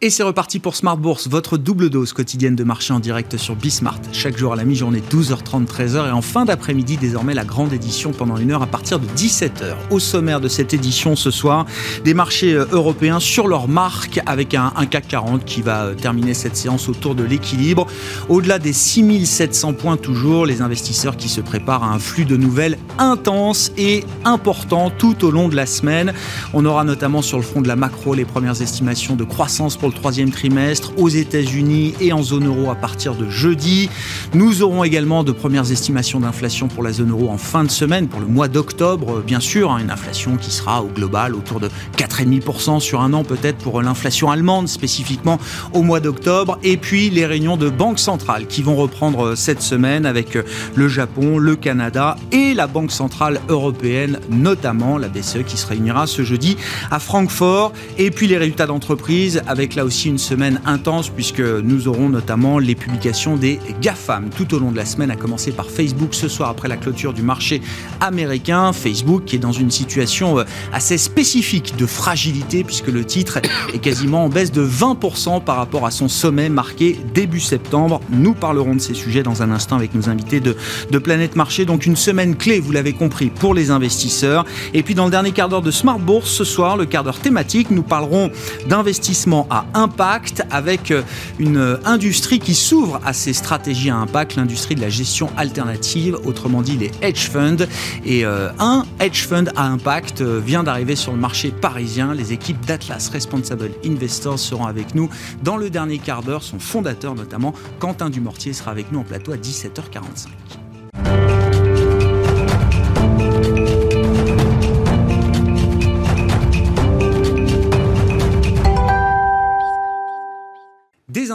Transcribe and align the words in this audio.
Et 0.00 0.10
c'est 0.10 0.22
reparti 0.22 0.60
pour 0.60 0.76
Smart 0.76 0.96
Bourse, 0.96 1.26
votre 1.26 1.58
double 1.58 1.90
dose 1.90 2.12
quotidienne 2.12 2.54
de 2.54 2.62
marché 2.62 2.94
en 2.94 3.00
direct 3.00 3.36
sur 3.36 3.56
Bismart. 3.56 3.98
Chaque 4.12 4.38
jour 4.38 4.52
à 4.52 4.56
la 4.56 4.62
mi-journée, 4.62 5.02
12h30, 5.10 5.66
13h. 5.66 6.06
Et 6.06 6.12
en 6.12 6.22
fin 6.22 6.44
d'après-midi, 6.44 6.96
désormais, 6.98 7.34
la 7.34 7.44
grande 7.44 7.72
édition 7.72 8.12
pendant 8.12 8.36
une 8.36 8.52
heure 8.52 8.62
à 8.62 8.68
partir 8.68 9.00
de 9.00 9.06
17h. 9.08 9.74
Au 9.90 9.98
sommaire 9.98 10.40
de 10.40 10.46
cette 10.46 10.72
édition 10.72 11.16
ce 11.16 11.32
soir, 11.32 11.66
des 12.04 12.14
marchés 12.14 12.54
euh, 12.54 12.66
européens 12.70 13.18
sur 13.18 13.48
leur 13.48 13.66
marque 13.66 14.20
avec 14.24 14.54
un, 14.54 14.70
CAC 14.88 15.08
40 15.08 15.44
qui 15.44 15.62
va 15.62 15.86
euh, 15.86 15.94
terminer 15.94 16.32
cette 16.32 16.56
séance 16.56 16.88
autour 16.88 17.16
de 17.16 17.24
l'équilibre. 17.24 17.88
Au-delà 18.28 18.60
des 18.60 18.72
6700 18.72 19.72
points 19.72 19.96
toujours, 19.96 20.46
les 20.46 20.62
investisseurs 20.62 21.16
qui 21.16 21.28
se 21.28 21.40
préparent 21.40 21.82
à 21.82 21.88
un 21.88 21.98
flux 21.98 22.24
de 22.24 22.36
nouvelles 22.36 22.78
intense 22.98 23.72
et 23.76 24.04
important 24.24 24.90
tout 24.90 25.24
au 25.24 25.32
long 25.32 25.48
de 25.48 25.56
la 25.56 25.66
semaine. 25.66 26.12
On 26.54 26.64
aura 26.64 26.84
notamment 26.84 27.20
sur 27.20 27.38
le 27.38 27.42
front 27.42 27.62
de 27.62 27.68
la 27.68 27.74
macro 27.74 28.14
les 28.14 28.24
premières 28.24 28.62
estimations 28.62 29.16
de 29.16 29.24
croissance 29.24 29.76
pour 29.76 29.87
le 29.88 29.94
troisième 29.94 30.30
trimestre 30.30 30.92
aux 30.96 31.08
États-Unis 31.08 31.94
et 32.00 32.12
en 32.12 32.22
zone 32.22 32.46
euro 32.46 32.70
à 32.70 32.74
partir 32.74 33.14
de 33.14 33.28
jeudi. 33.28 33.88
Nous 34.34 34.62
aurons 34.62 34.84
également 34.84 35.24
de 35.24 35.32
premières 35.32 35.70
estimations 35.72 36.20
d'inflation 36.20 36.68
pour 36.68 36.82
la 36.82 36.92
zone 36.92 37.10
euro 37.10 37.30
en 37.30 37.38
fin 37.38 37.64
de 37.64 37.70
semaine, 37.70 38.08
pour 38.08 38.20
le 38.20 38.26
mois 38.26 38.48
d'octobre, 38.48 39.22
bien 39.22 39.40
sûr, 39.40 39.72
hein, 39.72 39.78
une 39.78 39.90
inflation 39.90 40.36
qui 40.36 40.50
sera 40.50 40.82
au 40.82 40.88
global 40.88 41.34
autour 41.34 41.60
de 41.60 41.68
4,5% 41.96 42.80
sur 42.80 43.00
un 43.00 43.12
an 43.12 43.24
peut-être 43.24 43.58
pour 43.58 43.80
l'inflation 43.82 44.30
allemande 44.30 44.68
spécifiquement 44.68 45.38
au 45.72 45.82
mois 45.82 46.00
d'octobre. 46.00 46.58
Et 46.62 46.76
puis 46.76 47.10
les 47.10 47.26
réunions 47.26 47.56
de 47.56 47.70
banque 47.70 47.98
centrale 47.98 48.46
qui 48.46 48.62
vont 48.62 48.76
reprendre 48.76 49.34
cette 49.34 49.62
semaine 49.62 50.06
avec 50.06 50.38
le 50.74 50.88
Japon, 50.88 51.38
le 51.38 51.56
Canada 51.56 52.16
et 52.32 52.54
la 52.54 52.66
Banque 52.66 52.92
centrale 52.92 53.40
européenne, 53.48 54.20
notamment 54.30 54.98
la 54.98 55.08
BCE 55.08 55.44
qui 55.46 55.56
se 55.56 55.66
réunira 55.66 56.06
ce 56.06 56.22
jeudi 56.22 56.56
à 56.90 56.98
Francfort. 56.98 57.72
Et 57.96 58.10
puis 58.10 58.26
les 58.26 58.36
résultats 58.36 58.66
d'entreprise 58.66 59.42
avec 59.46 59.74
là 59.78 59.84
aussi 59.84 60.08
une 60.08 60.18
semaine 60.18 60.60
intense 60.66 61.08
puisque 61.08 61.38
nous 61.38 61.86
aurons 61.86 62.08
notamment 62.08 62.58
les 62.58 62.74
publications 62.74 63.36
des 63.36 63.60
GAFAM 63.80 64.28
tout 64.36 64.52
au 64.52 64.58
long 64.58 64.72
de 64.72 64.76
la 64.76 64.84
semaine, 64.84 65.12
à 65.12 65.14
commencer 65.14 65.52
par 65.52 65.70
Facebook 65.70 66.14
ce 66.14 66.26
soir 66.26 66.50
après 66.50 66.66
la 66.66 66.76
clôture 66.76 67.12
du 67.12 67.22
marché 67.22 67.62
américain. 68.00 68.72
Facebook 68.72 69.24
qui 69.24 69.36
est 69.36 69.38
dans 69.38 69.52
une 69.52 69.70
situation 69.70 70.40
euh, 70.40 70.44
assez 70.72 70.98
spécifique 70.98 71.76
de 71.76 71.86
fragilité 71.86 72.64
puisque 72.64 72.88
le 72.88 73.04
titre 73.04 73.38
est 73.72 73.78
quasiment 73.78 74.24
en 74.24 74.28
baisse 74.28 74.50
de 74.50 74.66
20% 74.66 75.44
par 75.44 75.56
rapport 75.56 75.86
à 75.86 75.92
son 75.92 76.08
sommet 76.08 76.48
marqué 76.48 76.98
début 77.14 77.38
septembre. 77.38 78.00
Nous 78.10 78.34
parlerons 78.34 78.74
de 78.74 78.80
ces 78.80 78.94
sujets 78.94 79.22
dans 79.22 79.44
un 79.44 79.52
instant 79.52 79.76
avec 79.76 79.94
nos 79.94 80.08
invités 80.08 80.40
de, 80.40 80.56
de 80.90 80.98
Planète 80.98 81.36
Marché. 81.36 81.66
Donc 81.66 81.86
une 81.86 81.94
semaine 81.94 82.34
clé, 82.34 82.58
vous 82.58 82.72
l'avez 82.72 82.94
compris, 82.94 83.30
pour 83.30 83.54
les 83.54 83.70
investisseurs. 83.70 84.44
Et 84.74 84.82
puis 84.82 84.96
dans 84.96 85.04
le 85.04 85.12
dernier 85.12 85.30
quart 85.30 85.48
d'heure 85.48 85.62
de 85.62 85.70
Smart 85.70 86.00
Bourse 86.00 86.32
ce 86.32 86.42
soir, 86.42 86.76
le 86.76 86.84
quart 86.84 87.04
d'heure 87.04 87.20
thématique, 87.20 87.70
nous 87.70 87.84
parlerons 87.84 88.32
d'investissement 88.68 89.46
à 89.50 89.66
impact 89.74 90.42
avec 90.50 90.90
euh, 90.90 91.02
une 91.38 91.78
industrie 91.84 92.38
qui 92.38 92.54
s'ouvre 92.54 93.00
à 93.04 93.12
ces 93.12 93.32
stratégies 93.32 93.90
à 93.90 93.96
impact, 93.96 94.36
l'industrie 94.36 94.74
de 94.74 94.80
la 94.80 94.88
gestion 94.88 95.30
alternative, 95.36 96.16
autrement 96.24 96.62
dit 96.62 96.76
les 96.76 96.90
hedge 97.02 97.28
funds. 97.28 97.66
Et 98.04 98.24
euh, 98.24 98.50
un 98.58 98.84
hedge 99.00 99.26
fund 99.26 99.50
à 99.56 99.66
impact 99.66 100.20
euh, 100.20 100.40
vient 100.44 100.62
d'arriver 100.62 100.96
sur 100.96 101.12
le 101.12 101.18
marché 101.18 101.50
parisien. 101.50 102.14
Les 102.14 102.32
équipes 102.32 102.64
d'Atlas 102.66 103.08
Responsible 103.08 103.70
Investors 103.84 104.38
seront 104.38 104.66
avec 104.66 104.94
nous 104.94 105.08
dans 105.42 105.56
le 105.56 105.70
dernier 105.70 105.98
quart 105.98 106.22
d'heure. 106.22 106.42
Son 106.42 106.58
fondateur 106.58 107.14
notamment, 107.14 107.54
Quentin 107.78 108.10
Dumortier, 108.10 108.52
sera 108.52 108.70
avec 108.70 108.92
nous 108.92 109.00
en 109.00 109.04
plateau 109.04 109.32
à 109.32 109.36
17h45. 109.36 110.67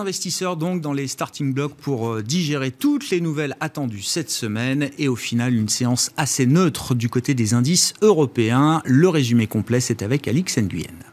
Investisseurs 0.03 0.57
donc 0.57 0.81
dans 0.81 0.91
les 0.91 1.07
starting 1.07 1.53
blocks 1.53 1.75
pour 1.75 2.09
euh, 2.09 2.21
digérer 2.21 2.71
toutes 2.71 3.09
les 3.09 3.21
nouvelles 3.21 3.55
attendues 3.61 4.01
cette 4.01 4.29
semaine 4.29 4.89
et 4.97 5.07
au 5.07 5.15
final 5.15 5.55
une 5.55 5.69
séance 5.69 6.11
assez 6.17 6.45
neutre 6.45 6.93
du 6.93 7.07
côté 7.07 7.33
des 7.33 7.53
indices 7.53 7.93
européens. 8.01 8.81
Le 8.83 9.07
résumé 9.07 9.47
complet 9.47 9.79
c'est 9.79 10.01
avec 10.01 10.27
Alix 10.27 10.57
Nguyen. 10.57 11.12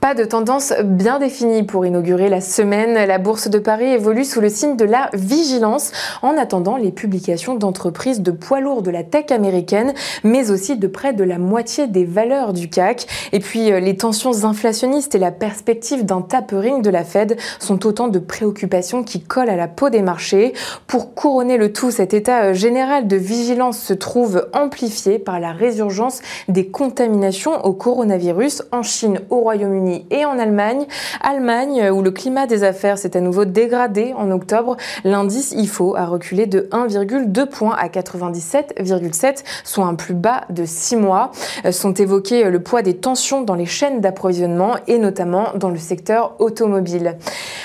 Pas 0.00 0.14
de 0.14 0.22
tendance 0.22 0.72
bien 0.84 1.18
définie 1.18 1.64
pour 1.64 1.84
inaugurer 1.84 2.28
la 2.28 2.40
semaine. 2.40 2.94
La 2.94 3.18
bourse 3.18 3.48
de 3.48 3.58
Paris 3.58 3.86
évolue 3.86 4.24
sous 4.24 4.40
le 4.40 4.48
signe 4.48 4.76
de 4.76 4.84
la 4.84 5.10
vigilance 5.12 5.90
en 6.22 6.38
attendant 6.38 6.76
les 6.76 6.92
publications 6.92 7.56
d'entreprises 7.56 8.20
de 8.20 8.30
poids 8.30 8.60
lourds 8.60 8.82
de 8.82 8.92
la 8.92 9.02
tech 9.02 9.32
américaine, 9.32 9.94
mais 10.22 10.52
aussi 10.52 10.76
de 10.76 10.86
près 10.86 11.14
de 11.14 11.24
la 11.24 11.38
moitié 11.38 11.88
des 11.88 12.04
valeurs 12.04 12.52
du 12.52 12.70
CAC. 12.70 13.08
Et 13.32 13.40
puis 13.40 13.72
euh, 13.72 13.80
les 13.80 13.96
tensions 13.96 14.44
inflationnistes 14.44 15.16
et 15.16 15.18
la 15.18 15.32
perspective 15.32 16.04
d'un 16.04 16.20
tapering 16.20 16.80
de 16.80 16.90
la 16.90 17.02
Fed 17.02 17.36
sont 17.58 17.84
autant 17.84 18.06
de 18.06 18.20
préoccupations 18.20 19.02
qui 19.02 19.20
collent 19.20 19.50
à 19.50 19.56
la 19.56 19.66
peau 19.66 19.90
des 19.90 20.02
marchés. 20.02 20.52
Pour 20.86 21.16
couronner 21.16 21.56
le 21.56 21.72
tout, 21.72 21.90
cet 21.90 22.14
état 22.14 22.44
euh, 22.44 22.54
général 22.54 23.08
de 23.08 23.16
vigilance 23.16 23.80
se 23.80 23.94
trouve 23.94 24.46
amplifié 24.52 25.18
par 25.18 25.40
la 25.40 25.50
résurgence 25.50 26.20
des 26.46 26.68
contaminations 26.68 27.64
au 27.64 27.72
coronavirus 27.72 28.62
en 28.70 28.84
Chine, 28.84 29.22
au 29.30 29.40
Royaume-Uni 29.40 29.87
et 30.10 30.24
en 30.24 30.38
Allemagne. 30.38 30.86
Allemagne, 31.20 31.90
où 31.90 32.02
le 32.02 32.10
climat 32.10 32.46
des 32.46 32.64
affaires 32.64 32.98
s'est 32.98 33.16
à 33.16 33.20
nouveau 33.20 33.44
dégradé 33.44 34.14
en 34.16 34.30
octobre, 34.30 34.76
l'indice 35.04 35.52
IFO 35.52 35.96
a 35.96 36.06
reculé 36.06 36.46
de 36.46 36.68
1,2 36.72 37.46
points 37.46 37.76
à 37.76 37.88
97,7, 37.88 39.44
soit 39.64 39.84
un 39.84 39.94
plus 39.94 40.14
bas 40.14 40.42
de 40.50 40.64
6 40.64 40.96
mois. 40.96 41.30
Euh, 41.64 41.72
sont 41.72 41.94
évoqués 41.94 42.44
euh, 42.44 42.50
le 42.50 42.60
poids 42.60 42.82
des 42.82 42.96
tensions 42.96 43.42
dans 43.42 43.54
les 43.54 43.66
chaînes 43.66 44.00
d'approvisionnement 44.00 44.76
et 44.86 44.98
notamment 44.98 45.48
dans 45.54 45.70
le 45.70 45.78
secteur 45.78 46.34
automobile. 46.38 47.16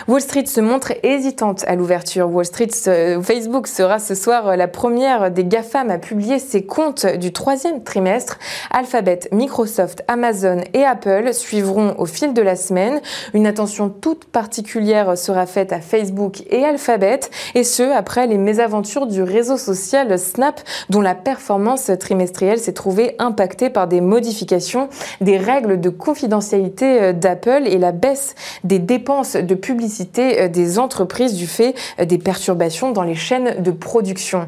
Wall 0.08 0.22
Street 0.22 0.46
se 0.46 0.62
montre 0.62 0.94
hésitante 1.04 1.64
à 1.68 1.76
l'ouverture. 1.76 2.30
Wall 2.30 2.46
Street, 2.46 2.70
euh, 2.88 3.22
Facebook 3.22 3.68
sera 3.68 4.00
ce 4.00 4.16
soir 4.16 4.56
la 4.56 4.68
première 4.68 5.32
des 5.32 5.46
GAFAM 5.46 5.90
à 5.90 5.98
publier 5.98 6.40
ses 6.40 6.66
comptes 6.66 7.06
du 7.06 7.32
troisième 7.34 7.84
trimestre. 7.84 8.40
Alphabet, 8.72 9.22
Microsoft, 9.32 10.04
Amazon 10.08 10.62
et 10.74 10.84
Apple 10.84 11.34
suivront 11.34 11.96
au 11.98 12.06
fil 12.14 12.34
de 12.34 12.42
la 12.42 12.56
semaine. 12.56 13.02
Une 13.34 13.48
attention 13.48 13.90
toute 13.90 14.26
particulière 14.26 15.18
sera 15.18 15.46
faite 15.46 15.74
à 15.74 15.80
Facebook 15.80 16.44
et 16.50 16.64
Alphabet, 16.64 17.20
et 17.56 17.64
ce, 17.64 17.84
après 17.84 18.28
les 18.28 18.38
mésaventures 18.38 19.08
du 19.08 19.24
réseau 19.24 19.58
social 19.58 20.18
Snap, 20.18 20.62
dont 20.90 21.02
la 21.02 21.16
performance 21.16 21.92
trimestrielle 22.00 22.60
s'est 22.60 22.74
trouvée 22.74 23.16
impactée 23.20 23.70
par 23.70 23.88
des 23.88 24.02
modifications 24.02 24.90
des 25.22 25.38
règles 25.38 25.80
de 25.80 25.90
confidentialité 25.90 27.02
euh, 27.02 27.14
d'Apple 27.14 27.64
et 27.66 27.78
la 27.78 27.92
baisse 27.92 28.36
des 28.64 28.80
dépenses 28.80 29.36
de 29.36 29.56
publicité 29.56 30.42
euh, 30.42 30.48
des 30.48 30.80
entreprises 30.80 31.34
du 31.34 31.48
fait 31.48 31.76
euh, 32.00 32.06
des 32.06 32.18
perturbations 32.18 32.92
dans 32.92 33.04
les 33.04 33.16
chaînes 33.16 33.62
de 33.62 33.72
production. 33.72 34.48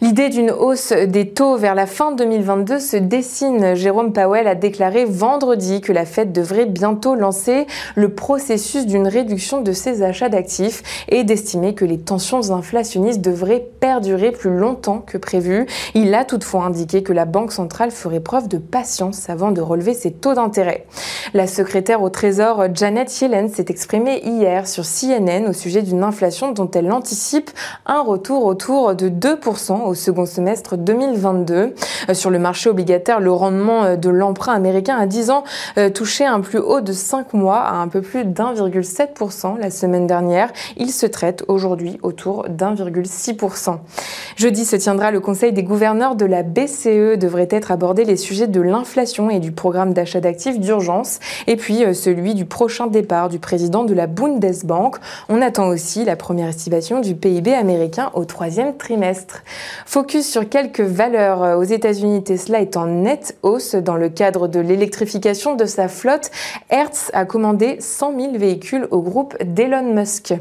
L'idée 0.00 0.28
d'une 0.28 0.50
hausse 0.50 0.92
des 0.92 1.30
taux 1.30 1.56
vers 1.56 1.74
la 1.74 1.86
fin 1.86 2.12
2022 2.12 2.78
se 2.78 2.96
dessine. 2.96 3.74
Jérôme 3.74 4.12
Powell 4.12 4.46
a 4.48 4.54
déclaré 4.54 5.04
vendredi 5.04 5.80
que 5.80 5.92
la 5.92 6.04
Fed 6.04 6.32
devrait 6.32 6.66
bientôt 6.66 6.93
lancer 7.14 7.66
le 7.94 8.14
processus 8.14 8.86
d'une 8.86 9.08
réduction 9.08 9.60
de 9.60 9.72
ses 9.72 10.02
achats 10.02 10.28
d'actifs 10.28 10.82
et 11.08 11.24
d'estimer 11.24 11.74
que 11.74 11.84
les 11.84 11.98
tensions 11.98 12.50
inflationnistes 12.50 13.20
devraient 13.20 13.66
perdurer 13.80 14.32
plus 14.32 14.56
longtemps 14.56 15.00
que 15.00 15.18
prévu. 15.18 15.66
Il 15.94 16.14
a 16.14 16.24
toutefois 16.24 16.64
indiqué 16.64 17.02
que 17.02 17.12
la 17.12 17.24
Banque 17.24 17.52
centrale 17.52 17.90
ferait 17.90 18.20
preuve 18.20 18.48
de 18.48 18.58
patience 18.58 19.28
avant 19.28 19.50
de 19.50 19.60
relever 19.60 19.94
ses 19.94 20.12
taux 20.12 20.34
d'intérêt. 20.34 20.86
La 21.32 21.46
secrétaire 21.46 22.02
au 22.02 22.10
Trésor 22.10 22.66
Janet 22.74 23.20
Yellen 23.20 23.48
s'est 23.48 23.66
exprimée 23.68 24.20
hier 24.24 24.66
sur 24.66 24.84
CNN 24.84 25.48
au 25.48 25.52
sujet 25.52 25.82
d'une 25.82 26.02
inflation 26.02 26.52
dont 26.52 26.70
elle 26.70 26.92
anticipe 26.92 27.50
un 27.86 28.02
retour 28.02 28.44
autour 28.44 28.94
de 28.94 29.08
2% 29.08 29.82
au 29.82 29.94
second 29.94 30.26
semestre 30.26 30.76
2022. 30.76 31.74
Euh, 32.08 32.14
sur 32.14 32.30
le 32.30 32.38
marché 32.38 32.70
obligataire, 32.70 33.20
le 33.20 33.32
rendement 33.32 33.84
euh, 33.84 33.96
de 33.96 34.08
l'emprunt 34.10 34.52
américain 34.52 34.96
à 34.96 35.06
10 35.06 35.30
ans 35.30 35.44
euh, 35.78 35.90
touchait 35.90 36.26
un 36.26 36.40
plus 36.40 36.58
haut 36.58 36.80
de 36.84 36.92
5 36.92 37.32
mois 37.34 37.60
à 37.60 37.74
un 37.74 37.88
peu 37.88 38.02
plus 38.02 38.24
d'1,7% 38.24 39.58
la 39.58 39.70
semaine 39.70 40.06
dernière. 40.06 40.52
Il 40.76 40.90
se 40.90 41.06
traite 41.06 41.44
aujourd'hui 41.48 41.98
autour 42.02 42.48
d'1,6%. 42.48 43.78
Jeudi 44.36 44.64
se 44.64 44.76
tiendra 44.76 45.10
le 45.10 45.20
Conseil 45.20 45.52
des 45.52 45.62
gouverneurs 45.62 46.14
de 46.14 46.26
la 46.26 46.42
BCE. 46.42 47.18
Devrait 47.18 47.48
être 47.50 47.72
abordé 47.72 48.04
les 48.04 48.16
sujets 48.16 48.46
de 48.46 48.60
l'inflation 48.60 49.30
et 49.30 49.40
du 49.40 49.52
programme 49.52 49.94
d'achat 49.94 50.20
d'actifs 50.20 50.60
d'urgence, 50.60 51.18
et 51.46 51.56
puis 51.56 51.84
euh, 51.84 51.92
celui 51.94 52.34
du 52.34 52.44
prochain 52.44 52.86
départ 52.86 53.28
du 53.28 53.38
président 53.38 53.84
de 53.84 53.94
la 53.94 54.06
Bundesbank. 54.06 54.96
On 55.28 55.40
attend 55.40 55.68
aussi 55.68 56.04
la 56.04 56.16
première 56.16 56.48
estimation 56.48 57.00
du 57.00 57.14
PIB 57.14 57.54
américain 57.54 58.10
au 58.14 58.24
troisième 58.24 58.76
trimestre. 58.76 59.42
Focus 59.86 60.30
sur 60.30 60.48
quelques 60.48 60.80
valeurs. 60.80 61.42
Euh, 61.42 61.56
aux 61.56 61.64
États-Unis, 61.64 62.22
Tesla 62.24 62.60
est 62.60 62.76
en 62.76 62.86
nette 62.86 63.36
hausse 63.42 63.74
dans 63.74 63.96
le 63.96 64.08
cadre 64.08 64.48
de 64.48 64.60
l'électrification 64.60 65.54
de 65.54 65.64
sa 65.64 65.88
flotte. 65.88 66.30
Hertz 66.74 67.12
a 67.14 67.24
commandé 67.24 67.76
100 67.78 68.18
000 68.18 68.32
véhicules 68.36 68.88
au 68.90 69.00
groupe 69.00 69.40
d'Elon 69.40 69.94
Musk. 69.94 70.34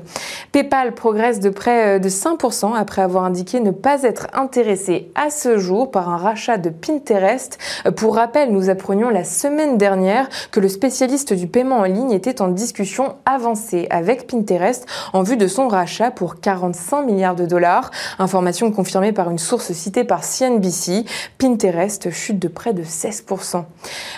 PayPal 0.52 0.96
progresse 0.96 1.40
de 1.40 1.52
près 1.52 2.00
de 2.00 2.10
5% 2.10 2.74
après 2.76 3.04
avoir 3.04 3.24
indiqué 3.26 3.60
ne 3.60 3.70
pas 3.70 4.02
être 4.02 4.26
intéressé 4.34 5.12
à 5.14 5.30
ce 5.30 5.60
jour 5.60 5.92
par 5.92 6.10
un 6.10 6.18
rachat 6.18 6.58
de 6.58 6.72
Pinterest. 6.72 7.60
Pour 7.98 8.16
rappel, 8.16 8.52
nous 8.52 8.72
apprenions 8.72 9.10
la 9.10 9.24
semaine 9.24 9.78
dernière 9.78 10.28
que 10.50 10.60
le 10.60 10.70
spécialiste 10.70 11.34
du 11.34 11.46
paiement 11.46 11.78
en 11.78 11.84
ligne 11.84 12.12
était 12.12 12.42
en 12.42 12.48
discussion 12.48 13.14
avancée 13.28 13.86
avec 13.92 14.26
Pinterest 14.26 14.88
en 15.14 15.22
vue 15.22 15.38
de 15.38 15.46
son 15.46 15.68
rachat 15.68 16.10
pour 16.10 16.40
45 16.40 17.04
milliards 17.04 17.36
de 17.36 17.46
dollars. 17.46 17.92
Information 18.18 18.72
confirmée 18.72 19.12
par 19.12 19.30
une 19.30 19.38
source 19.38 19.72
citée 19.74 20.04
par 20.04 20.24
CNBC. 20.24 21.06
Pinterest 21.38 22.10
chute 22.10 22.40
de 22.40 22.48
près 22.48 22.74
de 22.74 22.82
16%. 22.82 23.66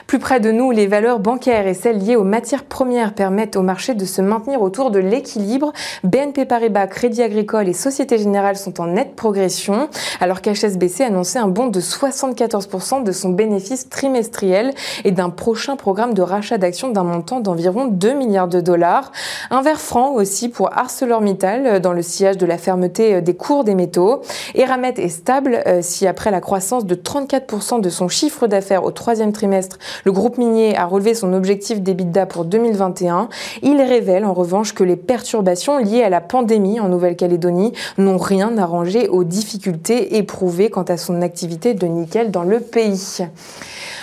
Plus 0.07 0.19
près 0.19 0.39
de 0.39 0.51
nous, 0.51 0.71
les 0.71 0.87
valeurs 0.87 1.19
bancaires 1.19 1.67
et 1.67 1.73
celles 1.73 2.04
liées 2.05 2.15
aux 2.15 2.23
matières 2.23 2.63
premières 2.63 3.13
permettent 3.13 3.55
au 3.55 3.61
marché 3.61 3.95
de 3.95 4.05
se 4.05 4.21
maintenir 4.21 4.61
autour 4.61 4.91
de 4.91 4.99
l'équilibre. 4.99 5.73
BNP 6.03 6.45
Paribas, 6.45 6.87
Crédit 6.87 7.23
Agricole 7.23 7.67
et 7.67 7.73
Société 7.73 8.17
Générale 8.17 8.57
sont 8.57 8.79
en 8.79 8.87
nette 8.87 9.15
progression, 9.15 9.89
alors 10.19 10.41
qu'HSBC 10.41 11.03
annonçait 11.03 11.39
un 11.39 11.47
bond 11.47 11.67
de 11.67 11.81
74% 11.81 13.03
de 13.03 13.11
son 13.11 13.29
bénéfice 13.29 13.89
trimestriel 13.89 14.73
et 15.03 15.11
d'un 15.11 15.29
prochain 15.29 15.75
programme 15.75 16.13
de 16.13 16.21
rachat 16.21 16.57
d'actions 16.57 16.89
d'un 16.89 17.03
montant 17.03 17.39
d'environ 17.39 17.85
2 17.85 18.13
milliards 18.13 18.47
de 18.47 18.61
dollars. 18.61 19.11
Un 19.49 19.61
vert 19.61 19.81
franc 19.81 20.13
aussi 20.13 20.49
pour 20.49 20.77
ArcelorMittal 20.77 21.79
dans 21.81 21.93
le 21.93 22.01
sillage 22.01 22.37
de 22.37 22.45
la 22.45 22.57
fermeté 22.57 23.21
des 23.21 23.35
cours 23.35 23.63
des 23.63 23.75
métaux. 23.75 24.21
Eramet 24.53 24.93
est 24.97 25.09
stable 25.09 25.63
euh, 25.65 25.79
si 25.81 26.07
après 26.07 26.31
la 26.31 26.41
croissance 26.41 26.85
de 26.85 26.95
34% 26.95 27.81
de 27.81 27.89
son 27.89 28.07
chiffre 28.07 28.47
d'affaires 28.47 28.83
au 28.83 28.91
troisième 28.91 29.31
trimestre, 29.31 29.77
le 30.03 30.11
groupe 30.11 30.37
minier 30.37 30.77
a 30.77 30.85
relevé 30.85 31.13
son 31.13 31.33
objectif 31.33 31.81
d'EBITDA 31.95 32.25
pour 32.25 32.45
2021. 32.45 33.29
Il 33.61 33.81
révèle 33.81 34.25
en 34.25 34.33
revanche 34.33 34.73
que 34.73 34.83
les 34.83 34.95
perturbations 34.95 35.77
liées 35.77 36.03
à 36.03 36.09
la 36.09 36.21
pandémie 36.21 36.79
en 36.79 36.89
Nouvelle-Calédonie 36.89 37.73
n'ont 37.97 38.17
rien 38.17 38.57
arrangé 38.57 39.07
aux 39.07 39.23
difficultés 39.23 40.17
éprouvées 40.17 40.69
quant 40.69 40.83
à 40.83 40.97
son 40.97 41.21
activité 41.21 41.73
de 41.73 41.87
nickel 41.87 42.31
dans 42.31 42.43
le 42.43 42.59
pays. 42.59 43.23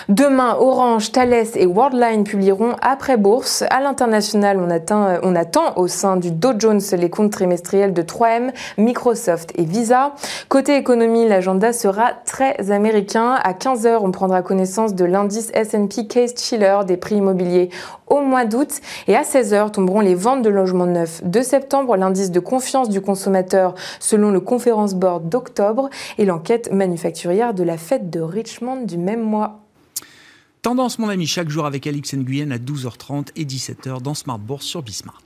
Demain, 0.08 0.56
Orange, 0.58 1.12
Thales 1.12 1.46
et 1.54 1.66
Worldline 1.66 2.24
publieront 2.24 2.74
après 2.82 3.16
bourse. 3.16 3.62
À 3.70 3.80
l'international, 3.80 4.58
on, 4.58 4.68
on, 5.22 5.36
attend 5.36 5.76
au 5.76 5.86
sein 5.86 6.16
du 6.16 6.32
Dow 6.32 6.52
Jones 6.58 6.80
les 6.92 7.08
comptes 7.08 7.30
trimestriels 7.30 7.92
de 7.92 8.02
3M, 8.02 8.50
Microsoft 8.78 9.52
et 9.56 9.64
Visa. 9.64 10.12
Côté 10.48 10.76
économie, 10.76 11.28
l'agenda 11.28 11.72
sera 11.72 12.10
très 12.24 12.72
américain. 12.72 13.38
À 13.42 13.52
15h, 13.52 13.98
on 14.00 14.10
prendra 14.10 14.42
connaissance 14.42 14.94
de 14.94 15.04
l'indice 15.04 15.50
S&P 15.54 16.06
Case 16.08 16.34
Chiller 16.36 16.80
des 16.86 16.96
prix 16.96 17.16
immobiliers 17.16 17.70
au 18.06 18.20
mois 18.20 18.44
d'août. 18.44 18.80
Et 19.08 19.16
à 19.16 19.22
16h 19.22 19.70
tomberont 19.72 20.00
les 20.00 20.14
ventes 20.14 20.42
de 20.42 20.48
logements 20.48 20.86
neufs 20.86 21.22
de 21.24 21.42
septembre, 21.42 21.96
l'indice 21.96 22.30
de 22.30 22.40
confiance 22.40 22.88
du 22.88 23.00
consommateur 23.00 23.74
selon 24.00 24.30
le 24.30 24.40
Conference 24.40 24.94
Board 24.94 25.28
d'octobre 25.28 25.90
et 26.18 26.24
l'enquête 26.24 26.72
manufacturière 26.72 27.54
de 27.54 27.62
la 27.62 27.76
fête 27.76 28.10
de 28.10 28.20
Richmond 28.20 28.82
du 28.84 28.98
même 28.98 29.22
mois. 29.22 29.60
Tendance, 30.62 31.00
mon 31.00 31.08
ami, 31.08 31.26
chaque 31.26 31.48
jour 31.48 31.66
avec 31.66 31.86
Alix 31.88 32.14
Nguyen 32.14 32.52
à 32.52 32.58
12h30 32.58 33.30
et 33.34 33.44
17h 33.44 34.00
dans 34.00 34.14
Smart 34.14 34.38
Bourse 34.38 34.64
sur 34.64 34.82
Bismart. 34.82 35.24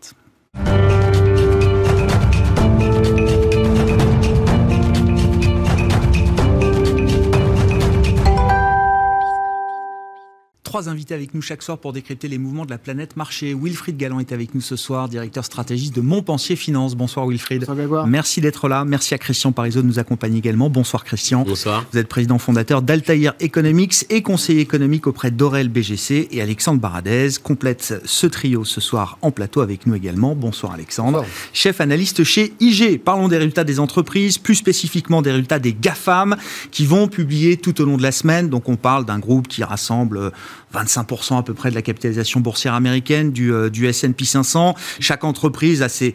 Trois 10.77 10.91
invités 10.91 11.15
avec 11.15 11.33
nous 11.33 11.41
chaque 11.41 11.63
soir 11.63 11.79
pour 11.79 11.95
décrypter 11.95 12.29
les 12.29 12.37
mouvements 12.37 12.67
de 12.67 12.71
la 12.71 12.77
planète 12.77 13.17
marché. 13.17 13.55
Wilfried 13.59 13.97
Galland 13.97 14.21
est 14.21 14.33
avec 14.33 14.55
nous 14.55 14.61
ce 14.61 14.77
soir, 14.77 15.09
directeur 15.09 15.43
stratégiste 15.43 15.97
de 15.97 16.03
Montpensier 16.03 16.55
Finance. 16.55 16.95
Bonsoir 16.95 17.27
Wilfried. 17.27 17.65
Bonsoir 17.67 18.07
Merci 18.07 18.43
d'être 18.43 18.69
là. 18.69 18.85
Merci 18.85 19.15
à 19.15 19.19
Christian 19.19 19.53
Parizeau 19.53 19.81
de 19.81 19.87
nous 19.87 19.99
accompagner 19.99 20.37
également. 20.37 20.69
Bonsoir 20.69 21.05
Christian. 21.05 21.45
Bonsoir. 21.45 21.87
Vous 21.91 21.99
êtes 21.99 22.09
président 22.09 22.37
fondateur 22.37 22.83
d'Altair 22.83 23.33
Economics 23.41 24.05
et 24.11 24.21
conseiller 24.21 24.61
économique 24.61 25.07
auprès 25.07 25.31
d'Orel 25.31 25.71
BGC 25.71 26.29
et 26.31 26.43
Alexandre 26.43 26.79
Baradez 26.79 27.31
complète 27.43 27.95
ce 28.05 28.27
trio 28.27 28.67
ce 28.67 28.83
soir 28.83 29.17
en 29.23 29.31
plateau 29.31 29.63
avec 29.63 29.87
nous 29.87 29.95
également. 29.95 30.35
Bonsoir 30.35 30.75
Alexandre. 30.75 31.25
Chef 31.55 31.81
analyste 31.81 32.23
chez 32.23 32.53
IG. 32.61 33.01
Parlons 33.01 33.29
des 33.29 33.39
résultats 33.39 33.65
des 33.65 33.81
entreprises, 33.81 34.37
plus 34.37 34.57
spécifiquement 34.57 35.23
des 35.23 35.31
résultats 35.31 35.59
des 35.59 35.73
GAFAM 35.73 36.37
qui 36.71 36.85
vont 36.85 37.09
publier 37.09 37.57
tout 37.57 37.81
au 37.81 37.87
long 37.87 37.97
de 37.97 38.03
la 38.03 38.13
semaine. 38.13 38.51
Donc 38.51 38.69
on 38.69 38.77
parle 38.77 39.07
d'un 39.07 39.19
groupe 39.19 39.49
qui 39.49 39.65
rassemble 39.65 40.33
25% 40.75 41.39
à 41.39 41.43
peu 41.43 41.55
près 41.55 41.71
de 41.71 41.75
la 41.75 41.83
capitalisation 41.83 42.41
boursière 42.41 42.75
américaine, 42.75 43.33
du, 43.33 43.53
euh, 43.53 43.71
du 43.71 43.87
S&P 43.87 44.25
500. 44.25 44.75
Chaque 45.01 45.25
entreprise 45.25 45.83
a 45.83 45.89
ses, 45.89 46.15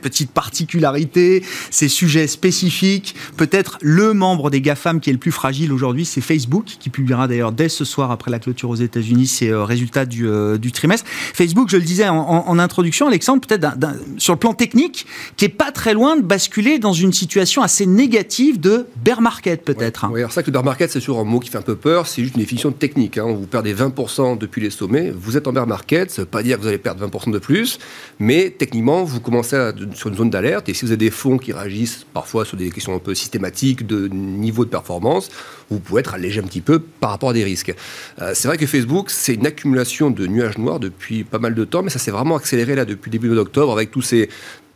petites 0.00 0.30
particularités, 0.30 1.42
ses 1.70 1.88
sujets 1.88 2.26
spécifiques. 2.26 3.14
Peut-être 3.36 3.78
le 3.80 4.12
membre 4.14 4.50
des 4.50 4.60
GAFAM 4.60 5.00
qui 5.00 5.10
est 5.10 5.12
le 5.12 5.18
plus 5.18 5.32
fragile 5.32 5.72
aujourd'hui, 5.72 6.04
c'est 6.04 6.20
Facebook, 6.20 6.66
qui 6.78 6.90
publiera 6.90 7.28
d'ailleurs 7.28 7.52
dès 7.52 7.68
ce 7.68 7.84
soir, 7.84 8.10
après 8.10 8.30
la 8.30 8.38
clôture 8.38 8.70
aux 8.70 8.76
États-Unis, 8.76 9.26
ses 9.26 9.48
euh, 9.48 9.64
résultats 9.64 10.04
du, 10.04 10.28
euh, 10.28 10.58
du, 10.58 10.72
trimestre. 10.72 11.06
Facebook, 11.08 11.68
je 11.70 11.76
le 11.76 11.82
disais 11.82 12.08
en, 12.08 12.58
introduction, 12.58 13.06
Alexandre, 13.06 13.46
peut-être 13.46 13.76
sur 14.18 14.34
le 14.34 14.38
plan 14.38 14.52
technique, 14.52 15.06
qui 15.36 15.44
est 15.44 15.48
pas 15.48 15.70
très 15.70 15.94
loin 15.94 16.16
de 16.16 16.22
basculer 16.22 16.78
dans 16.78 16.92
une 16.92 17.12
situation 17.12 17.62
assez 17.62 17.86
négative 17.86 18.58
de 18.60 18.86
bear 19.04 19.20
market, 19.20 19.64
peut-être. 19.64 20.06
Oui, 20.06 20.14
ouais, 20.14 20.20
alors 20.20 20.32
ça 20.32 20.42
que 20.42 20.50
bear 20.50 20.64
market, 20.64 20.90
c'est 20.90 20.98
toujours 20.98 21.20
un 21.20 21.24
mot 21.24 21.38
qui 21.40 21.50
fait 21.50 21.58
un 21.58 21.62
peu 21.62 21.76
peur, 21.76 22.06
c'est 22.06 22.22
juste 22.22 22.34
une 22.34 22.40
définition 22.40 22.72
technique. 22.72 23.18
Hein. 23.18 23.26
Vous 23.28 23.46
perdez 23.74 23.92
20% 23.92 24.38
depuis 24.38 24.60
les 24.60 24.70
sommets, 24.70 25.10
vous 25.10 25.36
êtes 25.36 25.46
en 25.46 25.52
bear 25.52 25.66
market, 25.66 26.10
ça 26.10 26.22
ne 26.22 26.24
veut 26.24 26.30
pas 26.30 26.42
dire 26.42 26.56
que 26.56 26.62
vous 26.62 26.68
allez 26.68 26.78
perdre 26.78 27.06
20% 27.06 27.30
de 27.30 27.38
plus, 27.38 27.78
mais 28.18 28.54
techniquement, 28.56 29.04
vous 29.04 29.20
commencez 29.20 29.70
sur 29.94 30.08
une 30.08 30.16
zone 30.16 30.30
d'alerte, 30.30 30.68
et 30.68 30.74
si 30.74 30.84
vous 30.84 30.90
avez 30.90 30.96
des 30.96 31.10
fonds 31.10 31.38
qui 31.38 31.52
réagissent 31.52 32.06
parfois 32.12 32.44
sur 32.44 32.56
des 32.56 32.70
questions 32.70 32.94
un 32.94 32.98
peu 32.98 33.14
systématiques 33.14 33.86
de 33.86 34.08
niveau 34.08 34.64
de 34.64 34.70
performance, 34.70 35.30
vous 35.70 35.80
pouvez 35.80 36.00
être 36.00 36.14
allégé 36.14 36.40
un 36.40 36.44
petit 36.44 36.60
peu 36.60 36.78
par 36.78 37.10
rapport 37.10 37.30
à 37.30 37.32
des 37.32 37.44
risques. 37.44 37.74
Euh, 38.20 38.32
c'est 38.34 38.48
vrai 38.48 38.56
que 38.56 38.66
Facebook, 38.66 39.10
c'est 39.10 39.34
une 39.34 39.46
accumulation 39.46 40.10
de 40.10 40.26
nuages 40.26 40.58
noirs 40.58 40.80
depuis 40.80 41.24
pas 41.24 41.38
mal 41.38 41.54
de 41.54 41.64
temps, 41.64 41.82
mais 41.82 41.90
ça 41.90 41.98
s'est 41.98 42.10
vraiment 42.10 42.36
accéléré 42.36 42.74
là 42.74 42.84
depuis 42.84 43.10
début 43.10 43.28
d'octobre 43.28 43.72
avec 43.72 43.90
tous 43.90 44.02
ces 44.02 44.28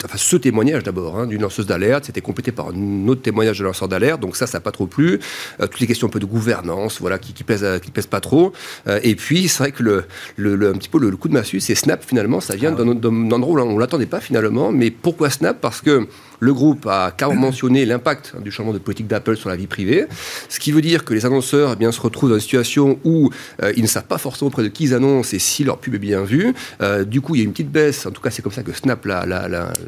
enfin 0.05 0.17
ce 0.17 0.37
témoignage 0.37 0.83
d'abord 0.83 1.19
hein, 1.19 1.27
d'une 1.27 1.43
lanceuse 1.43 1.67
d'alerte, 1.67 2.06
c'était 2.06 2.21
complété 2.21 2.53
par 2.53 2.69
un 2.69 3.09
autre 3.09 3.23
témoignage 3.23 3.59
de 3.59 3.65
lanceur 3.65 3.89
d'alerte, 3.89 4.21
donc 4.21 4.37
ça, 4.37 4.47
ça 4.47 4.59
n'a 4.59 4.62
pas 4.62 4.73
trop 4.73 4.87
plu. 4.87 5.21
Euh, 5.61 5.67
toutes 5.67 5.81
les 5.81 5.87
questions 5.87 6.09
un 6.09 6.11
peu 6.11 6.21
de 6.21 6.27
gouvernance, 6.27 7.00
voilà, 7.00 7.19
qui, 7.19 7.33
qui 7.33 7.44
pèsent, 7.44 7.81
qui 7.83 7.91
pèsent 7.91 8.06
pas 8.06 8.21
trop. 8.21 8.53
Euh, 8.87 9.00
et 9.03 9.15
puis 9.15 9.49
c'est 9.49 9.59
vrai 9.59 9.73
que 9.73 9.83
le, 9.83 10.05
le, 10.37 10.56
le, 10.56 10.71
un 10.71 10.75
petit 10.75 10.89
peu 10.89 10.99
le, 10.99 11.11
le 11.11 11.17
coup 11.17 11.29
de 11.29 11.35
massue, 11.35 11.61
c'est 11.61 11.75
Snap 11.75 12.05
finalement, 12.05 12.41
ça 12.41 12.56
vient 12.56 12.75
ah, 12.79 12.83
d'un 12.94 13.31
endroit 13.31 13.62
où 13.62 13.69
on 13.69 13.79
l'attendait 13.79 14.06
pas 14.06 14.21
finalement. 14.21 14.73
Mais 14.73 14.91
pourquoi 14.91 15.31
Snap? 15.31 15.61
Parce 15.61 15.81
que 15.81 16.06
le 16.43 16.53
groupe 16.53 16.87
a 16.87 17.13
carrément 17.13 17.41
mentionné 17.53 17.87
l'impact 17.87 18.34
du 18.43 18.51
changement 18.51 18.72
de 18.72 18.79
politique 18.79 19.06
d'Apple 19.06 19.37
sur 19.37 19.49
la 19.49 19.56
vie 19.56 19.69
privée, 19.69 20.06
ce 20.49 20.58
qui 20.58 20.72
veut 20.72 20.81
dire 20.81 21.05
que 21.05 21.15
les 21.15 21.25
annonceurs 21.25 21.70
eh 21.75 21.77
bien, 21.77 21.93
se 21.93 22.01
retrouvent 22.01 22.31
dans 22.31 22.34
une 22.34 22.41
situation 22.41 22.99
où 23.05 23.31
euh, 23.63 23.72
ils 23.77 23.82
ne 23.82 23.89
savent 23.89 24.06
pas 24.06 24.19
forcément 24.19 24.49
auprès 24.49 24.65
de 24.65 24.69
qui 24.69 24.84
ils 24.84 24.94
annoncent 24.94 25.37
et 25.37 25.39
si 25.39 25.63
leur 25.63 25.79
pub 25.79 25.94
est 25.94 25.99
bien 25.99 26.25
vue. 26.25 26.53
Euh, 26.81 27.05
du 27.05 27.20
coup, 27.20 27.37
il 27.37 27.39
y 27.39 27.43
a 27.43 27.44
une 27.44 27.53
petite 27.53 27.70
baisse. 27.70 28.06
En 28.06 28.11
tout 28.11 28.20
cas, 28.20 28.31
c'est 28.31 28.43
comme 28.43 28.53
ça 28.53 28.65
que 28.65 28.72
Snap 28.72 29.05
l'a. 29.06 29.22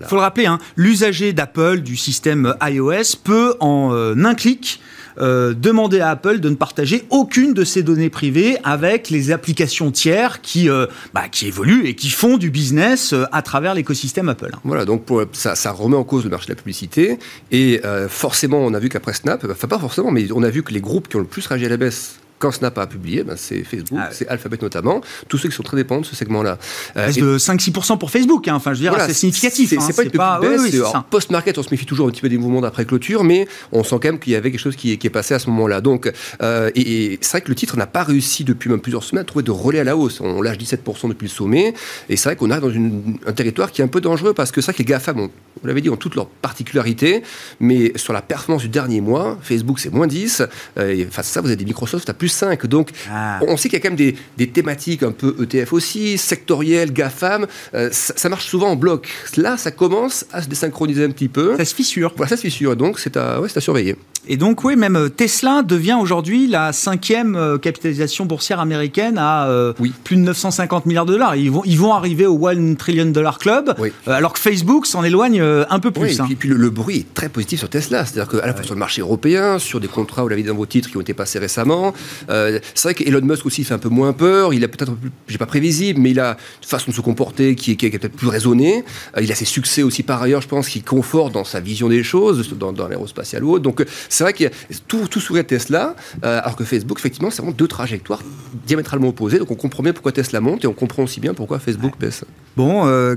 Il 0.01 0.07
faut 0.07 0.15
le 0.15 0.23
rappeler, 0.23 0.47
hein, 0.47 0.59
l'usager 0.77 1.33
d'Apple 1.33 1.81
du 1.81 1.97
système 1.97 2.55
iOS 2.63 3.17
peut 3.25 3.57
en 3.59 3.93
euh, 3.93 4.15
un 4.25 4.35
clic 4.35 4.81
euh, 5.19 5.55
demander 5.55 6.01
à 6.01 6.11
Apple 6.11 6.41
de 6.41 6.49
ne 6.49 6.55
partager 6.55 7.05
aucune 7.11 7.55
de 7.55 7.65
ses 7.65 7.83
données 7.83 8.11
privées 8.11 8.57
avec 8.65 9.11
les 9.11 9.31
applications 9.31 9.91
tiers 9.91 10.41
qui, 10.41 10.69
euh, 10.69 10.87
bah, 11.13 11.29
qui 11.31 11.47
évoluent 11.47 11.87
et 11.87 11.95
qui 11.95 12.11
font 12.11 12.37
du 12.37 12.51
business 12.51 13.13
euh, 13.13 13.25
à 13.33 13.43
travers 13.43 13.75
l'écosystème 13.75 14.29
Apple. 14.29 14.53
Voilà, 14.65 14.85
donc 14.85 15.07
ça, 15.33 15.55
ça, 15.55 15.73
remet 15.73 15.97
en 15.97 16.05
cause 16.05 16.25
le 16.25 16.31
marché 16.31 16.47
de 16.47 16.53
la 16.53 16.57
publicité. 16.57 17.19
Et 17.51 17.81
forcément, 18.09 18.59
on 18.59 18.75
a 18.75 18.79
vu 18.79 18.89
qu'après 18.89 19.13
Snap, 19.13 19.45
enfin 19.51 19.69
pas 19.69 19.79
forcément, 19.79 20.11
mais 20.11 20.31
on 20.33 20.43
a 20.43 20.51
vu 20.51 20.63
que 20.63 20.73
les 20.73 20.81
groupes 20.81 21.09
qui 21.09 21.17
ont 21.17 21.21
le 21.21 21.27
plus 21.27 21.47
réagi 21.47 21.67
à 21.67 21.69
la 21.69 21.77
baisse 21.77 22.19
quand 22.45 22.53
Snap 22.53 22.77
a 22.77 22.87
publié, 22.87 23.25
ben 23.25 23.37
c'est 23.39 23.65
Facebook, 23.65 23.99
ah 24.03 24.09
ouais. 24.09 24.13
c'est 24.13 24.29
Alphabet 24.29 24.59
notamment, 24.61 25.01
tous 25.29 25.39
ceux 25.39 25.49
qui 25.49 25.55
sont 25.55 25.63
très 25.63 25.79
dépendants 25.79 26.03
de 26.03 26.07
ce 26.07 26.15
segment-là. 26.15 26.59
Euh, 26.95 27.07
Reste 27.07 27.19
de 27.19 27.39
5-6% 27.39 27.97
pour 27.97 28.11
Facebook, 28.11 28.47
hein. 28.49 28.55
enfin 28.57 28.75
je 28.75 28.81
veux 28.81 28.83
dire, 28.83 28.91
voilà, 28.91 29.07
c'est 29.07 29.15
significatif. 29.15 29.71
C'est 29.71 29.79
hein. 29.79 29.89
pas 29.97 30.03
une 30.03 30.11
petite 30.11 30.41
baisse, 30.43 30.75
oui, 30.75 30.81
oui, 30.85 31.01
post-market, 31.09 31.57
on 31.57 31.63
se 31.63 31.71
méfie 31.71 31.87
toujours 31.87 32.07
un 32.07 32.11
petit 32.11 32.21
peu 32.21 32.29
des 32.29 32.37
mouvements 32.37 32.61
d'après 32.61 32.85
clôture, 32.85 33.25
mais 33.25 33.49
on 33.73 33.83
sent 33.83 33.97
quand 34.03 34.09
même 34.09 34.19
qu'il 34.19 34.35
y 34.35 34.37
avait 34.37 34.51
quelque 34.51 34.61
chose 34.61 34.77
qui 34.77 34.93
est, 34.93 34.99
qui 34.99 35.07
est 35.07 35.11
passé 35.11 35.33
à 35.33 35.39
ce 35.39 35.49
moment-là. 35.49 35.81
Donc, 35.81 36.13
euh, 36.43 36.71
et, 36.75 37.15
et 37.15 37.19
c'est 37.23 37.31
vrai 37.31 37.41
que 37.41 37.49
le 37.49 37.55
titre 37.55 37.79
n'a 37.79 37.87
pas 37.87 38.03
réussi 38.03 38.45
depuis 38.45 38.69
même 38.69 38.81
plusieurs 38.81 39.05
semaines 39.05 39.23
à 39.23 39.25
trouver 39.25 39.43
de 39.43 39.51
relais 39.51 39.81
à 39.81 39.85
la 39.85 39.97
hausse. 39.97 40.21
On 40.21 40.43
lâche 40.43 40.59
17% 40.59 41.09
depuis 41.09 41.29
le 41.29 41.33
sommet, 41.33 41.73
et 42.11 42.19
c'est 42.19 42.29
vrai 42.29 42.37
qu'on 42.37 42.51
arrive 42.51 42.65
dans 42.65 42.71
une, 42.71 43.17
un 43.27 43.33
territoire 43.33 43.73
qui 43.73 43.81
est 43.81 43.85
un 43.85 43.89
peu 43.89 44.03
dangereux 44.03 44.35
parce 44.35 44.53
que 44.53 44.61
c'est 44.61 44.67
vrai 44.67 44.75
que 44.75 44.79
les 44.81 44.85
GAFA, 44.85 45.15
bon, 45.15 45.31
vous 45.63 45.67
l'avez 45.67 45.81
dit, 45.81 45.89
ont 45.89 45.97
toutes 45.97 46.15
leurs 46.15 46.29
particularités, 46.29 47.23
mais 47.59 47.97
sur 47.97 48.13
la 48.13 48.21
performance 48.21 48.61
du 48.61 48.69
dernier 48.69 49.01
mois, 49.01 49.39
Facebook 49.41 49.81
c'est 49.81 49.91
moins 49.91 50.07
10, 50.07 50.43
euh, 50.77 50.91
et 50.91 51.07
face 51.07 51.31
à 51.31 51.33
ça, 51.33 51.41
vous 51.41 51.47
avez 51.47 51.57
des 51.57 51.65
Microsoft 51.65 52.11
à 52.11 52.15
plus 52.15 52.29
5. 52.35 52.67
Donc, 52.67 52.91
ah. 53.11 53.41
On 53.47 53.57
sait 53.57 53.69
qu'il 53.69 53.79
y 53.79 53.81
a 53.81 53.83
quand 53.83 53.91
même 53.91 53.97
des, 53.97 54.17
des, 54.37 54.49
thématiques 54.49 55.03
un 55.03 55.13
peu 55.13 55.35
ETF 55.41 55.73
aussi, 55.73 56.19
sectorielles, 56.19 56.93
GAFAM. 56.93 57.47
Euh, 57.75 57.89
ça, 57.93 58.15
ça, 58.17 58.29
marche 58.29 58.47
souvent 58.47 58.69
en 58.69 58.77
bloc. 58.77 59.09
Là, 59.37 59.57
ça 59.57 59.71
commence 59.71 60.27
à 60.33 60.43
se 60.43 60.49
désynchroniser 60.49 61.05
un 61.05 61.11
petit 61.11 61.29
peu. 61.29 61.57
Ça 61.57 61.65
se 61.65 61.75
fissure. 61.75 62.13
Voilà, 62.17 62.31
ça 62.31 62.37
se 62.37 62.43
fissure. 62.43 62.77
Donc, 62.77 62.99
c'est 62.99 63.17
à, 63.17 63.41
ouais, 63.41 63.49
à 63.55 63.61
surveiller. 63.61 63.97
Et 64.27 64.39
donc, 64.39 64.65
oui, 64.65 64.75
même 64.75 65.11
Tesla 65.15 65.63
devient 65.63 65.99
aujourd'hui 66.01 66.47
la 66.47 66.73
cinquième 66.73 67.59
capitalisation 67.61 68.25
boursière 68.25 68.59
américaine 68.59 69.19
à 69.19 69.75
plus 70.03 70.17
de 70.17 70.23
950 70.23 70.87
milliards 70.87 71.05
de 71.05 71.13
dollars. 71.13 71.37
Ils 71.37 71.51
vont, 71.51 71.61
ils 71.67 71.79
vont 71.79 71.93
arriver 71.93 72.25
au 72.25 72.49
One 72.49 72.77
Trillion 72.77 73.05
Dollar 73.05 73.39
Club, 73.39 73.75
alors 74.07 74.33
que 74.33 74.39
Facebook 74.39 74.87
s'en 74.87 75.05
éloigne 75.05 75.43
un 75.43 75.79
peu 75.79 75.91
plus. 75.91 76.19
et 76.31 76.37
puis, 76.37 76.49
le, 76.49 76.71
bruit 76.71 77.01
est 77.01 77.15
très 77.15 77.29
positif 77.29 77.59
sur 77.59 77.69
Tesla. 77.69 78.07
C'est-à-dire 78.07 78.41
qu'à 78.41 78.47
la 78.47 78.55
fois 78.55 78.65
sur 78.65 78.75
le 78.75 78.79
marché 78.79 79.03
européen, 79.03 79.59
sur 79.59 79.79
des 79.79 79.89
contrats, 79.89 80.23
vous 80.23 80.29
l'avez 80.29 80.43
dit 80.43 80.49
dans 80.49 80.55
vos 80.55 80.65
titres, 80.65 80.89
qui 80.89 80.97
ont 80.97 81.03
été 81.03 81.15
passés 81.15 81.39
récemment. 81.39 81.93
C'est 82.29 82.83
vrai 82.83 82.95
qu'Elon 82.95 83.23
Musk 83.23 83.47
aussi 83.47 83.65
fait 83.65 83.75
un 83.75 83.79
peu 83.79 83.89
moins 83.89 84.13
peur. 84.13 84.55
Il 84.55 84.65
a 84.65 84.69
peut-être, 84.69 84.93
j'ai 85.29 85.39
pas 85.39 85.47
prévisible, 85.47 86.01
mais 86.01 86.11
il 86.11 86.21
a 86.21 86.37
une 86.63 86.69
façon 86.69 86.91
de 86.91 86.97
se 86.97 87.01
comporter 87.01 87.55
qui 87.55 87.73
est, 87.73 87.77
qui 87.77 87.87
est 87.87 87.91
peut-être 87.91 88.17
plus 88.17 88.29
raisonnée. 88.29 88.85
il 89.21 89.31
a 89.31 89.35
ses 89.35 89.45
succès 89.45 89.83
aussi 89.83 90.03
par 90.03 90.23
ailleurs, 90.23 90.41
je 90.41 90.49
pense, 90.49 90.69
qui 90.69 90.83
conforte 90.83 91.33
dans 91.33 91.45
sa 91.45 91.61
vision 91.61 91.89
des 91.89 92.03
choses, 92.03 92.49
dans, 92.57 92.73
dans 92.73 92.89
l'aérospatial 92.89 93.45
ou 93.45 93.53
autre. 93.53 93.63
Donc 93.63 93.85
c'est 94.09 94.25
vrai 94.25 94.33
que 94.33 94.45
tout, 94.89 95.09
tout 95.09 95.21
sourit 95.21 95.41
à 95.41 95.45
Tesla, 95.45 95.95
euh, 96.25 96.41
alors 96.43 96.57
que 96.57 96.65
Facebook, 96.65 96.99
effectivement, 96.99 97.31
c'est 97.31 97.39
vraiment 97.39 97.57
deux 97.57 97.69
trajectoires 97.69 98.23
diamétralement 98.67 99.09
opposées. 99.09 99.39
Donc 99.39 99.51
on 99.51 99.57
comprend 99.57 99.83
bien 99.83 99.93
pourquoi 99.93 100.13
Tesla 100.13 100.41
monte 100.41 100.65
et 100.65 100.67
on 100.67 100.73
comprend 100.73 101.03
aussi 101.03 101.21
bien 101.21 101.35
pourquoi 101.35 101.59
Facebook 101.59 101.95
baisse. 101.99 102.25
Bon, 102.57 102.87
euh, 102.87 103.17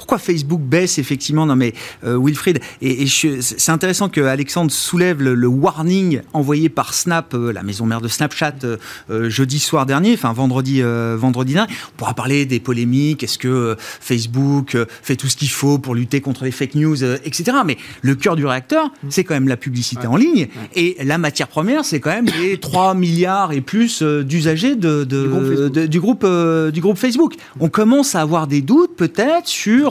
pourquoi 0.00 0.16
Facebook 0.16 0.62
baisse 0.62 0.98
effectivement 0.98 1.44
Non 1.44 1.56
mais 1.56 1.74
euh, 2.04 2.18
Wilfried, 2.18 2.58
et, 2.80 3.06
c'est 3.06 3.70
intéressant 3.70 4.08
que 4.08 4.22
Alexandre 4.22 4.70
soulève 4.70 5.20
le, 5.22 5.46
warning 5.46 6.22
envoyé 6.32 6.70
par 6.70 6.94
Snap, 6.94 7.34
euh, 7.34 7.52
la 7.52 7.62
maison 7.62 7.84
mère 7.84 8.00
de 8.00 8.08
Snapchat, 8.08 8.54
euh, 8.64 9.28
jeudi 9.28 9.58
soir 9.58 9.84
dernier, 9.84 10.14
enfin 10.14 10.32
vendredi, 10.32 10.80
vendredi 10.80 11.52
dernier. 11.52 11.70
On 11.92 11.98
pourra 11.98 12.14
parler 12.14 12.46
des 12.46 12.60
polémiques. 12.60 13.22
Est-ce 13.22 13.36
que 13.36 13.76
Facebook 13.78 14.74
fait 15.02 15.16
tout 15.16 15.28
ce 15.28 15.36
qu'il 15.36 15.50
faut 15.50 15.78
pour 15.78 15.94
lutter 15.94 16.22
contre 16.22 16.44
les 16.44 16.50
fake 16.50 16.76
news, 16.76 17.04
etc. 17.04 17.58
Mais 17.66 17.76
le 18.00 18.14
cœur 18.14 18.36
du 18.36 18.46
réacteur, 18.46 18.90
c'est 19.10 19.24
quand 19.24 19.34
même 19.34 19.48
la 19.48 19.58
publicité 19.58 20.06
en 20.06 20.16
ligne, 20.16 20.48
et 20.74 20.96
la 21.04 21.18
matière 21.18 21.48
première, 21.48 21.84
c'est 21.84 22.00
quand 22.00 22.10
même 22.10 22.28
les 22.40 22.56
3 22.60 22.94
milliards 22.94 23.52
et 23.52 23.60
plus 23.60 24.02
d'usagers 24.02 24.76
de, 24.76 25.04
du 25.04 26.00
groupe, 26.00 26.26
du 26.72 26.80
groupe 26.80 26.96
Facebook. 26.96 27.34
On 27.60 27.68
commence 27.68 28.14
à 28.14 28.22
avoir 28.22 28.46
des 28.46 28.62
doutes 28.62 28.96
peut-être 28.96 29.46
sur 29.46 29.89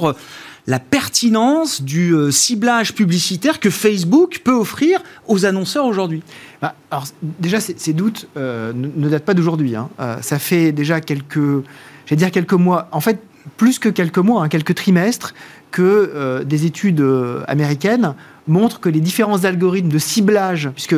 la 0.69 0.79
pertinence 0.79 1.81
du 1.81 2.13
euh, 2.13 2.29
ciblage 2.29 2.93
publicitaire 2.93 3.59
que 3.59 3.71
Facebook 3.71 4.41
peut 4.43 4.53
offrir 4.53 5.01
aux 5.27 5.45
annonceurs 5.45 5.85
aujourd'hui 5.85 6.21
bah, 6.61 6.75
alors, 6.91 7.05
déjà, 7.21 7.59
ces, 7.59 7.93
doutes 7.93 8.27
euh, 8.37 8.71
ne, 8.73 9.09
datent 9.09 9.25
pas 9.25 9.33
d'aujourd'hui. 9.33 9.75
Hein. 9.75 9.89
Euh, 9.99 10.17
ça 10.21 10.37
fait 10.37 10.71
déjà 10.71 11.01
quelques, 11.01 11.63
dire 12.11 12.31
quelques 12.31 12.53
mois, 12.53 12.87
en 12.91 12.99
fait, 12.99 13.19
plus 13.57 13.79
que 13.79 13.89
quelques 13.89 14.19
mois, 14.19 14.43
hein, 14.43 14.49
quelques 14.49 14.75
trimestres, 14.75 15.33
que 15.71 16.43
des 16.43 16.65
études 16.65 17.05
américaines 17.47 18.15
montrent 18.47 18.79
que 18.79 18.89
les 18.89 18.99
différents 18.99 19.45
algorithmes 19.45 19.89
de 19.89 19.99
ciblage, 19.99 20.69
puisque 20.73 20.95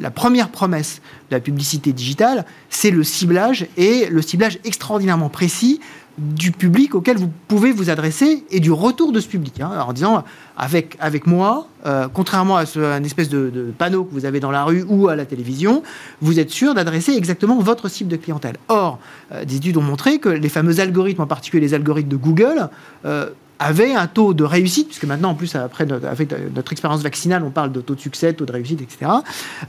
la, 0.00 0.10
première 0.10 0.50
promesse 0.50 1.00
de 1.30 1.36
la 1.36 1.40
publicité 1.40 1.92
digitale, 1.92 2.44
c'est 2.68 2.90
le 2.90 3.04
ciblage 3.04 3.66
et 3.76 4.08
le 4.10 4.20
ciblage 4.22 4.58
extraordinairement 4.64 5.28
précis 5.28 5.80
du 6.18 6.52
public 6.52 6.94
auquel 6.94 7.16
vous 7.16 7.30
pouvez 7.48 7.72
vous 7.72 7.90
adresser 7.90 8.44
et 8.50 8.60
du 8.60 8.72
retour 8.72 9.12
de 9.12 9.20
ce 9.20 9.28
public. 9.28 9.60
Hein, 9.60 9.70
en 9.86 9.92
disant, 9.92 10.24
avec, 10.56 10.96
avec 11.00 11.26
moi, 11.26 11.68
euh, 11.86 12.08
contrairement 12.12 12.56
à, 12.56 12.66
ce, 12.66 12.78
une 12.78 13.06
espèce 13.06 13.28
de, 13.28 13.72
panneau 13.78 14.04
que 14.04 14.12
vous 14.12 14.26
avez 14.26 14.40
dans 14.40 14.50
la 14.50 14.64
rue 14.64 14.84
ou 14.88 15.08
à 15.08 15.16
la 15.16 15.24
télévision, 15.24 15.82
vous 16.20 16.38
êtes 16.38 16.50
sûr 16.50 16.74
d'adresser 16.74 17.12
exactement 17.12 17.58
votre 17.60 17.88
cible 17.88 18.10
de 18.10 18.16
clientèle. 18.16 18.56
Or, 18.68 18.98
euh, 19.32 19.44
des 19.44 19.56
études 19.56 19.76
ont 19.76 19.82
montré 19.82 20.18
que 20.18 20.28
les 20.28 20.48
fameux 20.48 20.80
algorithmes, 20.80 21.22
en 21.22 21.26
particulier 21.26 21.62
les 21.62 21.74
algorithmes 21.74 22.10
de 22.10 22.16
Google, 22.16 22.68
euh, 23.06 23.30
avait 23.60 23.94
un 23.94 24.06
taux 24.06 24.32
de 24.34 24.42
réussite, 24.42 24.88
puisque 24.88 25.04
maintenant, 25.04 25.30
en 25.30 25.34
plus, 25.34 25.54
après 25.54 25.84
notre, 25.84 26.06
avec 26.06 26.34
notre 26.54 26.72
expérience 26.72 27.02
vaccinale, 27.02 27.44
on 27.44 27.50
parle 27.50 27.70
de 27.70 27.80
taux 27.80 27.94
de 27.94 28.00
succès, 28.00 28.32
taux 28.32 28.46
de 28.46 28.52
réussite, 28.52 28.80
etc., 28.80 29.10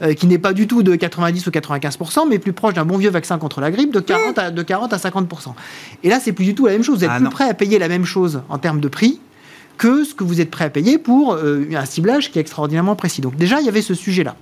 euh, 0.01 0.13
qui 0.13 0.27
n'est 0.27 0.37
pas 0.37 0.53
du 0.53 0.65
tout 0.65 0.81
de 0.81 0.95
90 0.95 1.45
ou 1.45 1.49
95%, 1.51 2.27
mais 2.27 2.39
plus 2.39 2.53
proche 2.53 2.73
d'un 2.73 2.85
bon 2.85 2.97
vieux 2.97 3.09
vaccin 3.09 3.37
contre 3.37 3.59
la 3.59 3.69
grippe, 3.69 3.93
de 3.93 3.99
40 3.99 4.39
à, 4.39 4.49
de 4.49 4.63
40 4.63 4.93
à 4.93 4.97
50%. 4.97 5.53
Et 6.03 6.09
là, 6.09 6.21
c'est 6.21 6.31
plus 6.31 6.45
du 6.45 6.55
tout 6.55 6.65
la 6.65 6.71
même 6.71 6.83
chose. 6.83 6.99
Vous 6.99 7.03
êtes 7.03 7.11
ah, 7.13 7.19
plus 7.19 7.29
prêt 7.29 7.49
à 7.49 7.53
payer 7.53 7.79
la 7.79 7.89
même 7.89 8.05
chose 8.05 8.41
en 8.47 8.57
termes 8.57 8.79
de 8.79 8.87
prix 8.87 9.19
que 9.77 10.05
ce 10.05 10.13
que 10.13 10.23
vous 10.23 10.39
êtes 10.39 10.51
prêt 10.51 10.65
à 10.65 10.69
payer 10.69 10.97
pour 10.97 11.33
euh, 11.33 11.65
un 11.75 11.85
ciblage 11.85 12.31
qui 12.31 12.39
est 12.39 12.41
extraordinairement 12.41 12.95
précis. 12.95 13.19
Donc 13.19 13.35
déjà, 13.35 13.59
il 13.59 13.65
y 13.65 13.69
avait 13.69 13.81
ce 13.81 13.93
sujet-là. 13.93 14.35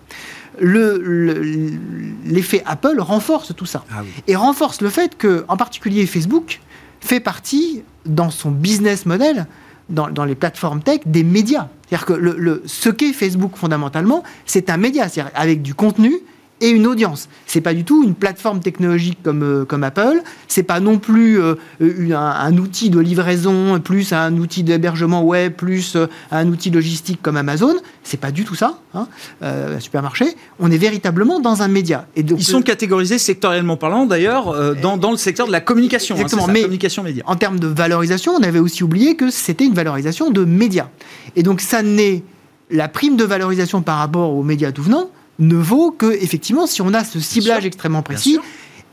L'effet 2.25 2.61
Apple 2.65 2.99
renforce 2.99 3.55
tout 3.55 3.65
ça. 3.65 3.85
Ah 3.91 4.01
Et 4.27 4.35
renforce 4.35 4.81
le 4.81 4.89
fait 4.89 5.17
que, 5.17 5.45
en 5.47 5.57
particulier 5.57 6.05
Facebook, 6.05 6.59
fait 6.99 7.19
partie, 7.19 7.83
dans 8.09 8.29
son 8.29 8.51
business 8.51 9.05
model, 9.05 9.47
dans, 9.89 10.25
les 10.25 10.35
plateformes 10.35 10.81
tech, 10.81 10.99
des 11.05 11.23
médias. 11.23 11.67
C'est-à-dire 11.87 12.05
que 12.05 12.13
le, 12.13 12.61
ce 12.65 12.89
qu'est 12.89 13.13
Facebook 13.13 13.55
fondamentalement, 13.55 14.23
c'est 14.45 14.69
un 14.69 14.77
média, 14.77 15.07
c'est-à-dire 15.09 15.31
avec 15.35 15.61
du 15.61 15.73
contenu 15.73 16.13
et 16.61 16.69
une 16.69 16.87
audience. 16.87 17.29
C'est 17.45 17.61
pas 17.61 17.73
du 17.73 17.83
tout 17.83 18.03
une 18.03 18.15
plateforme 18.15 18.59
technologique 18.59 19.19
comme, 19.23 19.43
euh, 19.43 19.65
comme 19.65 19.83
Apple. 19.83 20.21
C'est 20.47 20.63
pas 20.63 20.79
non 20.79 20.97
plus 20.97 21.41
euh, 21.41 21.55
un, 21.79 22.57
outil 22.57 22.89
de 22.89 22.99
livraison 22.99 23.79
plus 23.79 24.13
un 24.13 24.35
outil 24.37 24.63
d'hébergement 24.63 25.23
web 25.23 25.53
plus 25.53 25.95
euh, 25.95 26.07
un 26.31 26.47
outil 26.47 26.69
logistique 26.69 27.21
comme 27.21 27.37
Amazon. 27.37 27.75
C'est 28.03 28.19
pas 28.19 28.31
du 28.31 28.43
tout 28.43 28.55
ça. 28.55 28.79
Hein, 28.93 29.07
un 29.41 29.79
supermarché. 29.79 30.25
On 30.59 30.71
est 30.71 30.77
véritablement 30.77 31.39
dans 31.39 31.61
un 31.61 31.67
média. 31.67 32.07
Et 32.15 32.23
donc, 32.23 32.39
Ils 32.39 32.45
sont 32.45 32.61
catégorisés 32.61 33.19
sectoriellement 33.19 33.77
parlant 33.77 34.05
d'ailleurs 34.07 34.75
dans, 34.81 34.97
dans, 34.97 35.11
le 35.11 35.17
secteur 35.17 35.45
de 35.45 35.51
la 35.51 35.61
communication. 35.61 36.15
Hein, 36.15 36.21
Exactement. 36.21 36.47
mais 36.47 36.61
communication 36.61 37.03
média. 37.03 37.23
En 37.27 37.35
termes 37.35 37.59
de 37.59 37.67
valorisation, 37.67 38.33
on 38.33 38.41
avait 38.41 38.59
aussi 38.59 38.83
oublié 38.83 39.15
que 39.15 39.29
c'était 39.29 39.65
une 39.65 39.75
valorisation 39.75 40.31
de 40.31 40.43
médias. 40.43 40.87
Et 41.35 41.43
donc 41.43 41.61
ça 41.61 41.83
n'est 41.83 42.23
la 42.71 42.87
prime 42.87 43.15
de 43.15 43.23
valorisation 43.23 43.81
par 43.81 43.97
rapport 43.97 44.33
aux 44.33 44.43
médias 44.43 44.71
tout 44.71 44.83
venant 44.83 45.09
ne 45.39 45.55
vaut 45.55 45.91
que, 45.91 46.05
effectivement, 46.21 46.67
si 46.67 46.81
on 46.81 46.93
a 46.93 47.03
ce 47.03 47.19
ciblage 47.19 47.65
extrêmement 47.65 48.03
précis 48.03 48.39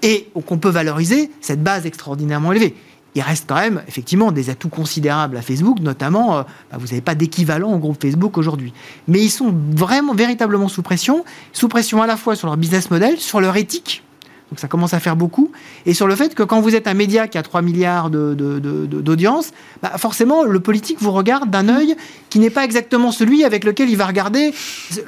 et 0.02 0.28
qu'on 0.46 0.58
peut 0.58 0.68
valoriser 0.68 1.30
cette 1.40 1.62
base 1.62 1.86
extraordinairement 1.86 2.52
élevée. 2.52 2.74
Il 3.14 3.22
reste 3.22 3.46
quand 3.48 3.56
même, 3.56 3.82
effectivement, 3.88 4.30
des 4.30 4.50
atouts 4.50 4.68
considérables 4.68 5.38
à 5.38 5.42
Facebook, 5.42 5.80
notamment, 5.80 6.36
euh, 6.36 6.42
bah, 6.70 6.76
vous 6.78 6.86
n'avez 6.88 7.00
pas 7.00 7.14
d'équivalent 7.14 7.72
au 7.72 7.78
groupe 7.78 8.00
Facebook 8.00 8.36
aujourd'hui. 8.36 8.74
Mais 9.08 9.22
ils 9.22 9.30
sont 9.30 9.54
vraiment, 9.70 10.14
véritablement 10.14 10.68
sous 10.68 10.82
pression, 10.82 11.24
sous 11.54 11.68
pression 11.68 12.02
à 12.02 12.06
la 12.06 12.18
fois 12.18 12.36
sur 12.36 12.46
leur 12.46 12.58
business 12.58 12.90
model, 12.90 13.18
sur 13.18 13.40
leur 13.40 13.56
éthique, 13.56 14.02
donc 14.50 14.60
ça 14.60 14.68
commence 14.68 14.94
à 14.94 15.00
faire 15.00 15.16
beaucoup. 15.16 15.50
Et 15.86 15.94
sur 15.94 16.06
le 16.06 16.14
fait 16.14 16.34
que 16.34 16.42
quand 16.42 16.60
vous 16.60 16.76
êtes 16.76 16.86
un 16.86 16.94
média 16.94 17.26
qui 17.26 17.36
a 17.36 17.42
3 17.42 17.62
milliards 17.62 18.10
d'audience, 18.10 19.50
bah 19.82 19.92
forcément, 19.98 20.44
le 20.44 20.60
politique 20.60 20.98
vous 21.00 21.10
regarde 21.10 21.50
d'un 21.50 21.68
œil 21.68 21.96
qui 22.30 22.38
n'est 22.38 22.50
pas 22.50 22.64
exactement 22.64 23.10
celui 23.10 23.44
avec 23.44 23.64
lequel 23.64 23.90
il 23.90 23.96
va 23.96 24.06
regarder, 24.06 24.52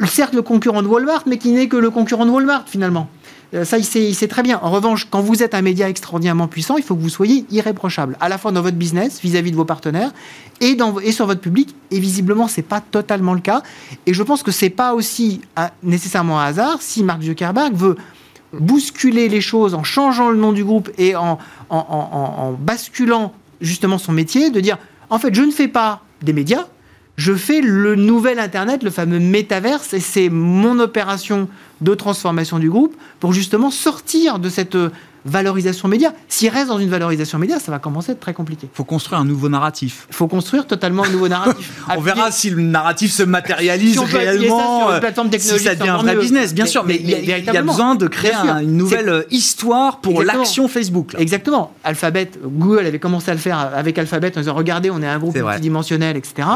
certes 0.07 0.35
le 0.35 0.42
concurrent 0.42 0.83
de 0.83 0.88
Walmart, 0.88 1.23
mais 1.26 1.38
qui 1.38 1.52
n'est 1.52 1.68
que 1.68 1.76
le 1.76 1.90
concurrent 1.90 2.26
de 2.26 2.30
Walmart 2.30 2.64
finalement. 2.66 3.09
Euh, 3.54 3.64
ça, 3.64 3.78
il 3.78 3.85
sait, 3.85 4.28
très 4.28 4.42
bien. 4.42 4.59
En 4.62 4.71
revanche, 4.71 5.07
quand 5.11 5.21
vous 5.21 5.42
êtes 5.42 5.54
un 5.54 5.62
média 5.62 5.88
extraordinairement 5.88 6.49
puissant, 6.49 6.76
il 6.76 6.83
faut 6.83 6.95
que 6.95 7.00
vous 7.00 7.09
soyez 7.09 7.47
irréprochable, 7.50 8.16
à 8.21 8.28
la 8.28 8.37
fois 8.37 8.52
dans 8.52 8.61
votre 8.61 8.76
business, 8.76 9.21
vis-à-vis 9.23 9.50
de 9.50 9.57
vos 9.57 9.64
partenaires, 9.64 10.12
et, 10.61 10.76
sur 11.12 11.26
votre 11.26 11.40
public. 11.40 11.75
Et 11.90 11.99
visiblement, 11.99 12.49
c'est 12.49 12.62
pas 12.62 12.80
totalement 12.80 13.33
le 13.33 13.40
cas. 13.40 13.62
Et 14.07 14.12
je 14.12 14.23
pense 14.23 14.42
que 14.42 14.50
c'est 14.50 14.71
pas 14.71 14.92
aussi 14.92 15.40
nécessairement 15.83 16.40
un 16.40 16.45
hasard 16.45 16.78
si 16.80 17.02
Mark 17.02 17.23
Zuckerberg 17.23 17.75
veut 17.75 17.97
bousculer 18.52 19.28
les 19.28 19.40
choses 19.40 19.74
en 19.74 19.82
changeant 19.82 20.30
le 20.30 20.36
nom 20.36 20.52
du 20.52 20.64
groupe 20.64 20.90
et 20.98 21.16
en, 21.16 21.38
en, 21.70 22.52
basculant 22.58 23.32
justement 23.60 23.98
son 23.98 24.12
métier, 24.12 24.50
de 24.50 24.60
dire 24.60 24.78
en 25.10 25.18
fait 25.18 25.34
je 25.34 25.42
ne 25.42 25.50
fais 25.50 25.68
pas 25.68 26.02
des 26.22 26.32
médias, 26.32 26.66
je 27.16 27.34
fais 27.34 27.60
le 27.60 27.96
nouvel 27.96 28.38
Internet, 28.38 28.82
le 28.82 28.90
fameux 28.90 29.18
métaverse, 29.18 29.92
et 29.92 30.00
c'est 30.00 30.28
mon 30.28 30.78
opération 30.78 31.48
de 31.80 31.94
transformation 31.94 32.58
du 32.58 32.70
groupe 32.70 32.96
pour 33.20 33.32
justement 33.32 33.70
sortir 33.70 34.38
de 34.38 34.48
cette 34.48 34.76
valorisation 35.25 35.88
média. 35.88 36.12
S'il 36.28 36.50
reste 36.50 36.68
dans 36.68 36.78
une 36.78 36.88
valorisation 36.88 37.38
média, 37.38 37.58
ça 37.58 37.70
va 37.70 37.78
commencer 37.78 38.10
à 38.10 38.14
être 38.14 38.20
très 38.20 38.34
compliqué. 38.34 38.68
Il 38.72 38.76
faut 38.76 38.84
construire 38.84 39.20
un 39.20 39.25
nouveau 39.25 39.48
narratif. 39.48 40.06
Il 40.10 40.14
faut 40.14 40.28
construire 40.28 40.66
totalement 40.66 41.04
un 41.04 41.10
nouveau 41.10 41.28
narratif. 41.28 41.82
on 41.96 42.00
verra 42.00 42.30
si 42.30 42.50
le 42.50 42.62
narratif 42.62 43.12
se 43.12 43.22
matérialise 43.22 43.98
réellement, 43.98 44.88
ça 44.88 45.12
sur 45.14 45.25
une 45.25 45.38
si 45.38 45.58
ça 45.58 45.75
devient 45.75 45.90
un 45.90 45.98
vrai 45.98 46.16
business, 46.16 46.54
bien 46.54 46.66
sûr, 46.66 46.84
mais, 46.84 46.96
il 46.96 47.10
y, 47.10 47.32
a 47.32 47.62
besoin 47.62 47.94
de 47.94 48.06
créer 48.06 48.32
une 48.34 48.76
nouvelle 48.76 49.26
histoire 49.30 50.00
pour 50.00 50.22
l'action 50.22 50.68
Facebook. 50.68 51.14
Exactement. 51.18 51.72
Alphabet, 51.84 52.30
Google 52.44 52.87
avait 52.87 52.98
commencé 52.98 53.30
à 53.30 53.34
le 53.34 53.40
faire 53.40 53.58
avec 53.58 53.98
Alphabet 53.98 54.32
en 54.37 54.40
disant 54.40 54.54
regardez, 54.54 54.90
on 54.90 55.02
est 55.02 55.06
un 55.06 55.18
groupe 55.18 55.37
multidimensionnel, 55.37 56.16
etc. 56.16 56.46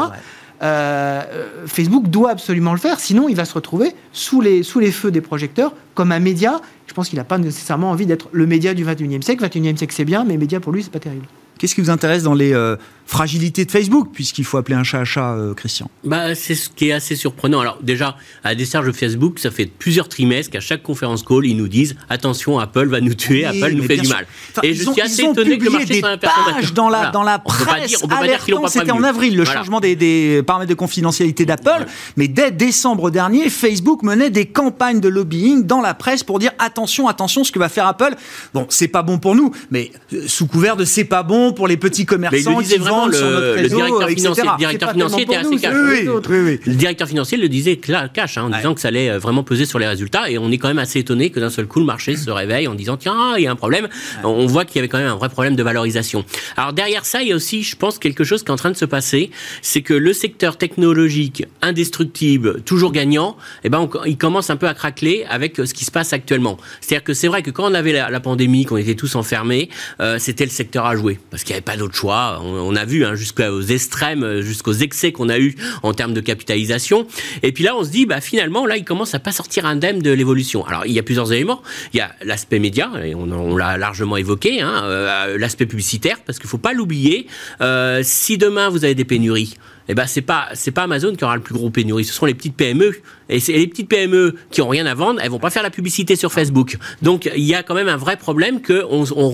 Euh, 0.63 1.21
Facebook 1.65 2.07
doit 2.07 2.31
absolument 2.31 2.71
le 2.71 2.79
faire, 2.79 2.99
sinon 2.99 3.27
il 3.27 3.35
va 3.35 3.45
se 3.45 3.53
retrouver 3.53 3.93
sous 4.13 4.39
les, 4.39 4.63
sous 4.63 4.79
les 4.79 4.91
feux 4.91 5.11
des 5.11 5.21
projecteurs 5.21 5.73
comme 5.93 6.11
un 6.11 6.19
média. 6.19 6.61
Je 6.87 6.93
pense 6.93 7.09
qu'il 7.09 7.17
n'a 7.17 7.25
pas 7.25 7.37
nécessairement 7.37 7.91
envie 7.91 8.05
d'être 8.05 8.29
le 8.31 8.45
média 8.45 8.73
du 8.73 8.85
21e 8.85 9.21
siècle. 9.21 9.45
21e 9.45 9.77
siècle, 9.77 9.93
c'est 9.95 10.05
bien, 10.05 10.23
mais 10.23 10.37
média 10.37 10.59
pour 10.59 10.71
lui, 10.71 10.83
c'est 10.83 10.91
pas 10.91 10.99
terrible. 10.99 11.25
Qu'est-ce 11.59 11.75
qui 11.75 11.81
vous 11.81 11.89
intéresse 11.89 12.23
dans 12.23 12.33
les, 12.33 12.53
euh, 12.53 12.75
fragilité 13.05 13.65
de 13.65 13.71
Facebook, 13.71 14.09
puisqu'il 14.13 14.45
faut 14.45 14.57
appeler 14.57 14.75
un 14.75 14.83
chat 14.83 14.99
à 15.01 15.05
chat, 15.05 15.33
euh, 15.33 15.53
Christian. 15.53 15.89
Bah, 16.03 16.35
c'est 16.35 16.55
ce 16.55 16.69
qui 16.69 16.89
est 16.89 16.93
assez 16.93 17.15
surprenant. 17.15 17.59
Alors 17.59 17.77
déjà, 17.81 18.15
à 18.43 18.49
la 18.49 18.55
décharge 18.55 18.87
de 18.87 18.91
Facebook, 18.91 19.39
ça 19.39 19.51
fait 19.51 19.65
plusieurs 19.65 20.09
trimestres 20.09 20.51
qu'à 20.51 20.59
chaque 20.59 20.83
conférence 20.83 21.23
call, 21.23 21.45
ils 21.45 21.55
nous 21.57 21.67
disent 21.67 21.95
attention, 22.09 22.59
Apple 22.59 22.87
va 22.87 23.01
nous 23.01 23.13
tuer, 23.13 23.45
Oui, 23.49 23.61
Apple 23.61 23.73
nous 23.75 23.83
fait 23.83 23.97
du 23.97 24.05
sûr. 24.05 24.15
mal. 24.15 24.25
Enfin, 24.51 24.61
Et 24.63 24.73
je 24.73 24.87
ont- 24.89 24.93
suis 24.93 25.01
assez 25.01 25.23
étonné 25.23 25.57
que 25.57 25.65
le 25.65 25.69
marché 25.71 25.85
des 25.87 26.03
aperçoive 26.03 26.55
pages 26.55 26.73
dans 26.73 26.89
la, 26.89 26.97
Voilà. 26.97 27.11
dans 27.11 27.23
la 27.23 27.39
presse 27.39 27.87
dire, 27.87 27.99
on 28.03 28.07
peut 28.07 28.15
pas 28.15 28.27
dire 28.27 28.43
qu'ils 28.43 28.53
l'ont 28.53 28.61
pas 28.61 28.67
alertant, 28.67 28.79
C'était 28.79 28.91
en 28.91 29.03
avril, 29.03 29.35
le 29.35 29.43
Voilà. 29.43 29.59
changement 29.59 29.79
des, 29.79 29.95
des 29.95 30.41
paramètres 30.45 30.69
de 30.69 30.75
confidentialité 30.75 31.45
d'Apple. 31.45 31.85
Mais 32.17 32.27
dès 32.27 32.51
décembre 32.51 33.11
dernier, 33.11 33.49
Facebook 33.49 34.01
menait 34.03 34.29
des 34.29 34.45
campagnes 34.45 34.99
de 34.99 35.09
lobbying 35.09 35.63
dans 35.65 35.81
la 35.81 35.93
presse 35.93 36.23
pour 36.23 36.39
dire 36.39 36.51
attention, 36.59 37.07
attention, 37.07 37.43
ce 37.43 37.51
que 37.51 37.59
va 37.59 37.69
faire 37.69 37.85
Apple. 37.87 38.15
Bon, 38.53 38.65
c'est 38.69 38.87
pas 38.87 39.03
bon 39.03 39.19
pour 39.19 39.35
nous, 39.35 39.51
mais 39.71 39.91
euh, 40.13 40.23
sous 40.27 40.47
couvert 40.47 40.75
de 40.77 40.85
c'est 40.85 41.03
pas 41.03 41.23
bon 41.23 41.53
pour 41.53 41.67
les 41.67 41.77
petits 41.77 42.05
Mais 42.31 42.41
il 42.41 42.83
le 43.07 43.67
directeur 43.67 44.09
etc. 44.09 44.15
financier, 44.15 44.43
le 44.43 44.57
directeur 44.57 44.91
financier 44.91 45.23
était 45.23 45.35
assez 45.35 45.49
nous, 45.49 45.59
cash. 45.59 45.73
Oui, 45.75 46.07
oui. 46.29 46.59
Le 46.65 46.73
directeur 46.75 47.07
financier 47.07 47.37
le 47.37 47.49
disait 47.49 47.77
cash, 47.77 48.37
hein, 48.37 48.43
en 48.43 48.49
disant 48.49 48.73
que 48.73 48.81
ça 48.81 48.87
allait 48.89 49.09
euh, 49.09 49.19
vraiment 49.19 49.43
peser 49.43 49.65
sur 49.65 49.79
les 49.79 49.87
résultats. 49.87 50.29
Et 50.29 50.37
on 50.37 50.51
est 50.51 50.57
quand 50.57 50.67
même 50.67 50.79
assez 50.79 50.99
étonné 50.99 51.29
que 51.29 51.39
d'un 51.39 51.49
seul 51.49 51.67
coup, 51.67 51.79
le 51.79 51.85
marché 51.85 52.15
se 52.15 52.29
réveille 52.29 52.67
en 52.67 52.75
disant 52.75 52.97
tiens, 52.97 53.35
il 53.37 53.43
y 53.43 53.47
a 53.47 53.51
un 53.51 53.55
problème. 53.55 53.87
On 54.23 54.45
voit 54.45 54.65
qu'il 54.65 54.77
y 54.77 54.79
avait 54.79 54.87
quand 54.87 54.97
même 54.97 55.07
un 55.07 55.15
vrai 55.15 55.29
problème 55.29 55.55
de 55.55 55.63
valorisation. 55.63 56.25
Alors 56.57 56.73
derrière 56.73 57.05
ça, 57.05 57.21
il 57.21 57.29
y 57.29 57.31
a 57.31 57.35
aussi, 57.35 57.63
je 57.63 57.75
pense, 57.75 57.99
quelque 57.99 58.23
chose 58.23 58.41
qui 58.43 58.47
est 58.49 58.51
en 58.51 58.55
train 58.57 58.71
de 58.71 58.77
se 58.77 58.85
passer. 58.85 59.31
C'est 59.61 59.81
que 59.81 59.93
le 59.93 60.13
secteur 60.13 60.57
technologique, 60.57 61.45
indestructible, 61.61 62.61
toujours 62.61 62.91
gagnant, 62.91 63.35
eh 63.63 63.69
ben, 63.69 63.79
on- 63.93 64.03
il 64.05 64.17
commence 64.17 64.49
un 64.49 64.55
peu 64.55 64.67
à 64.67 64.73
craqueler 64.73 65.25
avec 65.29 65.59
euh, 65.59 65.65
ce 65.65 65.73
qui 65.73 65.85
se 65.85 65.91
passe 65.91 66.13
actuellement. 66.13 66.57
C'est-à-dire 66.81 67.03
que 67.03 67.13
c'est 67.13 67.27
vrai 67.27 67.41
que 67.43 67.51
quand 67.51 67.69
on 67.69 67.73
avait 67.73 67.91
la, 67.93 68.09
la 68.09 68.19
pandémie, 68.19 68.65
qu'on 68.65 68.77
était 68.77 68.95
tous 68.95 69.15
enfermés, 69.15 69.69
euh, 69.99 70.17
c'était 70.19 70.45
le 70.45 70.49
secteur 70.51 70.85
à 70.85 70.95
jouer. 70.95 71.19
Parce 71.29 71.43
qu'il 71.43 71.53
n'y 71.53 71.57
avait 71.57 71.61
pas 71.61 71.77
d'autre 71.77 71.95
choix. 71.95 72.39
On, 72.43 72.47
on 72.71 72.75
a 72.75 72.82
vu 72.85 73.05
hein, 73.05 73.15
jusqu'aux 73.15 73.61
extrêmes, 73.61 74.41
jusqu'aux 74.41 74.73
excès 74.73 75.11
qu'on 75.11 75.29
a 75.29 75.39
eu 75.39 75.55
en 75.83 75.93
termes 75.93 76.13
de 76.13 76.21
capitalisation. 76.21 77.07
Et 77.41 77.51
puis 77.51 77.63
là, 77.63 77.75
on 77.75 77.83
se 77.83 77.89
dit, 77.89 78.05
bah, 78.05 78.21
finalement, 78.21 78.65
là, 78.65 78.77
il 78.77 78.83
commence 78.83 79.13
à 79.15 79.19
pas 79.19 79.31
sortir 79.31 79.65
indemne 79.65 79.99
de 79.99 80.11
l'évolution. 80.11 80.65
Alors, 80.65 80.85
il 80.85 80.91
y 80.91 80.99
a 80.99 81.03
plusieurs 81.03 81.31
éléments. 81.31 81.61
Il 81.93 81.97
y 81.97 82.01
a 82.01 82.15
l'aspect 82.23 82.59
média, 82.59 82.91
et 83.03 83.15
on, 83.15 83.31
on 83.31 83.55
l'a 83.55 83.77
largement 83.77 84.17
évoqué, 84.17 84.61
hein, 84.61 84.83
euh, 84.85 85.37
l'aspect 85.37 85.65
publicitaire, 85.65 86.17
parce 86.25 86.39
qu'il 86.39 86.49
faut 86.49 86.57
pas 86.57 86.73
l'oublier. 86.73 87.27
Euh, 87.61 88.01
si 88.03 88.37
demain 88.37 88.69
vous 88.69 88.85
avez 88.85 88.95
des 88.95 89.05
pénuries, 89.05 89.55
eh 89.87 89.95
ben 89.95 90.05
c'est 90.07 90.21
pas 90.21 90.49
c'est 90.53 90.71
pas 90.71 90.83
Amazon 90.83 91.15
qui 91.15 91.23
aura 91.23 91.35
le 91.35 91.41
plus 91.41 91.53
gros 91.53 91.69
pénurie, 91.69 92.05
ce 92.05 92.13
seront 92.13 92.25
les 92.25 92.33
petites 92.33 92.55
PME. 92.55 92.93
Et 93.29 93.39
c'est 93.39 93.53
les 93.53 93.67
petites 93.67 93.87
PME 93.89 94.35
qui 94.51 94.61
ont 94.61 94.67
rien 94.67 94.85
à 94.85 94.93
vendre, 94.93 95.19
elles 95.23 95.31
vont 95.31 95.39
pas 95.39 95.49
faire 95.49 95.63
la 95.63 95.69
publicité 95.69 96.15
sur 96.15 96.31
Facebook. 96.31 96.77
Donc 97.01 97.29
il 97.35 97.43
y 97.43 97.55
a 97.55 97.63
quand 97.63 97.73
même 97.73 97.87
un 97.87 97.97
vrai 97.97 98.17
problème 98.17 98.61
que 98.61 98.83
on 98.89 99.03
on, 99.15 99.33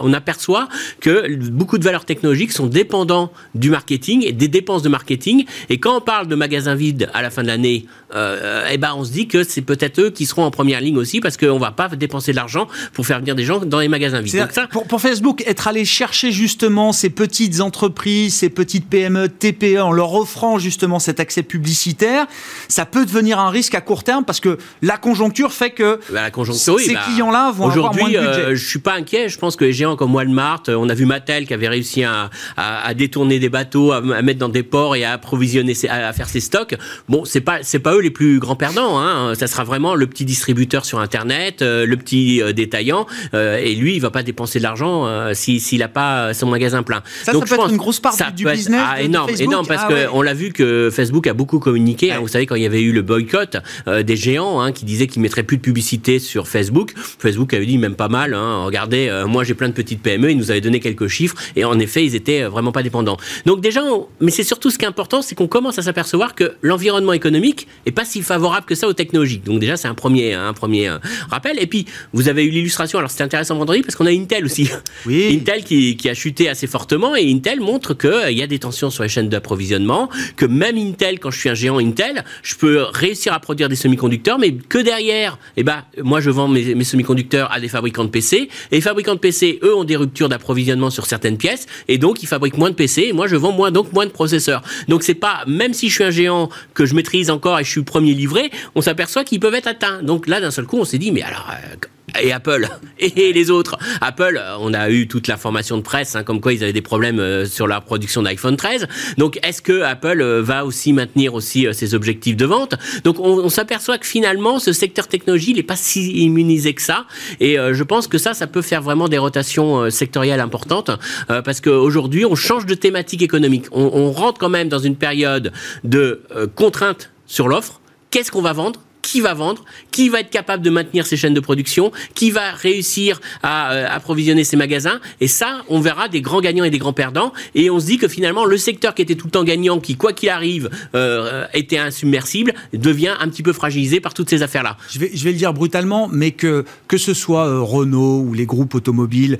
on 0.00 0.12
aperçoit 0.12 0.68
que 1.00 1.36
beaucoup 1.50 1.78
de 1.78 1.84
valeurs 1.84 2.04
technologiques 2.04 2.52
sont 2.52 2.66
dépendants 2.66 3.32
du 3.54 3.70
marketing 3.70 4.24
et 4.24 4.32
des 4.32 4.48
dépenses 4.48 4.82
de 4.82 4.88
marketing. 4.88 5.44
Et 5.68 5.78
quand 5.78 5.96
on 5.96 6.00
parle 6.00 6.28
de 6.28 6.34
magasins 6.34 6.74
vides 6.74 7.10
à 7.12 7.22
la 7.22 7.30
fin 7.30 7.42
de 7.42 7.48
l'année, 7.48 7.86
euh, 8.14 8.66
eh 8.70 8.78
ben 8.78 8.92
on 8.96 9.04
se 9.04 9.12
dit 9.12 9.28
que 9.28 9.44
c'est 9.44 9.62
peut-être 9.62 10.00
eux 10.00 10.10
qui 10.10 10.26
seront 10.26 10.44
en 10.44 10.50
première 10.50 10.80
ligne 10.80 10.96
aussi 10.96 11.20
parce 11.20 11.36
qu'on 11.36 11.58
va 11.58 11.70
pas 11.70 11.88
dépenser 11.88 12.32
de 12.32 12.36
l'argent 12.36 12.66
pour 12.92 13.06
faire 13.06 13.18
venir 13.20 13.34
des 13.34 13.44
gens 13.44 13.58
dans 13.60 13.78
les 13.80 13.88
magasins 13.88 14.20
vides. 14.20 14.38
Donc 14.40 14.52
ça, 14.52 14.66
pour, 14.66 14.86
pour 14.86 15.00
Facebook, 15.00 15.42
être 15.46 15.68
allé 15.68 15.84
chercher 15.84 16.32
justement 16.32 16.92
ces 16.92 17.10
petites 17.10 17.60
entreprises, 17.60 18.34
ces 18.34 18.50
petites 18.50 18.88
PME, 18.88 19.28
TPE, 19.28 19.78
en 19.80 19.92
leur 19.92 20.14
offrant 20.14 20.58
justement 20.58 20.98
cet 20.98 21.20
accès 21.20 21.42
publicitaire, 21.42 22.26
ça 22.68 22.86
peut 22.86 23.04
devenir 23.06 23.38
un 23.38 23.50
risque 23.50 23.74
à 23.74 23.80
court 23.80 24.04
terme 24.04 24.24
parce 24.24 24.40
que 24.40 24.58
la 24.82 24.96
conjoncture 24.96 25.52
fait 25.52 25.70
que 25.70 26.00
Bah, 26.12 26.22
la 26.22 26.30
conjoncture, 26.30 26.74
oui, 26.74 26.84
ces 26.84 26.94
bah, 26.94 27.00
clients-là 27.06 27.52
vont 27.52 27.68
avoir 27.68 27.94
moins 27.94 28.04
Aujourd'hui, 28.04 28.14
de 28.14 28.20
budget. 28.20 28.40
euh, 28.46 28.54
je 28.54 28.68
suis 28.68 28.78
pas 28.78 28.94
inquiet. 28.94 29.28
Je 29.28 29.38
pense 29.38 29.56
que 29.56 29.64
les 29.64 29.72
géants 29.72 29.96
comme 29.96 30.14
Walmart, 30.14 30.62
euh, 30.68 30.74
on 30.74 30.88
a 30.88 30.94
vu 30.94 31.06
Mattel 31.06 31.46
qui 31.46 31.54
avait 31.54 31.68
réussi 31.68 32.04
à, 32.04 32.30
à- 32.56 32.86
à 32.86 32.94
détourner 32.94 33.38
des 33.38 33.48
bateaux, 33.48 33.92
à, 33.92 33.98
à 33.98 34.22
mettre 34.22 34.38
dans 34.40 34.48
des 34.48 34.62
ports 34.62 34.96
et 34.96 35.04
à 35.04 35.12
approvisionner, 35.12 35.74
à 35.88 36.12
faire 36.12 36.28
ses 36.28 36.40
stocks. 36.40 36.74
Bon, 37.08 37.24
c'est 37.24 37.40
pas 37.40 37.58
c'est 37.62 37.78
pas 37.78 37.94
eux 37.94 37.99
les 38.00 38.10
plus 38.10 38.38
grands 38.38 38.56
perdants. 38.56 38.98
Hein. 38.98 39.34
Ça 39.34 39.46
sera 39.46 39.64
vraiment 39.64 39.94
le 39.94 40.06
petit 40.06 40.24
distributeur 40.24 40.84
sur 40.84 40.98
Internet, 41.00 41.62
euh, 41.62 41.86
le 41.86 41.96
petit 41.96 42.42
euh, 42.42 42.52
détaillant, 42.52 43.06
euh, 43.34 43.56
et 43.58 43.74
lui, 43.74 43.94
il 43.96 44.00
va 44.00 44.10
pas 44.10 44.22
dépenser 44.22 44.58
de 44.58 44.62
l'argent 44.64 45.06
euh, 45.06 45.32
si- 45.34 45.60
s'il 45.60 45.82
a 45.82 45.88
pas 45.88 46.34
son 46.34 46.46
magasin 46.46 46.82
plein. 46.82 47.02
Ça, 47.22 47.32
ça 47.32 47.38
peut 47.38 47.46
je 47.46 47.54
être 47.54 47.70
une 47.70 47.76
grosse 47.76 48.00
part 48.00 48.12
ça 48.12 48.30
du 48.30 48.44
peut 48.44 48.50
être- 48.50 48.56
business 48.56 48.80
ah, 48.84 48.98
de- 48.98 49.04
énorme, 49.04 49.28
Facebook. 49.30 49.48
énorme, 49.48 49.66
parce 49.66 49.82
Ah 49.84 49.88
que 49.88 49.94
ouais. 49.94 50.06
on 50.12 50.22
l'a 50.22 50.34
vu 50.34 50.52
que 50.52 50.90
Facebook 50.92 51.26
a 51.26 51.34
beaucoup 51.34 51.58
communiqué. 51.58 52.12
hein. 52.12 52.18
Vous 52.20 52.28
savez, 52.28 52.46
quand 52.46 52.54
il 52.56 52.62
y 52.62 52.66
avait 52.66 52.82
eu 52.82 52.92
le 52.92 53.02
boycott 53.02 53.56
des 53.86 54.16
géants 54.16 54.60
hein, 54.60 54.72
qui 54.72 54.84
disaient 54.84 55.06
qu'ils 55.06 55.22
mettraient 55.22 55.42
plus 55.42 55.56
de 55.56 55.62
publicité 55.62 56.18
sur 56.18 56.48
Facebook, 56.48 56.92
Facebook 56.96 57.52
avait 57.54 57.66
dit 57.66 57.78
même 57.78 57.94
pas 57.94 58.08
mal. 58.08 58.34
Hein, 58.34 58.64
regardez, 58.64 59.10
moi 59.26 59.44
j'ai 59.44 59.54
plein 59.54 59.68
de 59.68 59.74
petites 59.74 60.02
PME. 60.02 60.30
Ils 60.32 60.36
nous 60.38 60.50
avaient 60.50 60.60
donné 60.60 60.80
quelques 60.80 61.06
chiffres 61.08 61.36
et 61.56 61.64
en 61.64 61.78
effet, 61.78 62.04
ils 62.04 62.14
étaient 62.14 62.42
vraiment 62.44 62.72
pas 62.72 62.82
dépendants. 62.82 63.16
Donc 63.46 63.60
déjà, 63.60 63.82
on- 63.84 64.06
mais 64.20 64.30
c'est 64.30 64.42
surtout 64.44 64.70
ce 64.70 64.78
qui 64.78 64.84
est 64.84 64.88
important, 64.88 65.22
c'est 65.22 65.34
qu'on 65.34 65.46
commence 65.48 65.78
à 65.78 65.82
s'apercevoir 65.82 66.34
que 66.34 66.52
l'environnement 66.62 67.12
économique 67.12 67.66
est 67.86 67.89
pas 67.90 68.04
si 68.04 68.22
favorable 68.22 68.66
que 68.66 68.74
ça 68.74 68.88
aux 68.88 68.92
technologies. 68.92 69.38
Donc 69.38 69.60
déjà, 69.60 69.76
c'est 69.76 69.88
un 69.88 69.94
premier, 69.94 70.34
un 70.34 70.52
premier 70.52 70.88
euh, 70.88 70.98
rappel. 71.30 71.58
Et 71.60 71.66
puis, 71.66 71.86
vous 72.12 72.28
avez 72.28 72.44
eu 72.44 72.50
l'illustration. 72.50 72.98
Alors 72.98 73.10
c'était 73.10 73.24
intéressant 73.24 73.56
vendredi 73.56 73.82
parce 73.82 73.94
qu'on 73.96 74.06
a 74.06 74.10
Intel 74.10 74.44
aussi. 74.44 74.68
Oui. 75.06 75.36
Intel 75.40 75.64
qui, 75.64 75.96
qui 75.96 76.08
a 76.08 76.14
chuté 76.14 76.48
assez 76.48 76.66
fortement 76.66 77.16
et 77.16 77.30
Intel 77.30 77.60
montre 77.60 77.94
qu'il 77.94 78.36
y 78.36 78.42
a 78.42 78.46
des 78.46 78.58
tensions 78.58 78.90
sur 78.90 79.02
les 79.02 79.08
chaînes 79.08 79.28
d'approvisionnement, 79.28 80.08
que 80.36 80.46
même 80.46 80.76
Intel, 80.76 81.18
quand 81.18 81.30
je 81.30 81.38
suis 81.38 81.48
un 81.48 81.54
géant 81.54 81.78
Intel, 81.78 82.24
je 82.42 82.54
peux 82.54 82.82
réussir 82.82 83.32
à 83.32 83.40
produire 83.40 83.68
des 83.68 83.76
semi-conducteurs, 83.76 84.38
mais 84.38 84.52
que 84.52 84.78
derrière, 84.78 85.38
eh 85.56 85.62
ben, 85.62 85.84
moi 86.02 86.20
je 86.20 86.30
vends 86.30 86.48
mes, 86.48 86.74
mes 86.74 86.84
semi-conducteurs 86.84 87.52
à 87.52 87.60
des 87.60 87.68
fabricants 87.68 88.04
de 88.04 88.10
PC, 88.10 88.48
et 88.70 88.74
les 88.76 88.80
fabricants 88.80 89.14
de 89.14 89.20
PC, 89.20 89.58
eux, 89.62 89.74
ont 89.74 89.84
des 89.84 89.96
ruptures 89.96 90.28
d'approvisionnement 90.28 90.90
sur 90.90 91.06
certaines 91.06 91.38
pièces, 91.38 91.66
et 91.88 91.98
donc 91.98 92.22
ils 92.22 92.26
fabriquent 92.26 92.58
moins 92.58 92.70
de 92.70 92.74
PC, 92.74 93.06
et 93.08 93.12
moi 93.12 93.26
je 93.26 93.36
vends 93.36 93.52
moins, 93.52 93.70
donc 93.70 93.92
moins 93.92 94.06
de 94.06 94.10
processeurs. 94.10 94.62
Donc 94.88 95.02
c'est 95.02 95.14
pas, 95.14 95.44
même 95.46 95.72
si 95.72 95.88
je 95.88 95.94
suis 95.94 96.04
un 96.04 96.10
géant 96.10 96.48
que 96.74 96.86
je 96.86 96.94
maîtrise 96.94 97.30
encore 97.30 97.58
et 97.58 97.64
je 97.64 97.70
suis 97.70 97.79
premier 97.84 98.14
livré, 98.14 98.50
on 98.74 98.80
s'aperçoit 98.80 99.24
qu'ils 99.24 99.40
peuvent 99.40 99.54
être 99.54 99.68
atteints. 99.68 100.02
Donc 100.02 100.26
là, 100.26 100.40
d'un 100.40 100.50
seul 100.50 100.66
coup, 100.66 100.78
on 100.78 100.84
s'est 100.84 100.98
dit, 100.98 101.12
mais 101.12 101.22
alors, 101.22 101.50
euh, 101.50 101.76
et 102.20 102.32
Apple 102.32 102.68
et 102.98 103.32
les 103.32 103.50
autres. 103.50 103.78
Apple, 104.00 104.38
euh, 104.40 104.56
on 104.60 104.74
a 104.74 104.90
eu 104.90 105.06
toute 105.06 105.28
l'information 105.28 105.76
de 105.76 105.82
presse, 105.82 106.16
hein, 106.16 106.24
comme 106.24 106.40
quoi 106.40 106.52
ils 106.52 106.62
avaient 106.62 106.72
des 106.72 106.82
problèmes 106.82 107.20
euh, 107.20 107.46
sur 107.46 107.66
la 107.66 107.80
production 107.80 108.22
d'iPhone 108.22 108.56
13. 108.56 108.88
Donc, 109.16 109.38
est-ce 109.42 109.62
que 109.62 109.82
Apple 109.82 110.22
va 110.40 110.64
aussi 110.64 110.92
maintenir 110.92 111.34
aussi 111.34 111.66
ses 111.72 111.94
objectifs 111.94 112.36
de 112.36 112.46
vente? 112.46 112.74
Donc, 113.04 113.18
on, 113.20 113.48
s'aperçoit 113.48 113.98
que 113.98 114.06
finalement, 114.06 114.58
ce 114.58 114.72
secteur 114.72 115.08
technologie, 115.08 115.50
il 115.50 115.56
n'est 115.56 115.62
pas 115.62 115.76
si 115.76 116.24
immunisé 116.24 116.74
que 116.74 116.82
ça. 116.82 117.06
Et 117.40 117.56
je 117.56 117.82
pense 117.82 118.06
que 118.06 118.18
ça, 118.18 118.34
ça 118.34 118.46
peut 118.46 118.62
faire 118.62 118.82
vraiment 118.82 119.08
des 119.08 119.18
rotations 119.18 119.90
sectorielles 119.90 120.40
importantes, 120.40 120.90
parce 121.28 121.60
qu'aujourd'hui, 121.60 122.24
on 122.24 122.34
change 122.34 122.66
de 122.66 122.74
thématique 122.74 123.22
économique. 123.22 123.66
On, 123.72 124.12
rentre 124.12 124.38
quand 124.38 124.48
même 124.48 124.68
dans 124.68 124.78
une 124.78 124.96
période 124.96 125.52
de 125.84 126.22
contraintes 126.54 127.10
sur 127.30 127.46
l'offre. 127.48 127.80
Qu'est-ce 128.10 128.32
qu'on 128.32 128.42
va 128.42 128.52
vendre 128.52 128.80
qui 129.02 129.20
va 129.20 129.34
vendre, 129.34 129.64
qui 129.90 130.08
va 130.08 130.20
être 130.20 130.30
capable 130.30 130.62
de 130.62 130.70
maintenir 130.70 131.06
ses 131.06 131.16
chaînes 131.16 131.34
de 131.34 131.40
production, 131.40 131.92
qui 132.14 132.30
va 132.30 132.52
réussir 132.52 133.20
à 133.42 133.72
euh, 133.72 133.86
approvisionner 133.88 134.44
ses 134.44 134.56
magasins. 134.56 135.00
Et 135.20 135.28
ça, 135.28 135.62
on 135.68 135.80
verra 135.80 136.08
des 136.08 136.20
grands 136.20 136.40
gagnants 136.40 136.64
et 136.64 136.70
des 136.70 136.78
grands 136.78 136.92
perdants. 136.92 137.32
Et 137.54 137.70
on 137.70 137.80
se 137.80 137.86
dit 137.86 137.98
que 137.98 138.08
finalement, 138.08 138.44
le 138.44 138.56
secteur 138.56 138.94
qui 138.94 139.02
était 139.02 139.14
tout 139.14 139.26
le 139.26 139.30
temps 139.32 139.44
gagnant, 139.44 139.80
qui 139.80 139.96
quoi 139.96 140.12
qu'il 140.12 140.28
arrive 140.28 140.70
euh, 140.94 141.46
était 141.54 141.78
insubmersible, 141.78 142.54
devient 142.72 143.14
un 143.18 143.28
petit 143.28 143.42
peu 143.42 143.52
fragilisé 143.52 144.00
par 144.00 144.14
toutes 144.14 144.30
ces 144.30 144.42
affaires-là. 144.42 144.76
Je 144.90 144.98
vais, 144.98 145.10
le 145.32 145.32
dire 145.32 145.52
brutalement, 145.52 146.08
mais 146.10 146.32
que, 146.32 146.64
que 146.88 146.98
ce 146.98 147.14
soit 147.14 147.46
euh, 147.46 147.60
Renault 147.60 148.20
ou 148.20 148.34
les 148.34 148.46
groupes 148.46 148.74
automobiles 148.74 149.38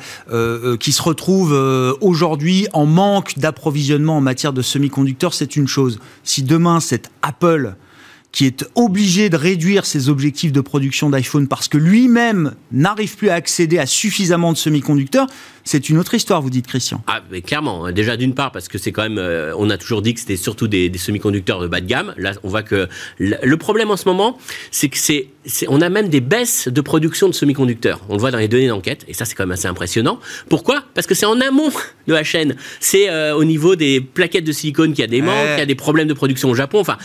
qui 0.78 0.92
se 0.92 1.02
retrouvent 1.02 1.98
aujourd'hui 2.00 2.66
en 2.72 2.86
manque 2.86 3.38
d'approvisionnement 3.38 4.16
en 4.16 4.20
matière 4.20 4.52
de 4.52 4.62
semi-conducteurs, 4.62 5.34
c'est 5.34 5.56
une 5.56 5.68
chose. 5.68 5.98
Si 6.24 6.42
demain 6.42 6.80
c'est 6.80 7.10
Apple 7.22 7.74
qui 8.32 8.46
est 8.46 8.64
obligé 8.76 9.28
de 9.28 9.36
réduire 9.36 9.84
ses 9.86 10.08
objectifs 10.08 10.52
de 10.52 10.60
production 10.60 11.10
d'iPhone 11.10 11.48
parce 11.48 11.66
que 11.66 11.76
lui-même 11.78 12.54
n'arrive 12.70 13.16
plus 13.16 13.28
à 13.28 13.34
accéder 13.34 13.78
à 13.78 13.86
suffisamment 13.86 14.52
de 14.52 14.56
semi-conducteurs, 14.56 15.26
c'est 15.64 15.88
une 15.90 15.98
autre 15.98 16.14
histoire, 16.14 16.40
vous 16.40 16.48
dites 16.48 16.66
Christian. 16.66 17.02
Ah, 17.06 17.20
mais 17.30 17.42
clairement. 17.42 17.84
hein. 17.86 17.92
Déjà, 17.92 18.16
d'une 18.16 18.34
part, 18.34 18.50
parce 18.50 18.68
que 18.68 18.78
c'est 18.78 18.92
quand 18.92 19.02
même, 19.02 19.18
euh, 19.18 19.52
on 19.58 19.68
a 19.68 19.76
toujours 19.76 20.00
dit 20.00 20.14
que 20.14 20.20
c'était 20.20 20.36
surtout 20.36 20.68
des, 20.68 20.88
des 20.88 20.98
semi-conducteurs 20.98 21.60
de 21.60 21.66
bas 21.66 21.80
de 21.80 21.86
gamme. 21.86 22.14
Là, 22.16 22.32
on 22.42 22.48
voit 22.48 22.62
que 22.62 22.88
le, 23.18 23.56
problème 23.56 23.90
en 23.90 23.96
ce 23.96 24.08
moment, 24.08 24.38
c'est 24.70 24.88
que 24.88 24.96
c'est, 24.96 25.26
c'est- 25.44 25.66
on 25.68 25.80
a 25.82 25.88
même 25.90 26.08
des 26.08 26.20
baisses 26.20 26.68
de 26.68 26.80
production 26.80 27.28
de 27.28 27.34
semi-conducteurs. 27.34 28.00
On 28.08 28.14
le 28.14 28.20
voit 28.20 28.30
dans 28.30 28.38
les 28.38 28.48
données 28.48 28.68
d'enquête, 28.68 29.04
et 29.06 29.12
ça, 29.12 29.24
c'est 29.26 29.34
quand 29.34 29.42
même 29.44 29.52
assez 29.52 29.66
impressionnant. 29.68 30.18
Pourquoi? 30.48 30.82
Parce 30.94 31.06
que 31.06 31.14
c'est 31.14 31.26
en 31.26 31.38
amont 31.40 31.70
de 32.06 32.14
la 32.14 32.24
chaîne. 32.24 32.56
C'est 32.80 33.10
euh, 33.10 33.36
au 33.36 33.44
niveau 33.44 33.76
des 33.76 34.00
plaquettes 34.00 34.44
de 34.44 34.52
silicone 34.52 34.92
qu'il 34.92 35.00
y 35.02 35.04
a 35.04 35.08
des 35.08 35.20
manques, 35.20 35.34
Ouais. 35.36 35.50
qu'il 35.50 35.58
y 35.58 35.62
a 35.62 35.66
des 35.66 35.74
problèmes 35.74 36.08
de 36.08 36.14
production 36.14 36.48
au 36.50 36.54
Japon. 36.54 36.80
Enfin, 36.80 36.96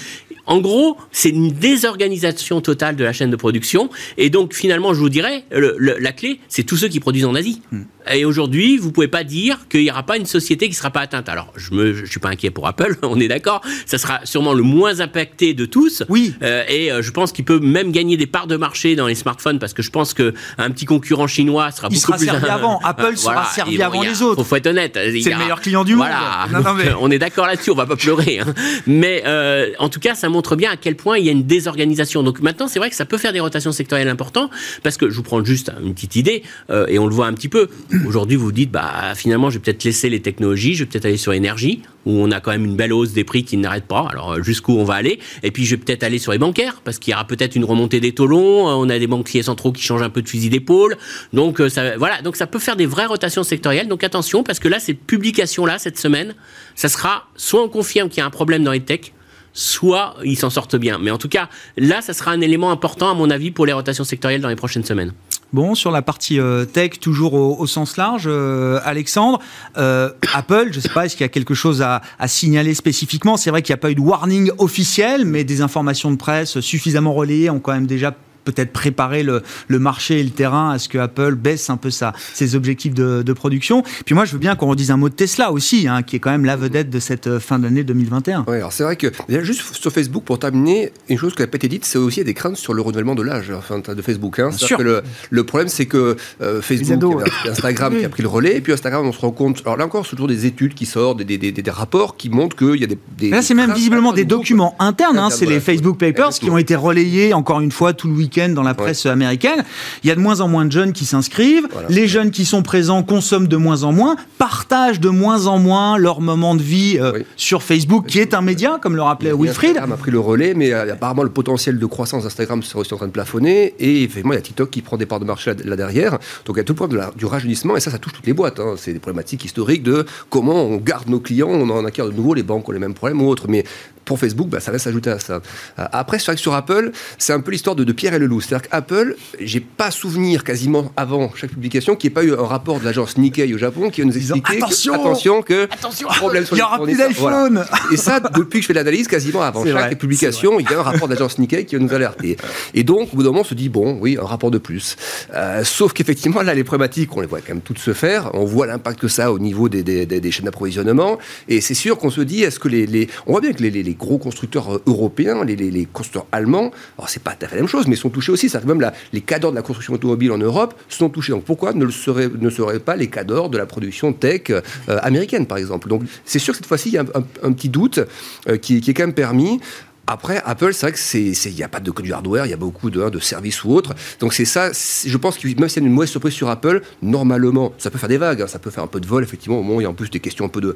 En 0.48 0.60
gros, 0.60 0.98
c'est 1.12 1.30
une 1.30 1.52
désorganisation 1.52 2.62
totale 2.62 2.96
de 2.96 3.04
la 3.04 3.14
chaîne 3.14 3.32
de 3.32 3.36
production. 3.36 3.90
Et 4.18 4.30
donc, 4.30 4.54
finalement, 4.54 4.94
je 4.94 5.00
vous 5.00 5.10
dirais, 5.10 5.46
la 5.52 6.12
clé, 6.12 6.40
c'est 6.48 6.64
tous 6.64 6.78
ceux 6.78 6.88
qui 6.88 7.00
produisent 7.00 7.26
en 7.26 7.36
Asie. 7.36 7.62
Hmm. 7.72 7.84
Et 8.14 8.26
aujourd'hui, 8.26 8.78
vous 8.78 8.92
pouvez 8.92 9.08
pas 9.08 9.24
dire 9.24 9.68
qu'il 9.70 9.82
n'y 9.82 9.90
aura 9.90 10.04
pas 10.04 10.18
une 10.18 10.26
société 10.28 10.70
qui 10.70 10.76
sera 10.76 10.92
pas 10.92 11.02
atteinte. 11.02 11.28
Alors, 11.30 11.52
je 11.56 11.94
je 11.94 12.06
suis 12.06 12.20
pas 12.20 12.30
inquiet 12.30 12.52
pour 12.52 12.68
Apple, 12.68 12.98
on 13.02 13.20
est 13.20 13.28
d'accord. 13.28 13.62
Ça 13.86 13.98
sera 13.98 14.20
sûrement 14.24 14.54
le 14.54 14.64
moins 14.64 15.00
impacté 15.00 15.54
de 15.54 15.66
tous. 15.66 16.04
Oui. 16.10 16.36
Euh, 16.44 16.64
et 16.68 16.92
euh, 16.92 17.02
je 17.02 17.12
pense 17.12 17.32
qu'il 17.32 17.46
peut 17.46 17.60
même 17.60 17.92
gagner 17.92 18.18
des 18.18 18.28
parts 18.28 18.48
de 18.48 18.56
marché 18.56 18.96
dans 18.96 19.08
les 19.08 19.16
smartphones 19.16 19.60
parce 19.60 19.74
que 19.74 19.82
je 19.82 19.90
pense 19.90 20.14
que 20.14 20.34
un 20.58 20.70
petit 20.72 20.86
concurrent 20.86 21.28
chinois 21.28 21.72
sera 21.72 21.88
Il 21.90 21.96
beaucoup 21.96 22.06
sera 22.08 22.18
plus. 22.18 22.26
servi 22.28 22.46
avant. 22.50 22.80
Apple 22.84 23.18
sera 23.18 23.46
servi 23.46 23.82
avant 23.82 24.04
les 24.04 24.22
autres. 24.22 24.36
Faut, 24.36 24.44
faut 24.44 24.56
être 24.56 24.68
honnête. 24.68 24.94
C'est 24.96 25.30
le 25.32 25.38
meilleur 25.38 25.62
client 25.62 25.84
du 25.84 25.96
monde. 25.96 26.08
Voilà. 26.08 26.96
On 27.00 27.10
est 27.10 27.20
d'accord 27.20 27.48
là-dessus. 27.48 27.72
On 27.72 27.76
va 27.76 27.86
pas 27.86 27.96
pleurer. 27.96 28.40
Hein. 28.40 28.54
Mais 28.86 29.24
euh, 29.26 29.72
en 29.80 29.90
tout 29.90 30.00
cas, 30.00 30.16
ça 30.16 30.30
montre 30.36 30.56
bien 30.56 30.71
à 30.71 30.78
quel 30.78 30.95
point 30.95 31.17
il 31.17 31.26
y 31.26 31.30
a 31.30 31.32
une 31.32 31.43
désorganisation. 31.43 32.24
Donc 32.24 32.41
maintenant, 32.41 32.67
c'est 32.67 32.80
vrai 32.80 32.89
que 32.89 32.95
ça 32.95 33.06
peut 33.06 33.17
faire 33.17 33.34
des 33.34 33.39
rotations 33.39 33.71
sectorielles 33.71 34.10
importantes 34.10 34.52
parce 34.84 34.98
que 34.98 35.10
je 35.10 35.15
vous 35.15 35.24
prends 35.24 35.43
juste 35.43 35.71
une 35.84 35.93
petite 35.93 36.15
idée 36.15 36.43
euh, 36.69 36.86
et 36.88 37.00
on 37.00 37.08
le 37.08 37.13
voit 37.13 37.28
un 37.28 37.34
petit 37.34 37.50
peu. 37.50 37.67
Aujourd'hui, 38.06 38.36
vous 38.36 38.45
vous 38.45 38.52
dites 38.52 38.71
bah, 38.71 39.13
finalement, 39.15 39.50
je 39.50 39.58
vais 39.58 39.63
peut-être 39.63 39.84
laisser 39.84 40.10
les 40.10 40.21
technologies, 40.21 40.76
je 40.76 40.84
vais 40.84 40.89
peut-être 40.89 41.06
aller 41.06 41.17
sur 41.17 41.32
l'énergie, 41.32 41.82
où 42.06 42.12
on 42.12 42.32
a 42.32 42.39
quand 42.39 42.52
même 42.52 42.65
une 42.65 42.76
belle 42.76 42.93
hausse 42.93 43.13
des 43.13 43.24
prix 43.24 43.43
qui 43.43 43.58
n'arrête 43.58 43.86
pas. 43.86 44.08
Alors, 44.12 44.34
euh, 44.34 44.43
jusqu'où 44.43 44.74
on 44.74 44.84
va 44.84 44.95
aller? 44.95 45.19
Et 45.43 45.52
puis, 45.52 45.65
je 45.65 45.76
vais 45.76 45.82
peut-être 45.82 46.04
aller 46.04 46.19
sur 46.19 46.32
les 46.32 46.38
bancaires, 46.38 46.82
parce 46.84 47.00
qu'il 47.00 47.12
y 47.12 47.15
aura 47.15 47.26
peut-être 47.26 47.56
une 47.56 47.65
remontée 47.65 48.00
des 48.00 48.12
taux 48.12 48.28
longs, 48.28 48.69
euh, 48.69 48.74
on 48.74 48.89
a 48.89 49.00
des 49.00 49.08
banquiers 49.08 49.43
centraux 49.43 49.71
qui 49.71 49.82
changent 49.82 50.04
un 50.04 50.10
peu 50.10 50.21
de 50.21 50.30
fusil 50.30 50.50
d'épaule. 50.50 50.98
Donc, 51.34 51.62
ça, 51.69 51.98
voilà, 51.98 52.21
donc 52.21 52.36
ça 52.36 52.48
peut 52.48 52.60
faire 52.60 52.76
des 52.76 52.86
vraies 52.86 53.08
rotations 53.08 53.43
sectorielles. 53.43 53.88
Donc, 53.88 54.04
attention, 54.04 54.43
parce 54.43 54.60
que 54.60 54.67
là, 54.67 54.80
cette 54.80 55.00
publication-là, 55.00 55.80
cette 55.80 55.98
semaine, 55.98 56.36
ça 56.76 56.89
sera 56.89 57.28
soit 57.36 57.63
on 57.63 57.69
confirme 57.69 58.10
qu'il 58.10 58.19
y 58.19 58.21
a 58.21 58.26
un 58.26 58.30
problème 58.30 58.63
dans 58.63 58.71
les 58.71 58.82
techs, 58.82 59.13
soit 59.56 60.15
ils 60.24 60.38
s'en 60.38 60.52
sortent 60.52 60.76
bien. 60.76 61.00
Mais 61.00 61.10
en 61.10 61.18
tout 61.18 61.30
cas, 61.30 61.50
là, 61.78 62.02
ça 62.02 62.13
sera 62.13 62.32
un 62.32 62.41
élément 62.41 62.70
important, 62.70 63.10
à 63.10 63.15
mon 63.15 63.32
avis, 63.32 63.50
pour 63.50 63.65
les 63.65 63.74
rotations 63.74 64.04
sectorielles 64.04 64.41
dans 64.41 64.50
les 64.50 64.56
prochaines 64.56 64.84
semaines. 64.84 65.13
Bon, 65.54 65.74
sur 65.74 65.89
la 65.89 66.02
partie 66.02 66.39
euh, 66.39 66.65
tech, 66.65 67.00
toujours 67.00 67.34
au, 67.34 67.65
sens 67.65 67.96
large, 67.96 68.26
euh, 68.28 68.80
Alexandre, 68.84 69.39
euh, 69.78 70.12
Apple, 70.34 70.68
je 70.72 70.78
ne 70.78 70.82
sais 70.82 70.89
pas, 70.89 71.06
est-ce 71.06 71.15
qu'il 71.15 71.24
y 71.24 71.26
a 71.26 71.30
quelque 71.30 71.54
chose 71.54 71.82
à, 71.82 72.02
à 72.20 72.28
signaler 72.28 72.74
spécifiquement? 72.74 73.38
C'est 73.38 73.52
vrai 73.52 73.62
qu'il 73.62 73.72
n'y 73.72 73.80
a 73.80 73.82
pas 73.82 73.91
eu 73.91 73.96
de 73.96 74.02
warning 74.02 74.52
officiel, 74.58 75.24
mais 75.24 75.46
des 75.46 75.62
informations 75.62 76.12
de 76.12 76.18
presse 76.18 76.60
suffisamment 76.60 77.13
relayées 77.13 77.50
ont 77.50 77.60
quand 77.60 77.74
même 77.74 77.88
déjà 77.88 78.13
peut-être 78.46 78.72
préparer 78.72 79.24
le, 79.24 79.44
le, 79.68 79.80
marché 79.80 80.20
et 80.20 80.24
le 80.24 80.30
terrain 80.30 80.72
à 80.72 80.80
ce 80.80 80.88
que 80.88 80.98
Apple 80.98 81.36
baisse 81.36 81.70
un 81.70 81.78
peu 81.78 81.90
sa, 81.90 82.14
ses 82.34 82.56
objectifs 82.56 82.94
de, 82.94 83.24
de 83.24 83.34
production. 83.34 83.84
Puis 84.06 84.16
moi, 84.16 84.26
je 84.26 84.32
veux 84.32 84.40
bien 84.40 84.56
qu'on 84.56 84.68
redise 84.68 84.92
un 84.92 84.98
mot 84.98 85.10
de 85.10 85.14
Tesla 85.14 85.52
aussi, 85.52 85.88
hein, 85.88 86.04
qui 86.04 86.16
est 86.16 86.20
quand 86.20 86.32
même 86.32 86.46
la 86.46 86.56
vedette 86.56 86.90
de 86.90 87.00
cette 87.00 87.28
euh, 87.28 87.40
fin 87.40 87.60
d'année 87.60 87.84
2021. 87.84 88.46
Oui, 88.48 88.58
alors 88.58 88.72
c'est 88.72 88.84
vrai 88.84 88.96
que, 88.96 89.08
déjà, 89.28 89.42
juste 89.42 89.76
sur 89.76 89.92
Facebook, 89.92 90.24
pour 90.24 90.40
terminer, 90.40 90.92
une 91.10 91.18
chose 91.18 91.36
qui 91.36 91.42
n'a 91.42 91.48
pas 91.48 91.58
été 91.58 91.68
dite, 91.68 91.86
c'est 91.86 91.98
aussi 91.98 92.24
des 92.24 92.34
craintes 92.34 92.58
sur 92.58 92.74
le 92.74 92.82
renouvellement 92.82 93.16
de 93.16 93.24
l'âge 93.24 93.52
enfin, 93.52 93.80
de 93.80 94.02
Facebook. 94.02 94.40
Hein. 94.40 94.50
Que 94.78 94.82
le, 94.82 95.04
le, 95.30 95.44
problème, 95.44 95.70
c'est 95.70 95.86
que 95.86 96.16
euh, 96.42 96.62
Facebook, 96.62 97.24
Instagram 97.46 97.98
qui 97.98 98.06
a 98.06 98.10
pris 98.10 98.24
le 98.24 98.30
relais, 98.30 98.58
et 98.58 98.62
puis 98.62 98.74
Instagram, 98.74 99.06
on 99.06 99.12
se 99.12 99.20
rend 99.20 99.32
compte, 99.32 99.62
alors 99.66 99.78
là 99.78 99.86
encore, 99.86 100.06
c'est 100.06 100.12
toujours 100.12 100.28
des 100.28 100.46
études 100.46 100.74
qui 100.74 100.86
sortent, 100.86 101.22
des, 101.22 101.38
des, 101.38 101.52
des, 101.52 101.72
rapports 101.72 102.16
qui 102.18 102.30
montrent 102.30 102.56
qu'il 102.56 102.80
y 102.80 102.84
a 102.84 102.88
des. 102.88 102.98
des 103.18 103.30
là, 103.30 103.42
c'est 103.42 103.54
même 103.54 103.74
visiblement 103.74 104.14
des 104.14 104.26
documents 104.26 104.76
internes, 104.80 105.18
hein, 105.18 105.30
c'est 105.30 105.46
les 105.46 105.60
Facebook 105.60 105.98
Papers 105.98 106.30
qui 106.30 106.50
ont 106.50 106.58
été 106.58 106.76
relayés, 106.76 107.34
encore 107.34 107.62
une 107.62 107.72
fois, 107.72 107.94
tout 107.94 108.08
le 108.08 108.14
week-end 108.14 108.35
dans 108.36 108.63
la 108.63 108.74
presse 108.74 109.06
américaine. 109.06 109.63
Il 110.04 110.10
y 110.10 110.12
a 110.12 110.15
de 110.15 110.19
moins 110.19 110.41
en 110.41 110.48
moins 110.48 110.65
de 110.65 110.71
jeunes 110.71 110.93
qui 110.93 111.06
s'inscrivent. 111.06 111.67
Les 111.89 112.08
jeunes 112.08 112.32
qui 112.32 112.45
sont 112.45 112.62
présents 112.62 113.04
consomment 113.04 113.48
de 113.48 113.58
moins 113.58 113.84
en 113.84 113.93
moins, 113.93 114.15
partagent 114.38 115.00
de 115.00 115.10
moins 115.10 115.48
en 115.48 115.60
moins 115.60 115.98
leur 115.98 116.21
moment 116.21 116.56
de 116.56 116.62
vie 116.62 116.98
euh, 117.00 117.19
sur 117.38 117.63
Facebook, 117.63 118.08
qui 118.08 118.19
est 118.19 118.34
un 118.34 118.41
média, 118.41 118.78
comme 118.82 118.95
le 118.95 119.02
rappelait 119.02 119.32
Wilfried. 119.32 119.71
Instagram 119.71 119.91
a 119.93 119.98
pris 119.98 120.12
le 120.12 120.19
relais, 120.19 120.54
mais 120.54 120.74
euh, 120.74 120.93
apparemment 120.93 121.24
le 121.24 121.30
potentiel 121.30 121.80
de 121.80 121.86
croissance 121.86 122.24
d'Instagram 122.24 122.62
serait 122.63 122.80
aussi 122.80 122.93
en 122.93 122.98
train 122.98 123.08
de 123.08 123.12
plafonner. 123.12 123.74
Et 123.80 124.04
effectivement, 124.04 124.34
il 124.34 124.38
y 124.38 124.39
a 124.39 124.41
TikTok 124.41 124.69
qui 124.69 124.82
prend 124.82 124.98
des 124.98 125.06
parts 125.06 125.19
de 125.19 125.26
marché 125.26 125.54
là, 125.63 125.76
derrière. 125.76 126.12
Donc 126.45 126.56
il 126.56 126.58
y 126.58 126.60
a 126.60 126.63
tout 126.63 126.74
le 126.74 126.78
problème 126.78 127.10
du 127.15 127.26
rajeunissement, 127.26 127.78
et 127.78 127.80
ça, 127.80 127.91
ça 127.91 128.00
touche 128.00 128.13
toutes 128.13 128.28
les 128.28 128.34
boîtes. 128.34 128.60
Hein. 128.60 128.76
C'est 128.78 128.93
des 128.93 129.00
problématiques 129.00 129.45
historiques 129.45 129.84
de 129.84 130.06
comment 130.30 130.63
on 130.65 130.78
garde 130.78 131.10
nos 131.10 131.19
clients, 131.19 131.50
on 131.50 131.69
en 131.69 131.86
acquiert 131.86 132.08
de 132.08 132.13
nouveau, 132.13 132.34
les 132.34 132.43
banques 132.43 132.67
ont 132.67 132.71
les 132.71 132.80
mêmes 132.80 132.93
problèmes 132.93 133.21
ou 133.21 133.28
autres. 133.28 133.48
Mais 133.48 133.63
pour 134.06 134.20
Facebook, 134.20 134.48
bah, 134.50 134.60
ça 134.60 134.72
va 134.72 134.80
s'ajouter 134.80 135.10
à 135.10 135.20
ça. 135.20 135.41
Euh, 135.80 135.86
après, 135.91 136.20
c'est 136.20 136.26
vrai 136.28 136.36
que 136.36 136.41
sur 136.41 136.54
Apple, 136.54 136.91
c'est 137.18 137.34
un 137.34 137.39
peu 137.39 137.52
l'histoire 137.52 137.76
de, 137.76 137.84
de, 137.84 137.91
Pierre 137.91 138.13
et 138.13 138.20
le 138.20 138.28
loup. 138.28 138.39
C'est-à-dire 138.39 138.70
qu'Apple, 138.70 139.15
j'ai 139.39 139.60
pas 139.60 139.91
souvenir 139.91 140.44
quasiment 140.44 140.91
avant 140.96 141.32
chaque 141.36 141.50
publication 141.52 141.96
qu'il 141.96 142.10
n'y 142.10 142.13
ait 142.13 142.15
pas 142.15 142.24
eu 142.24 142.34
un 142.34 142.46
rapport 142.46 142.80
de 142.80 142.86
l'agence 142.86 143.18
Nikkei 143.18 143.54
au 143.54 143.58
Japon 143.58 143.89
qui 143.89 144.06
nous 144.06 144.15
expliquer 144.15 144.58
attention, 144.58 144.94
que, 144.94 145.00
attention 145.00 145.41
que 145.41 145.63
attention, 145.74 146.08
problème 146.10 146.46
sur 146.46 146.56
il 146.56 146.60
y 146.60 146.63
aura 146.63 146.82
plus 146.82 146.98
d'iPhone. 146.98 147.65
Et 147.91 147.98
ça, 147.98 148.20
depuis 148.20 148.60
que 148.60 148.63
je 148.63 148.68
fais 148.68 148.74
l'analyse, 148.74 149.08
quasiment 149.08 149.41
avant 149.41 149.65
chaque 149.65 149.98
publication, 149.98 150.60
il 150.60 150.70
y 150.70 150.74
a 150.74 150.80
un 150.80 150.84
rapport 150.84 151.08
de 151.08 151.13
l'agence 151.13 151.39
Nikkei 151.39 151.65
qui 151.65 151.76
va 151.76 151.82
nous 151.82 151.94
alerter. 151.94 152.38
Et 152.74 152.84
donc, 152.84 153.10
au 153.13 153.18
bout 153.18 153.24
d'un 153.24 153.30
moment, 153.30 153.41
on 153.41 153.46
se 153.46 153.56
dit 153.56 153.70
bon, 153.70 153.98
oui, 154.00 154.18
un 154.22 154.26
rapport 154.26 154.52
de 154.52 154.58
plus. 154.58 154.96
Euh, 155.34 155.63
sauf 155.63 155.94
qu'effectivement, 155.94 156.41
là, 156.41 156.54
les 156.54 156.63
problématiques, 156.63 157.15
on 157.15 157.22
les 157.22 157.28
voit 157.28 157.39
quand 157.39 157.54
même 157.54 157.62
toutes 157.62 157.80
se 157.80 157.94
faire. 157.94 158.30
On 158.34 158.46
voit 158.46 158.68
l'impact 158.68 159.00
que 159.00 159.08
ça 159.08 159.26
a 159.26 159.32
au 159.32 159.39
niveau 159.39 159.70
des, 159.70 159.84
des, 159.84 160.06
des, 160.06 160.20
des 160.20 160.32
chaînes 160.32 160.46
d'approvisionnement. 160.46 161.18
Et 161.48 161.62
c'est 161.62 161.74
sûr 161.74 161.98
qu'on 161.98 162.12
se 162.12 162.22
dit, 162.22 162.44
est-ce 162.44 162.60
que 162.60 162.68
les, 162.68 162.86
les, 162.86 163.10
on 163.26 163.32
voit 163.32 163.41
bien 163.41 163.54
que 163.54 163.63
les, 163.63 163.72
les 163.72 163.95
gros 163.96 164.18
constructeurs 164.18 164.76
euh, 164.76 164.84
européens, 164.86 165.44
les, 165.44 165.88
constructeurs 165.92 166.28
allemands, 166.32 166.72
alors 166.98 167.10
c'est 167.10 167.24
pas 167.24 167.32
tout 167.32 167.46
à 167.46 167.48
fait 167.48 167.56
la 167.56 167.62
même 167.62 167.70
chose, 167.70 167.88
mais 167.88 167.96
sont 167.96 168.10
touchés 168.10 168.32
aussi. 168.32 168.50
Ça 168.50 168.62
même 168.66 168.82
la, 168.82 168.94
les 169.14 169.22
cadres 169.22 169.52
de 169.52 169.56
la 169.56 169.62
construction 169.62 169.94
automobile 169.94 170.32
en 170.32 170.38
Europe 170.38 170.74
sont 170.90 171.10
touchés. 171.10 171.32
Donc 171.32 171.44
pourquoi 171.44 171.74
ne, 171.74 171.86
le 171.86 171.92
seraient, 171.92 172.30
ne 172.30 172.50
seraient 172.50 172.80
pas 172.80 172.96
les 172.96 173.08
cadres 173.08 173.50
de 173.50 173.58
la 173.58 173.66
production 173.66 174.14
tech 174.14 174.50
euh, 174.50 174.62
américaine, 174.88 175.46
par 175.46 175.58
exemple? 175.58 175.90
Donc 175.90 176.04
c'est 176.26 176.40
sûr 176.40 176.54
que 176.54 176.58
cette 176.58 176.68
fois-ci, 176.68 176.90
il 176.90 176.96
y 176.96 176.98
a 176.98 177.06
un, 177.44 177.52
petit 177.52 177.70
doute 177.70 178.00
euh, 178.48 178.58
qui, 178.58 178.82
qui, 178.82 178.92
est 178.92 178.94
quand 178.94 179.04
même 179.04 179.14
permis. 179.14 179.60
Après, 180.08 180.41
Apple, 180.46 180.74
c'est 180.74 180.86
vrai 180.86 180.91
que 180.91 181.00
c'est, 181.00 181.32
il 181.32 181.56
n'y 181.56 181.63
a 181.63 181.68
pas 181.68 181.80
de 181.80 181.89
que 181.89 182.02
du 182.02 182.13
hardware, 182.13 182.46
il 182.46 182.50
y 182.50 182.54
a 182.54 182.58
beaucoup 182.58 182.91
de, 182.91 183.10
de 183.10 183.20
services 183.20 183.63
ou 183.63 183.72
autres. 183.72 183.96
Donc 184.20 184.34
c'est 184.34 184.46
ça, 184.46 184.72
je 184.72 185.18
pense 185.18 185.38
que 185.38 185.48
même 185.48 185.68
s'il 185.68 185.82
y 185.82 185.86
a 185.86 185.88
une 185.88 185.94
mauvaise 185.94 186.10
surprise 186.10 186.34
sur 186.34 186.50
Apple, 186.50 186.82
normalement, 187.02 187.74
ça 187.78 187.89
peut 187.89 187.98
faire 187.98 188.10
des 188.10 188.18
vagues, 188.18 188.41
hein. 188.44 188.48
ça 188.48 188.60
peut 188.60 188.70
faire 188.70 188.84
un 188.84 188.88
peu 188.88 189.00
de 189.00 189.08
vol, 189.08 189.24
effectivement, 189.24 189.60
au 189.60 189.63
moment 189.63 189.78
où 189.78 189.82
il 189.82 189.86
y 189.86 189.88
a 189.88 189.89
en 189.89 189.96
plus 189.96 190.12
des 190.12 190.20
questions 190.20 190.46
un 190.46 190.50
peu 190.50 190.62
de 190.62 190.76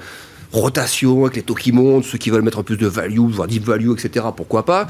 rotation, 0.51 1.25
avec 1.25 1.35
les 1.35 1.43
taux 1.43 1.53
qui 1.53 1.71
montent, 1.71 2.05
ceux 2.05 2.17
qui 2.17 2.31
veulent 2.31 2.41
mettre 2.41 2.57
un 2.57 2.63
plus 2.63 2.77
de 2.77 2.87
value, 2.87 3.19
voire 3.19 3.47
deep 3.47 3.63
value, 3.63 3.91
etc. 3.91 4.25
Pourquoi 4.35 4.65
pas 4.65 4.87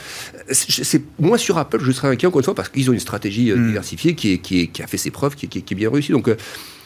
C'est 0.52 1.04
moins 1.19 1.38
sur 1.38 1.58
Apple, 1.58 1.80
je 1.82 1.91
serais 1.91 2.08
inquiet 2.08 2.28
encore 2.28 2.39
une 2.39 2.45
fois, 2.45 2.56
parce 2.56 2.69
qu'ils 2.69 2.89
ont 2.89 2.93
une 2.93 2.99
stratégie 2.99 3.52
euh, 3.52 3.58
hmm. 3.58 3.67
diversifiée 3.67 4.15
qui, 4.15 4.34
est, 4.34 4.38
qui, 4.38 4.62
est, 4.62 4.67
qui, 4.67 4.82
a 4.82 4.88
fait 4.88 4.97
ses 4.97 5.12
preuves, 5.12 5.36
qui, 5.36 5.49
qui 5.49 5.60
est 5.60 5.75
bien 5.75 5.89
réussie. 5.89 6.13
Donc 6.13 6.30
euh, 6.30 6.38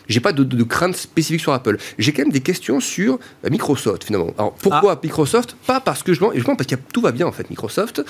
j'ai 0.08 0.20
pas 0.20 0.34
de, 0.34 0.44
de, 0.44 0.64
crainte 0.64 0.96
spécifique 0.96 1.42
sur 1.42 1.54
Apple. 1.54 1.78
J'ai 1.98 2.14
quand 2.14 2.24
même 2.24 2.32
des 2.32 2.42
questions 2.42 2.80
sur 2.80 3.20
euh, 3.46 3.50
Microsoft 3.50 4.04
finalement. 4.04 4.34
Alors 4.38 4.54
pourquoi 4.54 4.94
ah. 4.94 5.00
Microsoft? 5.02 5.56
Pas 5.66 5.80
parce 5.80 6.04
que 6.04 6.14
je 6.14 6.20
pense, 6.20 6.34
parce 6.58 6.68
que 6.68 6.76
tout 6.92 7.02
va 7.02 7.12
bien 7.12 7.28
en 7.28 7.32
fait 7.32 7.50
Microsoft, 7.50 8.04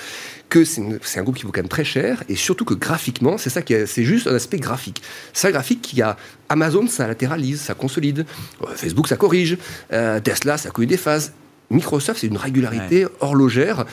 que 0.48 0.64
c'est 0.64 1.18
un 1.18 1.22
groupe 1.22 1.36
qui 1.36 1.44
vaut 1.44 1.52
quand 1.52 1.62
même 1.62 1.68
très 1.68 1.84
cher 1.84 2.22
et 2.28 2.36
surtout 2.36 2.64
que 2.64 2.74
graphiquement, 2.74 3.38
c'est 3.38 3.50
ça 3.50 3.62
qui 3.62 3.74
c'est 3.86 4.04
juste 4.04 4.26
un 4.26 4.34
aspect 4.34 4.58
graphique. 4.58 5.02
Ça 5.32 5.50
graphique 5.50 5.82
qui 5.82 6.02
a 6.02 6.16
Amazon, 6.48 6.86
ça 6.86 7.06
latéralise, 7.06 7.60
ça 7.60 7.74
consolide. 7.74 8.26
Euh, 8.62 8.66
Facebook, 8.74 9.08
ça 9.08 9.16
corrige. 9.16 9.56
Euh, 9.92 10.20
Tesla, 10.20 10.58
ça 10.58 10.70
connu 10.70 10.86
des 10.86 10.96
phases. 10.96 11.32
Microsoft, 11.70 12.20
c'est 12.20 12.26
une 12.26 12.36
régularité 12.36 13.06
horlogère, 13.20 13.86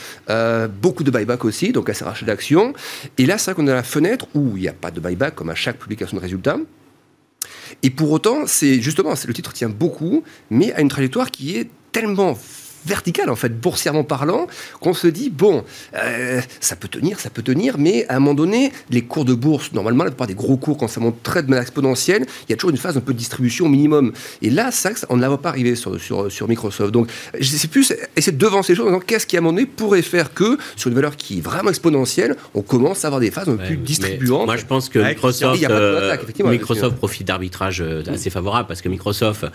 beaucoup 0.82 1.06
de 1.06 1.10
buyback 1.10 1.46
aussi, 1.46 1.72
donc 1.72 1.90
à 1.90 1.94
ses 1.94 2.04
rachats 2.04 2.26
d'actions. 2.26 2.74
Et 3.18 3.26
là, 3.26 3.38
c'est 3.38 3.52
vrai 3.52 3.64
qu'on 3.64 3.68
a 3.70 3.74
la 3.74 3.82
fenêtre 3.82 4.28
où 4.36 4.58
il 4.58 4.64
n'y 4.64 4.68
a 4.68 4.74
pas 4.74 4.92
de 4.92 5.00
buyback 5.00 5.36
comme 5.36 5.50
à 5.50 5.56
chaque 5.56 5.78
publication 5.78 6.18
de 6.18 6.22
résultats. 6.22 6.58
Et 7.84 7.90
pour 7.90 8.12
autant, 8.12 8.46
c'est 8.48 8.82
justement, 8.82 9.14
le 9.26 9.34
titre 9.34 9.54
tient 9.54 9.70
beaucoup, 9.70 10.24
mais 10.50 10.74
à 10.74 10.82
une 10.82 10.90
trajectoire 10.90 11.32
qui 11.32 11.58
est 11.58 11.70
tellement 11.92 12.38
verticale, 12.86 13.30
en 13.30 13.36
fait, 13.36 13.60
boursièrement 13.60 14.04
parlant, 14.04 14.48
qu'on 14.80 14.94
se 14.94 15.08
dit, 15.08 15.30
bon, 15.30 15.63
euh, 15.96 16.41
ça 16.60 16.76
peut 16.76 16.88
tenir, 16.88 17.20
ça 17.20 17.30
peut 17.30 17.41
tenir, 17.41 17.78
mais 17.78 18.08
à 18.08 18.15
un 18.15 18.20
moment 18.20 18.34
donné, 18.34 18.72
les 18.89 19.04
cours 19.04 19.26
de 19.26 19.34
bourse, 19.34 19.72
normalement, 19.74 20.04
la 20.04 20.12
plupart 20.12 20.28
des 20.28 20.34
gros 20.34 20.58
cours, 20.58 20.78
quand 20.78 20.88
ça 20.88 21.00
monte 21.00 21.22
très 21.24 21.44
de 21.44 21.50
manière 21.50 21.63
exponentielle, 21.63 22.26
il 22.48 22.52
y 22.52 22.54
a 22.54 22.56
toujours 22.56 22.72
une 22.72 22.78
phase 22.78 22.98
un 22.98 23.02
peu 23.02 23.13
de 23.13 23.17
distribution 23.17 23.70
minimum. 23.70 24.13
Et 24.41 24.50
là, 24.50 24.72
ça, 24.72 24.91
on 25.10 25.17
ne 25.17 25.22
la 25.22 25.28
voit 25.28 25.41
pas 25.41 25.50
arriver 25.50 25.76
sur, 25.76 26.00
sur, 26.00 26.32
sur 26.32 26.48
Microsoft. 26.48 26.91
Donc, 26.91 27.10
c'est 27.41 27.70
plus 27.70 27.94
essayer 28.15 28.32
de 28.32 28.38
devancer 28.38 28.74
les 28.74 28.78
choses 28.78 28.88
en 28.88 28.91
disant 28.91 29.04
qu'est-ce 29.06 29.28
qui, 29.28 29.38
à 29.38 29.39
un 29.39 29.44
moment 29.44 29.56
donné, 29.56 29.67
pourrait 29.67 30.02
faire 30.02 30.34
que, 30.34 30.58
sur 30.76 30.89
une 30.89 30.96
valeur 30.96 31.15
qui 31.15 31.38
est 31.38 31.41
vraiment 31.41 31.70
exponentielle, 31.70 32.36
on 32.54 32.62
commence 32.62 33.04
à 33.06 33.08
avoir 33.08 33.22
des 33.22 33.32
phases 33.32 33.50
un 33.50 33.58
peu 33.58 33.65
plus 33.65 33.78
distribuantes. 33.78 34.46
Moi, 34.46 34.58
je 34.58 34.65
pense 34.65 34.89
que 34.89 35.00
Microsoft, 35.00 35.63
euh, 35.70 36.17
Microsoft 36.46 36.98
profite 36.98 37.28
d'arbitrage 37.28 37.82
euh, 37.82 38.04
assez 38.08 38.30
favorable 38.30 38.67
parce 38.67 38.82
que 38.82 38.89
Microsoft, 38.89 39.46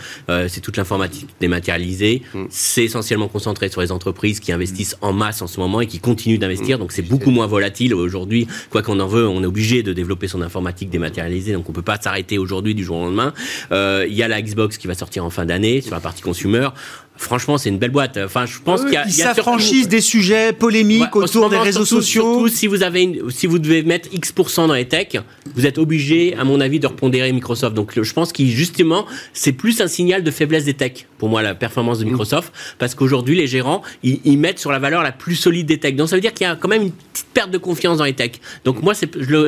c'est 0.48 0.60
toute 0.60 0.76
l'informatique 0.76 1.28
dématérialisée, 1.40 2.22
mm. 2.34 2.44
c'est 2.50 2.84
essentiellement 2.84 3.15
concentré 3.28 3.68
sur 3.68 3.80
les 3.80 3.90
entreprises 3.90 4.40
qui 4.40 4.52
investissent 4.52 4.96
en 5.00 5.12
masse 5.12 5.42
en 5.42 5.46
ce 5.46 5.58
moment 5.58 5.80
et 5.80 5.86
qui 5.86 5.98
continuent 5.98 6.38
d'investir. 6.38 6.76
Mmh. 6.76 6.80
Donc 6.80 6.92
c'est 6.92 7.02
beaucoup 7.02 7.30
moins 7.30 7.46
volatile 7.46 7.94
aujourd'hui. 7.94 8.46
Quoi 8.70 8.82
qu'on 8.82 9.00
en 9.00 9.06
veut, 9.06 9.26
on 9.26 9.42
est 9.42 9.46
obligé 9.46 9.82
de 9.82 9.92
développer 9.92 10.28
son 10.28 10.42
informatique 10.42 10.90
dématérialisée. 10.90 11.52
Donc 11.52 11.68
on 11.68 11.72
peut 11.72 11.82
pas 11.82 11.98
s'arrêter 12.00 12.38
aujourd'hui 12.38 12.74
du 12.74 12.84
jour 12.84 12.98
au 12.98 13.04
lendemain. 13.04 13.32
Euh, 13.72 14.06
il 14.08 14.14
y 14.14 14.22
a 14.22 14.28
la 14.28 14.40
Xbox 14.40 14.78
qui 14.78 14.86
va 14.86 14.94
sortir 14.94 15.24
en 15.24 15.30
fin 15.30 15.46
d'année 15.46 15.80
sur 15.80 15.94
la 15.94 16.00
partie 16.00 16.22
consumer. 16.22 16.68
Franchement, 17.18 17.58
c'est 17.58 17.68
une 17.70 17.78
belle 17.78 17.90
boîte. 17.90 18.18
Enfin, 18.24 18.46
je 18.46 18.58
pense 18.64 18.82
qu'il 18.82 18.92
y 18.92 18.96
a, 18.96 19.04
Ils 19.06 19.12
s'affranchissent 19.12 19.88
des 19.88 20.00
sujets 20.00 20.52
polémiques 20.52 21.14
Ouais, 21.16 21.24
autour 21.24 21.48
des 21.50 21.56
réseaux 21.58 21.84
surtout- 21.84 22.02
sociaux. 22.02 22.22
surtout 22.34 22.48
si 22.48 22.66
vous 22.66 22.82
avez 22.82 23.02
une- 23.02 23.30
si 23.30 23.46
vous 23.46 23.58
devez 23.58 23.82
mettre 23.82 24.08
X% 24.12 24.66
dans 24.68 24.74
les 24.74 24.86
techs, 24.86 25.18
vous 25.54 25.66
êtes 25.66 25.78
obligé, 25.78 26.34
à 26.36 26.44
mon 26.44 26.60
avis, 26.60 26.78
de 26.80 26.86
repondérer 26.86 27.32
Microsoft. 27.32 27.74
Donc, 27.74 28.00
je 28.00 28.12
pense 28.12 28.32
qu'il 28.32 28.50
justement, 28.50 29.06
c'est 29.32 29.52
plus 29.52 29.80
un 29.80 29.88
signal 29.88 30.22
de 30.22 30.30
faiblesse 30.30 30.64
des 30.64 30.74
techs 30.74 31.06
pour 31.18 31.28
moi 31.28 31.42
la 31.42 31.54
performance 31.54 31.98
de 31.98 32.04
Mm. 32.04 32.08
Microsoft, 32.08 32.52
parce 32.78 32.94
qu'aujourd'hui, 32.94 33.36
les 33.36 33.46
gérants, 33.46 33.82
ils, 34.02 34.20
ils 34.24 34.38
mettent 34.38 34.58
sur 34.58 34.70
la 34.70 34.78
valeur 34.78 35.02
la 35.02 35.12
plus 35.12 35.34
solide 35.36 35.66
des 35.66 35.78
techs. 35.78 35.96
Donc, 35.96 36.08
ça 36.08 36.16
veut 36.16 36.20
dire 36.22 36.34
qu'il 36.34 36.46
y 36.46 36.50
a 36.50 36.56
quand 36.56 36.68
même 36.68 36.82
une 36.82 36.92
petite 36.92 37.26
perte 37.32 37.50
de 37.50 37.58
confiance 37.58 37.98
dans 37.98 38.04
les 38.04 38.12
techs. 38.12 38.40
Donc, 38.64 38.82
moi, 38.82 38.92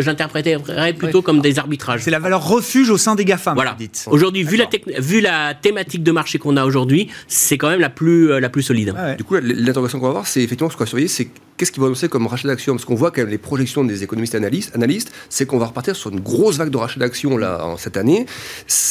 j'interpréterais 0.00 0.92
plutôt 0.94 1.22
comme 1.22 1.40
des 1.40 1.58
arbitrages. 1.58 2.02
C'est 2.04 2.10
la 2.10 2.18
valeur 2.18 2.46
refuge 2.46 2.90
au 2.90 2.98
sein 2.98 3.14
des 3.14 3.24
GAFAM, 3.24 3.54
Voilà. 3.54 3.76
Aujourd'hui, 4.06 4.42
vu 4.42 4.56
la, 4.56 4.66
vu 4.98 5.20
la 5.20 5.54
thématique 5.54 6.02
de 6.02 6.12
marché 6.12 6.38
qu'on 6.38 6.56
a 6.56 6.64
aujourd'hui, 6.64 7.08
c'est 7.26 7.57
quand 7.58 7.68
même 7.68 7.80
la 7.80 7.90
plus, 7.90 8.30
euh, 8.30 8.40
la 8.40 8.48
plus 8.48 8.62
solide. 8.62 8.94
Ouais. 8.96 9.16
Du 9.16 9.24
coup, 9.24 9.34
l'interrogation 9.36 9.98
qu'on 9.98 10.06
va 10.06 10.10
avoir, 10.10 10.26
c'est 10.26 10.42
effectivement 10.42 10.70
ce 10.70 10.76
qu'on 10.76 10.84
va 10.84 10.88
surveiller, 10.88 11.08
c'est 11.08 11.28
qu'est-ce 11.58 11.72
qu'ils 11.72 11.80
vont 11.80 11.86
annoncer 11.86 12.08
comme 12.08 12.26
rachat 12.26 12.48
d'actions 12.48 12.74
Parce 12.74 12.84
qu'on 12.84 12.94
voit 12.94 13.10
quand 13.10 13.20
même 13.20 13.30
les 13.30 13.38
projections 13.38 13.84
des 13.84 14.02
économistes 14.02 14.34
et 14.34 14.38
analystes, 14.38 14.74
analystes 14.74 15.12
c'est 15.28 15.46
qu'on 15.46 15.58
va 15.58 15.66
repartir 15.66 15.96
sur 15.96 16.10
une 16.10 16.20
grosse 16.20 16.56
vague 16.56 16.70
de 16.70 16.76
rachat 16.76 17.00
d'actions 17.00 17.36
là, 17.36 17.64
en 17.66 17.76
cette 17.76 17.96
année. 17.96 18.26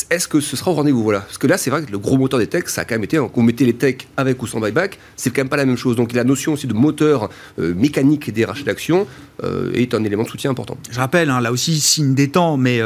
Est-ce 0.09 0.27
que 0.27 0.39
ce 0.39 0.55
sera 0.55 0.71
au 0.71 0.75
rendez-vous? 0.75 1.01
Voilà. 1.01 1.21
Parce 1.21 1.37
que 1.37 1.47
là, 1.47 1.57
c'est 1.57 1.69
vrai 1.69 1.83
que 1.83 1.91
le 1.91 1.97
gros 1.97 2.17
moteur 2.17 2.39
des 2.39 2.47
techs, 2.47 2.69
ça 2.69 2.81
a 2.81 2.85
quand 2.85 2.95
même 2.95 3.03
été, 3.03 3.19
qu'on 3.33 3.43
mettait 3.43 3.65
les 3.65 3.73
techs 3.73 4.07
avec 4.17 4.41
ou 4.43 4.47
sans 4.47 4.59
buyback, 4.59 4.99
c'est 5.15 5.31
quand 5.31 5.41
même 5.41 5.49
pas 5.49 5.57
la 5.57 5.65
même 5.65 5.77
chose. 5.77 5.95
Donc 5.95 6.13
la 6.13 6.23
notion 6.23 6.53
aussi 6.53 6.67
de 6.67 6.73
moteur 6.73 7.29
euh, 7.57 7.73
mécanique 7.73 8.31
des 8.31 8.45
rachats 8.45 8.63
d'actions 8.63 9.07
euh, 9.43 9.71
est 9.73 9.93
un 9.93 10.03
élément 10.03 10.23
de 10.23 10.29
soutien 10.29 10.51
important. 10.51 10.77
Je 10.91 10.99
rappelle, 10.99 11.29
hein, 11.29 11.39
là 11.39 11.51
aussi, 11.51 11.79
signe 11.79 12.13
des 12.13 12.29
temps, 12.29 12.57
mais 12.57 12.81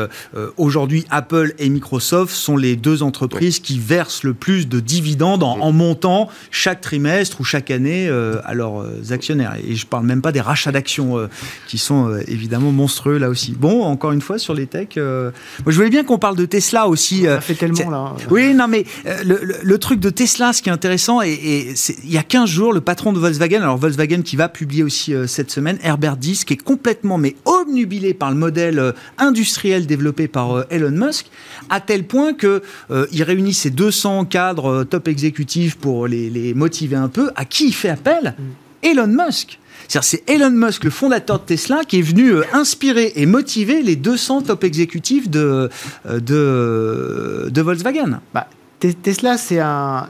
aujourd'hui, 0.57 1.05
Apple 1.09 1.53
et 1.57 1.69
Microsoft 1.69 2.33
sont 2.33 2.57
les 2.57 2.75
deux 2.75 3.03
entreprises 3.03 3.59
qui 3.59 3.79
versent 3.79 4.23
le 4.23 4.33
plus 4.33 4.67
de 4.67 4.79
dividendes 4.79 5.43
en, 5.43 5.59
en 5.59 5.70
montant 5.71 6.29
chaque 6.51 6.81
trimestre 6.81 7.39
ou 7.41 7.43
chaque 7.43 7.71
année 7.71 8.07
euh, 8.09 8.39
à 8.45 8.53
leurs 8.53 8.81
euh, 8.81 9.01
actionnaires. 9.11 9.55
Et 9.67 9.75
je 9.75 9.85
parle 9.85 10.05
même 10.05 10.21
pas 10.21 10.31
des 10.31 10.41
rachats 10.41 10.71
d'actions 10.71 11.17
euh, 11.17 11.27
qui 11.67 11.77
sont 11.77 12.15
évidemment 12.27 12.71
monstrueux 12.71 13.17
là 13.17 13.29
aussi. 13.29 13.53
Bon, 13.57 13.83
encore 13.83 14.11
une 14.11 14.21
fois, 14.21 14.37
sur 14.39 14.53
les 14.53 14.67
techs, 14.67 14.97
moi, 14.97 15.31
je 15.67 15.75
voulais 15.75 15.89
bien 15.89 16.03
qu'on 16.03 16.17
parle 16.19 16.35
de 16.35 16.45
Tesla 16.45 16.87
aussi. 16.87 17.27
euh, 17.27 17.35
Ça 17.35 17.41
fait 17.41 17.55
tellement 17.55 17.89
là. 17.89 18.13
oui, 18.29 18.53
non, 18.53 18.67
mais 18.67 18.85
le, 19.23 19.39
le- 19.43 19.55
le 19.63 19.77
truc 19.77 19.99
de 19.99 20.09
Tesla, 20.09 20.53
ce 20.53 20.61
qui 20.61 20.69
est 20.69 20.71
intéressant, 20.71 21.21
et, 21.21 21.73
il 22.03 22.11
y 22.11 22.17
a 22.17 22.23
15 22.23 22.49
jours, 22.49 22.73
le 22.73 22.81
patron 22.81 23.13
de 23.13 23.19
Volkswagen, 23.19 23.61
alors 23.61 23.77
Volkswagen 23.77 24.21
qui 24.21 24.35
va 24.35 24.49
publier 24.49 24.83
aussi 24.83 25.13
cette 25.27 25.51
semaine, 25.51 25.77
Herbert 25.83 26.17
Diess, 26.17 26.43
qui 26.45 26.53
est 26.53 26.57
complètement, 26.63 27.17
mais 27.17 27.35
obnubilé 27.45 28.13
par 28.13 28.29
le 28.31 28.37
modèle 28.37 28.93
industriel 29.17 29.85
développé 29.87 30.27
par 30.27 30.65
Elon 30.69 30.91
Musk, 30.91 31.27
à 31.69 31.79
tel 31.79 32.03
point 32.05 32.33
que 32.33 32.61
euh, 32.89 33.05
réunit 33.21 33.53
ses 33.53 33.69
200 33.69 34.25
cadres 34.25 34.65
euh, 34.69 34.83
top 34.83 35.07
exécutifs 35.07 35.60
pour 35.69 36.07
les, 36.07 36.53
motiver 36.53 36.95
un 36.95 37.09
peu. 37.09 37.31
À 37.35 37.45
qui 37.45 37.67
il 37.67 37.73
fait 37.73 37.89
appel? 37.89 38.35
Elon 38.83 39.07
Musk. 39.07 39.59
C'est 39.87 40.29
Elon 40.29 40.51
Musk, 40.51 40.85
le 40.85 40.89
fondateur 40.89 41.39
de 41.39 41.43
Tesla, 41.43 41.81
qui 41.85 41.99
est 41.99 42.01
venu 42.01 42.31
euh, 42.31 42.43
inspirer 42.53 43.11
et 43.15 43.25
motiver 43.25 43.81
les 43.81 43.97
200 43.97 44.43
top 44.43 44.63
exécutifs 44.63 45.29
de, 45.29 45.69
euh, 46.05 47.49
Volkswagen. 47.53 48.21
Bah, 48.33 48.47
Te- 48.79 48.87
Tesla, 48.87 49.37
c'est 49.37 49.59
un, 49.59 50.07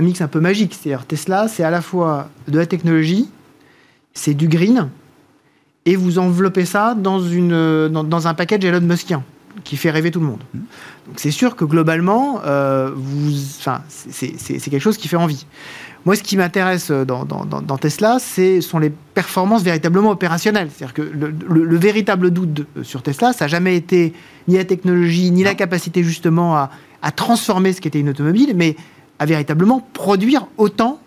mix 0.00 0.20
un 0.20 0.28
peu 0.28 0.40
magique. 0.40 0.76
Tesla, 1.06 1.46
c'est 1.46 1.62
à 1.62 1.70
la 1.70 1.80
fois 1.80 2.30
de 2.48 2.58
la 2.58 2.66
technologie, 2.66 3.28
c'est 4.12 4.34
du 4.34 4.48
green, 4.48 4.88
et 5.86 5.94
vous 5.94 6.18
enveloppez 6.18 6.64
ça 6.64 6.94
dans, 6.94 7.20
dans 7.88 8.26
un 8.26 8.34
package 8.34 8.64
Elon 8.64 8.80
Muskien 8.80 9.22
qui 9.64 9.76
fait 9.76 9.90
rêver 9.90 10.10
tout 10.10 10.20
le 10.20 10.26
monde. 10.26 10.40
Donc, 10.54 11.16
c'est 11.16 11.30
sûr 11.30 11.56
que 11.56 11.64
globalement, 11.64 12.40
euh, 12.44 12.90
vous, 12.94 13.30
enfin, 13.58 13.82
c'est 13.88 14.38
c'est- 14.38 14.58
c'est 14.58 14.70
quelque 14.70 14.80
chose 14.82 14.96
qui 14.96 15.08
fait 15.08 15.16
envie. 15.16 15.46
Moi, 16.04 16.16
ce 16.16 16.22
qui 16.22 16.36
m'intéresse 16.36 16.90
dans, 16.90 17.24
dans- 17.24 17.76
Tesla, 17.78 18.18
c'est 18.18 18.60
sont 18.60 18.80
les 18.80 18.90
performances 18.90 19.62
véritablement 19.62 20.10
opérationnelles. 20.10 20.68
C'est-à-dire 20.74 20.94
que 20.94 21.02
le, 21.02 21.32
le- 21.48 21.64
le 21.64 21.76
véritable 21.76 22.30
doute 22.32 22.52
de- 22.52 22.66
sur 22.82 23.02
Tesla, 23.02 23.32
ça 23.32 23.44
n'a 23.44 23.48
jamais 23.48 23.76
été 23.76 24.12
ni 24.48 24.56
la 24.56 24.64
technologie, 24.64 25.30
ni 25.30 25.44
la 25.44 25.54
capacité 25.54 26.02
justement 26.02 26.56
à, 26.56 26.70
à 27.02 27.12
transformer 27.12 27.72
ce 27.72 27.80
qu'était 27.80 28.00
une 28.00 28.08
automobile, 28.08 28.52
mais 28.56 28.74
à 29.20 29.26
véritablement 29.26 29.80
produire 29.92 30.46
autant 30.56 30.98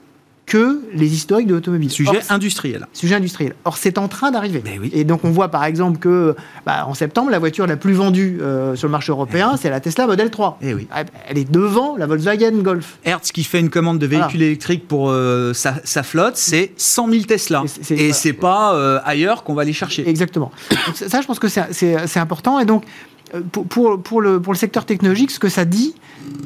que 0.46 0.82
les 0.94 1.14
historiques 1.14 1.48
de 1.48 1.56
l'automobile. 1.56 1.90
Sujet 1.90 2.10
Or, 2.18 2.22
industriel. 2.30 2.86
sujet 2.94 3.16
industriel. 3.16 3.56
Or, 3.66 3.78
c'est 3.78 3.98
en 3.98 4.08
train 4.08 4.30
d'arriver. 4.30 4.62
Oui. 4.80 4.92
Et 4.94 5.04
donc, 5.04 5.24
on 5.24 5.32
voit 5.32 5.50
par 5.50 5.64
exemple 5.66 5.98
que 5.98 6.36
bah, 6.68 6.86
en 6.88 6.94
septembre, 6.94 7.32
la 7.32 7.40
voiture 7.40 7.66
la 7.66 7.78
plus 7.78 7.94
vendue 7.94 8.38
euh, 8.42 8.76
sur 8.76 8.88
le 8.88 8.92
marché 8.92 9.12
européen, 9.12 9.58
c'est 9.60 9.72
la 9.72 9.80
Tesla 9.80 10.06
Model 10.06 10.30
3. 10.30 10.60
Eh 10.62 10.74
oui. 10.76 10.88
Elle 11.28 11.40
est 11.40 11.50
devant 11.52 11.98
la 11.98 12.06
Volkswagen 12.06 12.52
Golf. 12.62 13.00
Hertz 13.06 13.32
qui 13.32 13.44
fait 13.44 13.60
une 13.60 13.72
commande 13.72 13.98
de 13.98 14.06
véhicules 14.06 14.30
Voilà. 14.38 14.46
électriques 14.46 14.88
pour 14.88 15.10
euh, 15.10 15.54
sa, 15.54 15.76
sa 15.84 16.04
flotte, 16.04 16.38
c'est 16.38 16.74
100 16.78 17.10
000 17.10 17.24
Tesla. 17.24 17.64
Et 17.66 17.94
Et 17.94 17.96
voilà. 17.98 18.14
c'est 18.14 18.34
pas 18.34 18.76
euh, 18.76 19.00
ailleurs 19.04 19.44
qu'on 19.44 19.56
va 19.56 19.64
les 19.64 19.74
chercher. 19.74 20.08
Exactement. 20.08 20.52
Donc, 20.70 20.96
ça, 20.96 21.22
je 21.22 21.26
pense 21.28 21.40
que 21.40 21.48
c'est- 21.48 22.18
important. 22.18 22.60
Et 22.60 22.66
donc, 22.66 22.84
pour, 23.52 23.66
pour, 23.66 24.02
pour 24.02 24.22
le, 24.22 24.40
pour 24.40 24.54
le 24.54 24.60
secteur 24.60 24.86
technologique, 24.86 25.32
ce 25.32 25.40
que 25.40 25.50
ça 25.50 25.66
dit, 25.66 25.96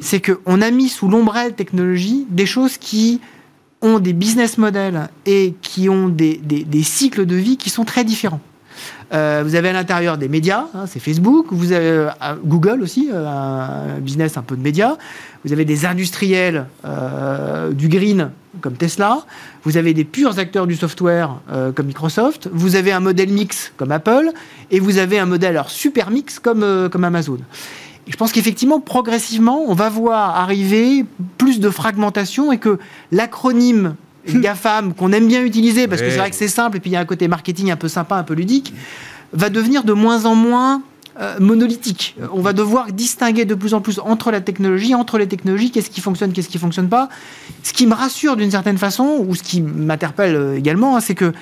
c'est 0.00 0.20
qu'on 0.20 0.62
a 0.62 0.70
mis 0.70 0.88
sous 0.88 1.08
l'ombrelle 1.08 1.52
technologie 1.54 2.26
des 2.30 2.46
choses 2.46 2.78
qui 2.78 3.20
ont 3.82 3.98
des 3.98 4.12
business 4.12 4.58
models 4.58 5.08
et 5.26 5.54
qui 5.62 5.88
ont 5.88 6.08
des, 6.08 6.36
des- 6.36 6.82
cycles 6.82 7.26
de 7.26 7.36
vie 7.36 7.56
qui 7.56 7.70
sont 7.70 7.84
très 7.84 8.04
différents. 8.04 8.40
Euh, 9.12 9.42
vous 9.44 9.56
avez 9.56 9.70
à 9.70 9.72
l'intérieur 9.72 10.16
des 10.18 10.28
médias, 10.28 10.66
hein, 10.74 10.84
c'est 10.86 11.00
Facebook, 11.00 11.46
vous 11.50 11.72
avez 11.72 11.86
euh, 11.88 12.08
Google 12.44 12.80
aussi, 12.82 13.10
euh, 13.12 13.26
un 13.26 13.98
business 13.98 14.36
un 14.36 14.42
peu 14.42 14.56
de 14.56 14.62
médias, 14.62 14.96
vous 15.44 15.52
avez 15.52 15.64
des 15.64 15.84
industriels 15.86 16.66
du 17.72 17.88
green 17.88 18.30
comme 18.60 18.74
Tesla, 18.74 19.24
vous 19.64 19.76
avez 19.76 19.94
des 19.94 20.04
purs 20.04 20.38
acteurs 20.38 20.66
du 20.66 20.76
software 20.76 21.36
comme 21.74 21.86
Microsoft, 21.86 22.48
vous 22.52 22.76
avez 22.76 22.92
un 22.92 23.00
modèle 23.00 23.30
mix 23.30 23.72
comme 23.76 23.90
Apple, 23.90 24.30
et 24.70 24.80
vous 24.80 24.98
avez 24.98 25.18
un 25.18 25.26
modèle 25.26 25.56
alors, 25.56 25.70
super 25.70 26.10
mix 26.10 26.38
comme, 26.38 26.88
comme 26.92 27.04
Amazon. 27.04 27.38
Et 28.10 28.12
je 28.12 28.16
pense 28.16 28.32
qu'effectivement, 28.32 28.80
progressivement, 28.80 29.62
on 29.68 29.72
va 29.72 29.88
voir 29.88 30.36
arriver 30.36 31.04
plus 31.38 31.60
de 31.60 31.70
fragmentation 31.70 32.50
et 32.50 32.58
que 32.58 32.80
l'acronyme 33.12 33.94
GAFAM, 34.26 34.94
qu'on 34.94 35.12
aime 35.12 35.28
bien 35.28 35.44
utiliser 35.44 35.86
parce 35.86 36.02
que 36.02 36.10
c'est 36.10 36.16
vrai 36.16 36.28
que 36.28 36.34
c'est 36.34 36.48
simple 36.48 36.78
et 36.78 36.80
puis 36.80 36.90
il 36.90 36.94
y 36.94 36.96
a 36.96 37.00
un 37.00 37.04
côté 37.04 37.28
marketing 37.28 37.70
un 37.70 37.76
peu 37.76 37.86
sympa, 37.86 38.16
un 38.16 38.24
peu 38.24 38.34
ludique, 38.34 38.74
va 39.32 39.48
devenir 39.48 39.84
de 39.84 39.92
moins 39.92 40.24
en 40.24 40.34
moins 40.34 40.82
euh, 41.20 41.38
monolithique. 41.38 42.16
Euh, 42.20 42.26
On 42.32 42.40
va 42.40 42.52
devoir 42.52 42.90
distinguer 42.90 43.44
de 43.44 43.54
plus 43.54 43.74
en 43.74 43.80
plus 43.80 44.00
entre 44.00 44.32
la 44.32 44.40
technologie, 44.40 44.92
entre 44.96 45.16
les 45.16 45.28
technologies, 45.28 45.70
qu'est-ce 45.70 45.90
qui 45.90 46.00
fonctionne, 46.00 46.32
qu'est-ce 46.32 46.48
qui 46.48 46.58
fonctionne 46.58 46.88
pas. 46.88 47.10
Ce 47.62 47.72
qui 47.72 47.86
me 47.86 47.94
rassure 47.94 48.34
d'une 48.34 48.50
certaine 48.50 48.78
façon, 48.78 49.24
ou 49.24 49.36
ce 49.36 49.44
qui 49.44 49.62
m'interpelle 49.62 50.34
euh, 50.34 50.58
également, 50.58 50.96
hein, 50.96 51.00
c'est 51.00 51.14
que 51.14 51.32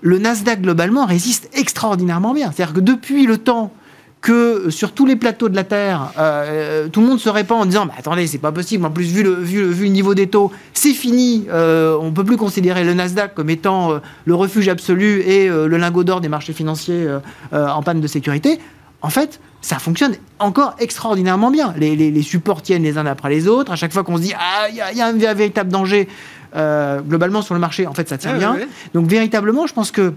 le 0.00 0.18
Nasdaq 0.18 0.62
globalement 0.62 1.06
résiste 1.06 1.48
extraordinairement 1.52 2.34
bien. 2.34 2.50
C'est-à-dire 2.50 2.74
que 2.74 2.80
depuis 2.80 3.24
le 3.24 3.38
temps 3.38 3.72
que 4.20 4.32
euh, 4.66 4.70
sur 4.70 4.92
tous 4.92 5.06
les 5.06 5.14
plateaux 5.16 5.48
de 5.48 5.54
la 5.56 5.64
Terre, 5.64 6.10
euh, 6.18 6.88
tout 6.88 7.00
le 7.00 7.06
monde 7.06 7.20
se 7.20 7.28
répand 7.28 7.60
en 7.62 7.66
disant 7.66 7.86
attendez, 7.96 8.26
c'est 8.26 8.38
pas 8.38 8.50
possible. 8.52 8.84
En 8.84 8.90
plus, 8.90 9.04
vu 9.12 9.22
le, 9.22 9.30
vu 9.34 9.60
le, 9.60 9.68
vu 9.68 9.84
le 9.84 9.90
niveau 9.90 10.14
des 10.14 10.26
taux, 10.26 10.50
c'est 10.74 10.92
fini. 10.92 11.46
Euh, 11.50 11.96
on 12.00 12.10
peut 12.12 12.24
plus 12.24 12.36
considérer 12.36 12.82
le 12.84 12.94
Nasdaq 12.94 13.34
comme 13.34 13.48
étant 13.50 13.92
euh, 13.92 13.98
le 14.24 14.34
refuge 14.34 14.68
absolu 14.68 15.20
et 15.20 15.48
euh, 15.48 15.66
le 15.68 15.76
lingot 15.76 16.02
d'or 16.04 16.20
des 16.20 16.28
marchés 16.28 16.52
financiers 16.52 17.06
euh, 17.06 17.20
euh, 17.52 17.68
en 17.68 17.82
panne 17.82 18.00
de 18.00 18.06
sécurité. 18.08 18.58
En 19.02 19.10
fait, 19.10 19.38
ça 19.60 19.78
fonctionne 19.78 20.14
encore 20.40 20.74
extraordinairement 20.80 21.52
bien. 21.52 21.72
Les, 21.76 21.94
les- 21.94 22.10
les 22.10 22.22
supports 22.22 22.62
tiennent 22.62 22.82
les 22.82 22.98
uns 22.98 23.06
après 23.06 23.30
les 23.30 23.46
autres. 23.46 23.70
À 23.70 23.76
chaque 23.76 23.92
fois 23.92 24.02
qu'on 24.02 24.16
se 24.16 24.22
dit 24.22 24.34
ah, 24.36 24.66
il 24.68 24.74
y, 24.74 24.80
a- 24.80 24.90
il 24.90 24.98
y 24.98 25.00
a 25.00 25.06
un 25.06 25.12
véritable 25.12 25.70
danger 25.70 26.08
euh, 26.56 27.00
globalement 27.02 27.42
sur 27.42 27.54
le 27.54 27.60
marché, 27.60 27.86
en 27.86 27.94
fait, 27.94 28.08
ça 28.08 28.18
tient 28.18 28.32
Ouais, 28.32 28.38
bien. 28.38 28.56
Donc 28.94 29.06
véritablement, 29.06 29.68
je 29.68 29.74
pense 29.74 29.92
que 29.92 30.14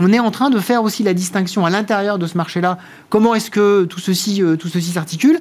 on 0.00 0.12
est 0.12 0.18
en 0.18 0.30
train 0.30 0.50
de 0.50 0.58
faire 0.60 0.82
aussi 0.82 1.02
la 1.02 1.14
distinction 1.14 1.64
à 1.64 1.70
l'intérieur 1.70 2.18
de 2.18 2.26
ce 2.26 2.36
marché-là. 2.36 2.78
Comment 3.08 3.34
est-ce 3.34 3.50
que 3.50 3.84
tout 3.84 4.00
ceci, 4.00 4.42
euh, 4.42 4.56
tout 4.56 4.68
ceci 4.68 4.92
s'articule 4.92 5.40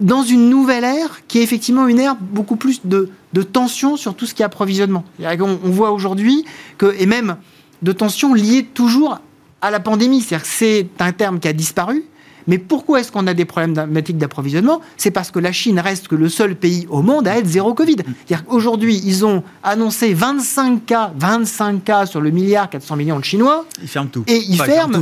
dans 0.00 0.22
une 0.22 0.48
nouvelle 0.48 0.84
ère 0.84 1.20
qui 1.28 1.38
est 1.38 1.42
effectivement 1.42 1.86
une 1.86 1.98
ère 1.98 2.16
beaucoup 2.16 2.56
plus 2.56 2.80
de, 2.84 3.10
de 3.32 3.42
tension 3.42 3.96
sur 3.96 4.14
tout 4.14 4.26
ce 4.26 4.34
qui 4.34 4.42
est 4.42 4.44
approvisionnement. 4.44 5.04
On 5.20 5.70
voit 5.70 5.92
aujourd'hui 5.92 6.44
que, 6.78 6.94
et 6.98 7.06
même 7.06 7.36
de 7.82 7.92
tensions 7.92 8.34
liées 8.34 8.64
toujours 8.64 9.20
à 9.60 9.70
la 9.70 9.80
pandémie. 9.80 10.26
C'est 10.42 10.88
un 10.98 11.12
terme 11.12 11.38
qui 11.38 11.48
a 11.48 11.52
disparu. 11.52 12.04
Mais 12.46 12.58
pourquoi 12.58 13.00
est-ce 13.00 13.10
qu'on 13.12 13.26
a 13.26 13.34
des 13.34 13.44
problèmes 13.44 13.74
dramatiques 13.74 14.18
d'approvisionnement? 14.18 14.80
C'est 14.96 15.10
parce 15.10 15.30
que 15.30 15.38
la 15.38 15.52
Chine 15.52 15.78
reste 15.80 16.08
que 16.08 16.14
le 16.14 16.28
seul 16.28 16.56
pays 16.56 16.86
au 16.90 17.02
monde 17.02 17.28
à 17.28 17.36
être 17.38 17.46
zéro 17.46 17.74
Covid. 17.74 17.96
C'est-à-dire 18.26 18.44
qu'aujourd'hui, 18.46 19.00
ils 19.04 19.24
ont 19.24 19.42
annoncé 19.62 20.14
25 20.14 20.84
cas, 20.86 21.12
25 21.18 21.84
cas 21.84 22.06
sur 22.06 22.20
le 22.20 22.30
milliard 22.30 22.68
400 22.70 22.96
millions 22.96 23.18
de 23.18 23.24
Chinois. 23.24 23.64
Ils 23.82 23.88
ferment 23.88 24.08
tout. 24.10 24.24
Et 24.26 24.36
ils 24.38 24.56
ferment. 24.66 24.92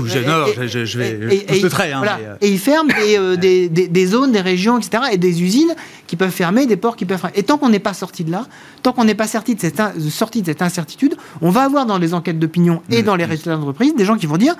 et- 2.41 2.49
ils 2.53 2.59
ferment 2.59 2.89
des, 2.89 3.19
euh, 3.19 3.37
des, 3.37 3.69
des- 3.69 3.89
des 3.89 4.07
zones, 4.07 4.33
des 4.33 4.41
régions, 4.41 4.79
etc. 4.79 5.05
Et 5.13 5.17
des 5.19 5.43
usines 5.43 5.75
qui 6.07 6.17
peuvent 6.17 6.31
fermer, 6.31 6.67
des 6.67 6.77
ports 6.77 6.97
qui 6.97 7.05
peuvent 7.05 7.21
fermer. 7.21 7.37
Et 7.39 7.43
tant 7.43 7.59
qu'on 7.59 7.69
n'est 7.69 7.79
pas 7.79 7.95
sorti 7.95 8.25
de 8.25 8.31
là, 8.31 8.47
tant 8.83 8.93
qu'on 8.93 9.05
n'est 9.05 9.15
pas 9.15 9.27
sorti 9.29 9.55
de, 9.55 9.61
cette, 9.61 9.81
in- 9.81 9.93
sorti 10.11 10.41
de 10.43 10.47
cette 10.47 10.63
incertitude, 10.63 11.17
on 11.41 11.51
va 11.51 11.63
avoir 11.63 11.87
dans 11.87 11.99
les 11.99 12.15
enquêtes 12.15 12.39
d'opinion 12.39 12.83
et 12.91 13.03
Mm. 13.03 13.05
dans 13.05 13.17
les 13.17 13.25
résultats 13.25 13.55
d'entreprise 13.57 13.95
des 13.95 14.05
gens 14.05 14.17
qui 14.17 14.27
vont 14.27 14.37
dire 14.39 14.55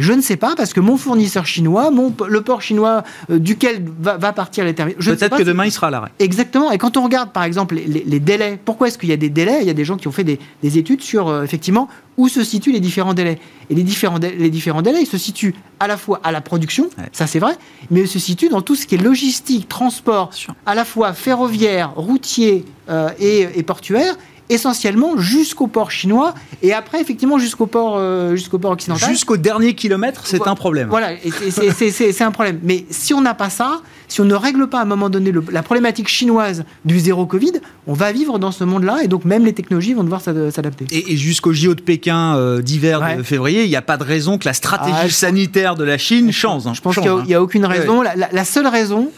Je 0.00 0.12
ne 0.14 0.20
sais 0.20 0.36
pas 0.36 0.54
parce 0.56 0.72
que 0.72 0.80
mon 0.80 0.96
fournisseur 0.96 1.46
chinois, 1.46 1.90
mon, 1.90 2.12
le 2.28 2.40
port 2.40 2.62
chinois 2.62 3.04
euh, 3.30 3.38
duquel 3.38 3.84
va, 4.00 4.16
va 4.16 4.32
partir 4.32 4.64
les 4.64 4.74
terminaux. 4.74 4.98
Peut-être 4.98 5.36
que 5.36 5.42
demain 5.42 5.66
il 5.66 5.70
sera 5.72 5.88
à 5.88 5.90
l'arrêt. 5.90 6.10
Exactement. 6.18 6.70
Et 6.72 6.78
quand 6.78 6.96
on 6.96 7.04
regarde, 7.04 7.30
par 7.32 7.44
exemple, 7.44 7.74
les, 7.74 7.84
les- 7.84 8.04
les 8.06 8.20
délais, 8.20 8.58
pourquoi 8.64 8.88
est-ce 8.88 8.98
qu'il 8.98 9.10
y 9.10 9.12
a 9.12 9.16
des 9.16 9.28
délais? 9.30 9.58
Il 9.60 9.66
y 9.66 9.70
a 9.70 9.74
des 9.74 9.84
gens 9.84 9.96
qui 9.96 10.08
ont 10.08 10.12
fait 10.12 10.24
des, 10.24 10.38
des 10.62 10.78
études 10.78 11.02
sur, 11.02 11.28
euh, 11.28 11.42
effectivement, 11.44 11.88
où 12.16 12.28
se 12.28 12.42
situent 12.42 12.72
les 12.72 12.80
différents 12.80 13.14
délais. 13.14 13.38
Et 13.68 13.74
les 13.74 13.82
différents, 13.84 14.18
dé- 14.18 14.34
les 14.38 14.50
différents 14.50 14.82
délais, 14.82 15.02
ils 15.02 15.06
se 15.06 15.18
situent 15.18 15.54
à 15.78 15.86
la 15.86 15.96
fois 15.96 16.20
à 16.24 16.32
la 16.32 16.40
production, 16.40 16.84
Ouais. 16.98 17.04
ça 17.12 17.26
c'est 17.26 17.38
vrai, 17.38 17.52
mais 17.90 18.00
ils 18.00 18.08
se 18.08 18.18
situent 18.18 18.48
dans 18.48 18.62
tout 18.62 18.74
ce 18.76 18.86
qui 18.86 18.96
est 18.96 18.98
logistique, 18.98 19.68
transport, 19.68 20.30
à 20.66 20.74
la 20.74 20.84
fois 20.84 21.12
ferroviaire, 21.12 21.92
routier 21.94 22.64
euh, 22.88 23.08
et, 23.20 23.46
et 23.54 23.62
portuaire, 23.62 24.16
essentiellement 24.50 25.16
jusqu'au 25.16 25.66
port 25.66 25.90
chinois 25.90 26.34
et 26.62 26.72
après, 26.74 27.00
effectivement, 27.00 27.38
jusqu'au 27.38 27.66
port, 27.66 27.94
euh, 27.98 28.36
jusqu'au 28.36 28.58
port 28.58 28.72
occidental. 28.72 29.08
Jusqu'au 29.08 29.36
dernier 29.36 29.74
kilomètre, 29.74 30.22
c'est 30.26 30.46
un 30.46 30.54
problème. 30.54 30.88
Voilà, 30.90 31.10
c'est- 31.50 32.20
un 32.22 32.30
problème. 32.32 32.60
Mais 32.62 32.84
si 32.90 33.14
on 33.14 33.20
n'a 33.22 33.32
pas 33.34 33.48
ça, 33.50 33.80
si 34.08 34.20
on 34.20 34.24
ne 34.24 34.34
règle 34.34 34.66
pas 34.66 34.80
à 34.80 34.82
un 34.82 34.86
moment 34.86 35.08
donné 35.08 35.30
le- 35.32 35.42
la 35.50 35.62
problématique 35.62 36.08
chinoise 36.08 36.64
du 36.84 36.98
zéro 36.98 37.24
Covid, 37.26 37.52
on 37.86 37.94
va 37.94 38.12
vivre 38.12 38.38
dans 38.38 38.50
ce 38.50 38.64
monde-là 38.64 38.98
et 39.04 39.08
donc 39.08 39.24
même 39.24 39.44
les 39.44 39.52
technologies 39.52 39.94
vont 39.94 40.02
devoir 40.04 40.20
s'ad- 40.20 40.50
s'adapter. 40.50 40.86
Et, 40.90 41.12
et 41.12 41.16
jusqu'au 41.16 41.52
JO 41.52 41.74
de 41.74 41.80
Pékin 41.80 42.34
euh, 42.36 42.60
d'hiver 42.60 43.16
de 43.16 43.22
février, 43.22 43.64
il 43.64 43.68
n'y 43.70 43.76
a 43.76 43.82
pas 43.82 43.96
de 43.96 44.04
raison 44.04 44.36
que 44.36 44.46
la 44.46 44.52
stratégie 44.52 44.96
Ah, 45.04 45.08
sanitaire 45.08 45.76
de 45.76 45.84
la 45.84 45.96
Chine 45.96 46.32
change. 46.32 46.66
hein. 46.66 46.74
Je 46.74 46.80
pense 46.80 46.94
Change, 46.96 47.04
qu'il 47.04 47.12
hein. 47.12 47.24
n'y 47.26 47.34
a, 47.34 47.42
aucune 47.42 47.64
raison. 47.64 48.02
La, 48.02 48.16
la- 48.16 48.28
la 48.32 48.44
seule 48.44 48.66
raison 48.66 49.10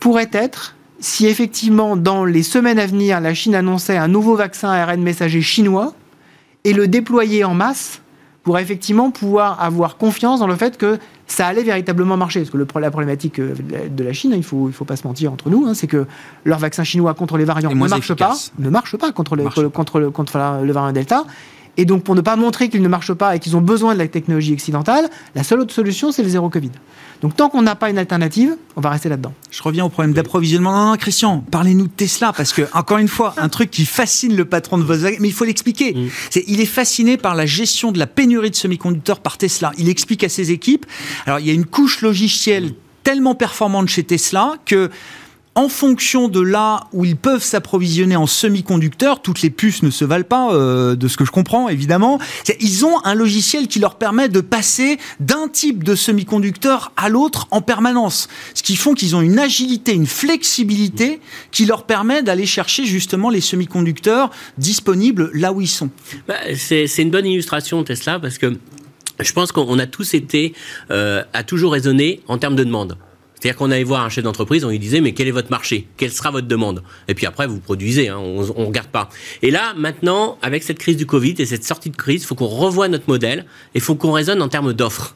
pourrait 0.00 0.30
être 0.32 0.74
si 1.00 1.26
effectivement 1.26 1.96
dans 1.96 2.24
les 2.24 2.42
semaines 2.42 2.78
à 2.78 2.86
venir, 2.86 3.20
la 3.20 3.34
Chine 3.34 3.54
annonçait 3.54 3.96
un 3.96 4.08
nouveau 4.08 4.34
vaccin 4.36 4.68
ARN 4.70 5.00
messager 5.02 5.42
chinois 5.42 5.94
et 6.64 6.72
le 6.72 6.88
déployer 6.88 7.44
en 7.44 7.54
masse 7.54 8.00
pour 8.42 8.58
effectivement 8.58 9.10
pouvoir 9.10 9.62
avoir 9.62 9.96
confiance 9.96 10.40
dans 10.40 10.46
le 10.46 10.56
fait 10.56 10.78
que 10.78 10.98
ça 11.26 11.46
allait 11.46 11.62
véritablement 11.62 12.16
marcher. 12.16 12.40
Parce 12.40 12.50
que 12.50 12.56
le, 12.56 12.66
la 12.80 12.90
problématique 12.90 13.38
euh, 13.38 13.54
de 13.90 14.02
la- 14.02 14.12
Chine, 14.14 14.30
il 14.32 14.38
ne 14.38 14.42
faut, 14.42 14.68
il 14.68 14.72
faut 14.72 14.86
pas 14.86 14.96
se 14.96 15.06
mentir 15.06 15.30
entre 15.32 15.50
nous, 15.50 15.66
hein, 15.66 15.74
c'est 15.74 15.86
que 15.86 16.06
leur 16.44 16.58
vaccin 16.58 16.82
chinois 16.82 17.12
contre 17.14 17.36
les 17.36 17.44
variants 17.44 17.68
ne 17.70 17.74
marche 17.90 18.10
efficace. 18.10 18.52
pas, 18.56 18.62
ne 18.64 18.70
marche 18.70 18.96
pas 18.96 19.12
contre, 19.12 19.36
les- 19.36 19.44
Marche 19.44 19.56
contre, 19.56 19.70
contre 19.72 20.00
le, 20.00 20.10
contre 20.10 20.38
la- 20.38 20.60
le 20.62 20.72
variant 20.72 20.92
Delta. 20.92 21.24
Et 21.78 21.84
donc, 21.84 22.02
pour 22.02 22.16
ne 22.16 22.20
pas 22.20 22.34
montrer 22.34 22.68
qu'il 22.68 22.82
ne 22.82 22.88
marche 22.88 23.12
pas 23.14 23.36
et 23.36 23.38
qu'ils 23.38 23.56
ont 23.56 23.60
besoin 23.60 23.94
de 23.94 23.98
la 23.98 24.08
technologie 24.08 24.52
occidentale, 24.52 25.08
la 25.36 25.44
seule 25.44 25.60
autre 25.60 25.72
solution, 25.72 26.10
c'est 26.10 26.24
le 26.24 26.28
zéro 26.28 26.50
Covid. 26.50 26.72
Donc, 27.22 27.36
tant 27.36 27.48
qu'on 27.48 27.62
n'a 27.62 27.76
pas 27.76 27.88
une 27.88 27.98
alternative, 27.98 28.56
on 28.74 28.80
va 28.80 28.90
rester 28.90 29.08
là-dedans. 29.08 29.32
Je 29.52 29.62
reviens 29.62 29.84
au 29.84 29.88
problème 29.88 30.12
d'approvisionnement. 30.12 30.72
Non, 30.72 30.90
non, 30.90 30.96
Christian, 30.96 31.44
parlez-nous 31.50 31.86
de 31.86 31.92
Tesla, 31.92 32.32
parce 32.36 32.52
que, 32.52 32.62
encore 32.74 32.98
une 32.98 33.08
fois, 33.08 33.34
un 33.38 33.48
truc 33.48 33.70
qui 33.70 33.86
fascine 33.86 34.36
le 34.36 34.44
patron 34.44 34.76
de 34.78 34.82
Volkswagen, 34.82 35.18
mais 35.20 35.28
il 35.28 35.32
faut 35.32 35.44
l'expliquer. 35.44 35.94
Mm. 35.94 36.08
C'est, 36.30 36.44
il 36.48 36.60
est 36.60 36.66
fasciné 36.66 37.16
par 37.16 37.36
la 37.36 37.46
gestion 37.46 37.92
de 37.92 37.98
la 38.00 38.08
pénurie 38.08 38.50
de 38.50 38.56
semi-conducteurs 38.56 39.20
par 39.20 39.38
Tesla. 39.38 39.72
Il 39.78 39.88
explique 39.88 40.24
à 40.24 40.28
ses 40.28 40.50
équipes. 40.50 40.84
Alors, 41.26 41.38
il 41.38 41.46
y 41.46 41.50
a 41.50 41.54
une 41.54 41.66
couche 41.66 42.02
logicielle 42.02 42.72
tellement 43.04 43.36
performante 43.36 43.88
chez 43.88 44.02
Tesla 44.02 44.54
que, 44.66 44.90
en 45.58 45.68
fonction 45.68 46.28
de 46.28 46.40
là 46.40 46.86
où 46.92 47.04
ils 47.04 47.16
peuvent 47.16 47.42
s'approvisionner 47.42 48.14
en 48.14 48.28
semi-conducteurs, 48.28 49.20
toutes 49.22 49.42
les 49.42 49.50
puces 49.50 49.82
ne 49.82 49.90
se 49.90 50.04
valent 50.04 50.22
pas, 50.22 50.54
euh, 50.54 50.94
de 50.94 51.08
ce 51.08 51.16
que 51.16 51.24
je 51.24 51.32
comprends 51.32 51.68
évidemment. 51.68 52.20
Ils 52.60 52.86
ont 52.86 53.04
un 53.04 53.14
logiciel 53.16 53.66
qui 53.66 53.80
leur 53.80 53.96
permet 53.96 54.28
de 54.28 54.40
passer 54.40 54.98
d'un 55.18 55.48
type 55.48 55.82
de 55.82 55.96
semi-conducteur 55.96 56.92
à 56.96 57.08
l'autre 57.08 57.48
en 57.50 57.60
permanence. 57.60 58.28
Ce 58.54 58.62
qui 58.62 58.76
font 58.76 58.94
qu'ils 58.94 59.16
ont 59.16 59.20
une 59.20 59.40
agilité, 59.40 59.94
une 59.94 60.06
flexibilité 60.06 61.18
qui 61.50 61.66
leur 61.66 61.86
permet 61.86 62.22
d'aller 62.22 62.46
chercher 62.46 62.84
justement 62.84 63.28
les 63.28 63.40
semi-conducteurs 63.40 64.30
disponibles 64.58 65.28
là 65.34 65.52
où 65.52 65.60
ils 65.60 65.66
sont. 65.66 65.90
Bah, 66.28 66.36
c'est 66.54 66.86
c'est 66.86 67.02
une 67.02 67.10
bonne 67.10 67.26
illustration 67.26 67.82
Tesla 67.82 68.20
parce 68.20 68.38
que 68.38 68.56
je 69.18 69.32
pense 69.32 69.50
qu'on 69.50 69.80
a 69.80 69.86
tous 69.88 70.14
été 70.14 70.54
euh, 70.92 71.24
à 71.32 71.42
toujours 71.42 71.72
raisonner 71.72 72.20
en 72.28 72.38
termes 72.38 72.54
de 72.54 72.62
demande. 72.62 72.96
C'est-à-dire 73.38 73.56
qu'on 73.56 73.70
allait 73.70 73.84
voir 73.84 74.04
un 74.04 74.08
chef 74.08 74.24
d'entreprise, 74.24 74.64
on 74.64 74.70
lui 74.70 74.78
disait 74.78 75.00
mais 75.00 75.12
quel 75.12 75.28
est 75.28 75.32
votre 75.32 75.50
marché? 75.50 75.86
Quelle 75.96 76.12
sera 76.12 76.30
votre 76.30 76.48
demande? 76.48 76.82
Et 77.06 77.14
puis 77.14 77.26
après 77.26 77.46
vous 77.46 77.60
produisez, 77.60 78.08
hein, 78.08 78.18
on, 78.18 78.40
on 78.56 78.66
regarde 78.66 78.88
pas. 78.88 79.08
Et 79.42 79.50
là 79.50 79.74
maintenant, 79.76 80.38
avec 80.42 80.62
cette 80.62 80.78
crise 80.78 80.96
du 80.96 81.06
Covid 81.06 81.34
et 81.38 81.46
cette 81.46 81.64
sortie 81.64 81.90
de 81.90 81.96
crise, 81.96 82.22
il 82.22 82.26
faut 82.26 82.34
qu'on 82.34 82.46
revoie 82.46 82.88
notre 82.88 83.08
modèle 83.08 83.40
et 83.74 83.78
il 83.78 83.80
faut 83.80 83.94
qu'on 83.94 84.12
raisonne 84.12 84.42
en 84.42 84.48
termes 84.48 84.72
d'offres. 84.72 85.14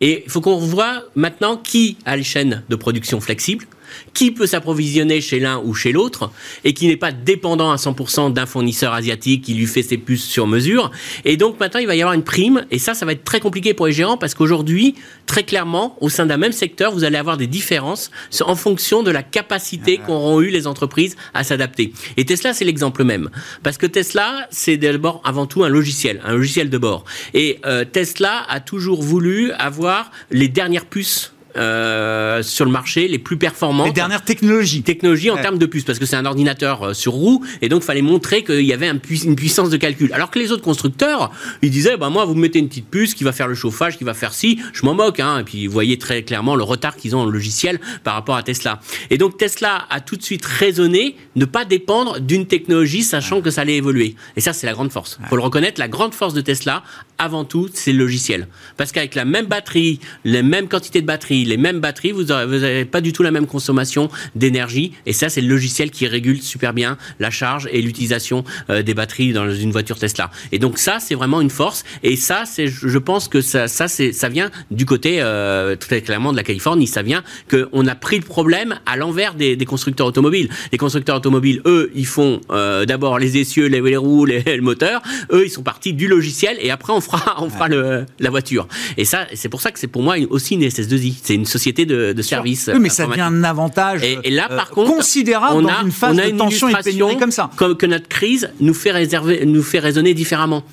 Et 0.00 0.24
il 0.26 0.30
faut 0.30 0.40
qu'on 0.40 0.56
revoie 0.56 1.04
maintenant 1.14 1.56
qui 1.56 1.96
a 2.04 2.16
les 2.16 2.22
chaînes 2.22 2.62
de 2.68 2.76
production 2.76 3.20
flexibles, 3.20 3.66
qui 4.14 4.30
peut 4.30 4.46
s'approvisionner 4.46 5.20
chez 5.20 5.40
l'un 5.40 5.60
ou 5.64 5.74
chez 5.74 5.92
l'autre, 5.92 6.30
et 6.64 6.74
qui 6.74 6.86
n'est 6.86 6.96
pas 6.96 7.12
dépendant 7.12 7.70
à 7.70 7.76
100% 7.76 8.32
d'un 8.32 8.46
fournisseur 8.46 8.92
asiatique 8.92 9.44
qui 9.44 9.54
lui 9.54 9.66
fait 9.66 9.82
ses 9.82 9.98
puces 9.98 10.24
sur 10.24 10.46
mesure. 10.46 10.90
Et 11.24 11.36
donc 11.36 11.60
maintenant, 11.60 11.80
il 11.80 11.86
va 11.86 11.96
y 11.96 12.02
avoir 12.02 12.14
une 12.14 12.24
prime, 12.24 12.64
et 12.70 12.78
ça, 12.78 12.94
ça 12.94 13.06
va 13.06 13.12
être 13.12 13.24
très 13.24 13.40
compliqué 13.40 13.74
pour 13.74 13.86
les 13.86 13.92
géants, 13.92 14.16
parce 14.16 14.34
qu'aujourd'hui, 14.34 14.94
très 15.26 15.42
clairement, 15.42 15.96
au 16.00 16.08
sein 16.08 16.26
d'un 16.26 16.36
même 16.36 16.52
secteur, 16.52 16.92
vous 16.92 17.04
allez 17.04 17.18
avoir 17.18 17.36
des 17.36 17.46
différences 17.46 18.10
en 18.40 18.56
fonction 18.56 19.02
de 19.02 19.10
la 19.10 19.22
capacité 19.22 19.98
qu'auront 19.98 20.40
eu 20.40 20.48
les 20.48 20.66
entreprises 20.66 21.16
à 21.34 21.44
s'adapter. 21.44 21.92
Et 22.16 22.24
Tesla, 22.24 22.52
c'est 22.52 22.64
l'exemple 22.64 23.04
même. 23.04 23.30
Parce 23.62 23.78
que 23.78 23.86
Tesla, 23.86 24.46
c'est 24.50 24.76
d'abord 24.76 25.20
avant 25.24 25.46
tout 25.46 25.64
un 25.64 25.68
logiciel, 25.68 26.20
un 26.24 26.32
logiciel 26.32 26.70
de 26.70 26.78
bord. 26.78 27.04
Et 27.34 27.58
euh, 27.64 27.84
Tesla 27.84 28.44
a 28.48 28.60
toujours 28.60 29.02
voulu 29.02 29.52
avoir 29.52 30.10
les 30.30 30.48
dernières 30.48 30.86
puces 30.86 31.32
euh, 31.56 32.42
sur 32.42 32.64
le 32.64 32.70
marché, 32.70 33.08
les 33.08 33.18
plus 33.18 33.36
performantes 33.36 33.86
Les 33.86 33.92
dernières 33.92 34.22
technologies. 34.24 34.82
technologie 34.82 35.30
en 35.30 35.36
Ouais. 35.36 35.42
termes 35.42 35.58
de 35.58 35.66
puces, 35.66 35.84
parce 35.84 35.98
que 35.98 36.06
c'est 36.06 36.16
un 36.16 36.24
ordinateur 36.26 36.82
euh, 36.82 36.94
sur 36.94 37.12
roue, 37.12 37.44
et 37.62 37.68
donc 37.68 37.82
il 37.82 37.86
fallait 37.86 38.02
montrer 38.02 38.42
qu'il 38.44 38.62
y 38.62 38.72
avait 38.72 38.88
un 38.88 38.98
une 39.24 39.36
puissance 39.36 39.70
de 39.70 39.76
calcul. 39.76 40.12
Alors 40.12 40.30
que 40.30 40.38
les 40.38 40.52
autres 40.52 40.62
constructeurs, 40.62 41.30
ils 41.62 41.70
disaient, 41.70 41.96
bah 41.96 42.10
moi, 42.10 42.24
vous 42.24 42.34
me 42.34 42.40
mettez 42.40 42.58
une 42.58 42.68
petite 42.68 42.88
puce 42.90 43.14
qui 43.14 43.24
va 43.24 43.32
faire 43.32 43.48
le 43.48 43.54
chauffage, 43.54 43.96
qui 43.98 44.04
va 44.04 44.14
faire 44.14 44.32
ci, 44.32 44.58
je 44.72 44.84
m'en 44.84 44.94
moque, 44.94 45.20
hein. 45.20 45.38
Et 45.40 45.44
puis 45.44 45.66
vous 45.66 45.72
voyez 45.72 45.98
très 45.98 46.22
clairement 46.22 46.56
le 46.56 46.62
retard 46.62 46.96
qu'ils 46.96 47.14
ont 47.16 47.20
en 47.20 47.26
logiciel 47.26 47.80
par 48.04 48.14
rapport 48.14 48.36
à 48.36 48.42
Tesla. 48.42 48.80
Et 49.10 49.18
donc 49.18 49.36
Tesla 49.38 49.86
a 49.90 50.00
tout 50.00 50.16
de 50.16 50.22
suite 50.22 50.44
raisonné 50.44 51.16
ne 51.36 51.44
pas 51.44 51.64
dépendre 51.64 52.20
d'une 52.20 52.46
technologie, 52.46 53.02
sachant 53.02 53.40
que 53.40 53.50
ça 53.50 53.62
allait 53.62 53.76
évoluer. 53.76 54.16
Et 54.36 54.40
ça, 54.40 54.52
c'est 54.52 54.66
la 54.66 54.72
grande 54.72 54.90
force. 54.92 55.18
Faut 55.28 55.36
le 55.36 55.42
reconnaître, 55.42 55.78
la 55.80 55.88
grande 55.88 56.14
force 56.14 56.34
de 56.34 56.40
Tesla, 56.40 56.82
avant 57.18 57.44
tout, 57.44 57.68
c'est 57.72 57.92
le 57.92 57.98
logiciel. 57.98 58.48
Parce 58.76 58.92
qu'avec 58.92 59.14
la 59.14 59.24
même 59.24 59.46
batterie, 59.46 60.00
les 60.24 60.42
mêmes 60.42 60.68
quantités 60.68 61.00
de 61.00 61.06
batterie, 61.06 61.44
les 61.44 61.56
mêmes 61.56 61.80
batteries, 61.80 62.12
vous 62.12 62.24
n'avez 62.24 62.84
pas 62.84 63.00
du 63.00 63.12
tout 63.12 63.22
la 63.22 63.30
même 63.30 63.46
consommation 63.46 64.10
d'énergie. 64.34 64.92
Et 65.06 65.12
ça, 65.12 65.28
c'est 65.28 65.40
le 65.40 65.48
logiciel 65.48 65.90
qui 65.90 66.06
régule 66.06 66.42
super 66.42 66.72
bien 66.72 66.96
la 67.18 67.30
charge 67.30 67.68
et 67.72 67.80
l'utilisation 67.82 68.44
euh, 68.70 68.82
des 68.82 68.94
batteries 68.94 69.32
dans 69.32 69.50
une 69.50 69.72
voiture 69.72 69.98
Tesla. 69.98 70.30
Et 70.52 70.58
donc 70.58 70.78
ça, 70.78 70.98
c'est 71.00 71.14
vraiment 71.14 71.40
une 71.40 71.50
force. 71.50 71.84
Et 72.02 72.16
ça, 72.16 72.44
c'est, 72.46 72.66
je 72.66 72.98
pense 72.98 73.28
que 73.28 73.40
ça, 73.40 73.68
ça, 73.68 73.88
ça 73.88 74.28
vient 74.28 74.50
du 74.70 74.86
côté 74.86 75.18
euh, 75.20 75.76
très 75.76 76.02
clairement 76.02 76.32
de 76.32 76.36
la 76.36 76.42
Californie. 76.42 76.86
Ça 76.86 77.02
vient 77.02 77.22
qu'on 77.50 77.86
a 77.86 77.94
pris 77.94 78.16
le 78.18 78.24
problème 78.24 78.78
à 78.86 78.96
l'envers 78.96 79.34
des, 79.34 79.56
constructeurs 79.66 80.06
automobiles. 80.06 80.48
Les 80.70 80.78
constructeurs 80.78 81.16
automobiles, 81.16 81.60
eux, 81.66 81.90
ils 81.94 82.06
font 82.06 82.40
euh, 82.50 82.84
d'abord 82.84 83.18
les 83.18 83.38
essieux, 83.38 83.66
les, 83.66 83.80
les 83.80 83.96
roues, 83.96 84.24
les- 84.24 84.42
le 84.56 84.62
moteur. 84.62 85.02
Eux, 85.32 85.44
ils 85.46 85.50
sont 85.50 85.62
partis 85.62 85.92
du 85.92 86.08
logiciel 86.08 86.56
et 86.60 86.70
après 86.70 86.92
on 86.92 87.00
fera, 87.10 87.36
on 87.42 87.50
fera 87.50 87.68
le, 87.68 88.06
la 88.18 88.30
voiture. 88.30 88.68
Et 88.96 89.04
ça, 89.04 89.26
c'est 89.34 89.48
pour 89.48 89.60
ça 89.60 89.70
que 89.70 89.78
c'est 89.78 89.86
pour 89.86 90.02
moi 90.02 90.16
aussi 90.30 90.54
une 90.54 90.62
SS2I. 90.62 91.14
C'est 91.22 91.34
une 91.34 91.46
société 91.46 91.86
de, 91.86 92.12
de 92.12 92.22
services. 92.22 92.70
Oui, 92.72 92.80
mais 92.80 92.88
ça 92.88 93.06
devient 93.06 93.22
un 93.22 93.44
avantage 93.44 94.02
Et, 94.02 94.18
et 94.24 94.30
là, 94.30 94.48
euh, 94.50 94.56
par 94.56 94.70
contre, 94.70 94.90
considérable 94.92 95.56
on 95.56 95.62
dans 95.62 95.68
a, 95.68 95.82
une 95.82 95.92
phase 95.92 96.14
on 96.14 96.18
a 96.18 96.26
de 96.26 96.30
une 96.30 96.36
tension 96.36 96.68
et 96.68 96.72
de 96.72 97.18
comme 97.18 97.30
ça. 97.30 97.50
comme 97.56 97.76
que 97.76 97.86
notre 97.86 98.08
crise 98.08 98.50
nous 98.60 98.74
fait 98.74 98.90
réserver, 98.90 99.44
nous 99.46 99.62
fait 99.62 99.78
raisonner 99.78 100.14
différemment. 100.14 100.64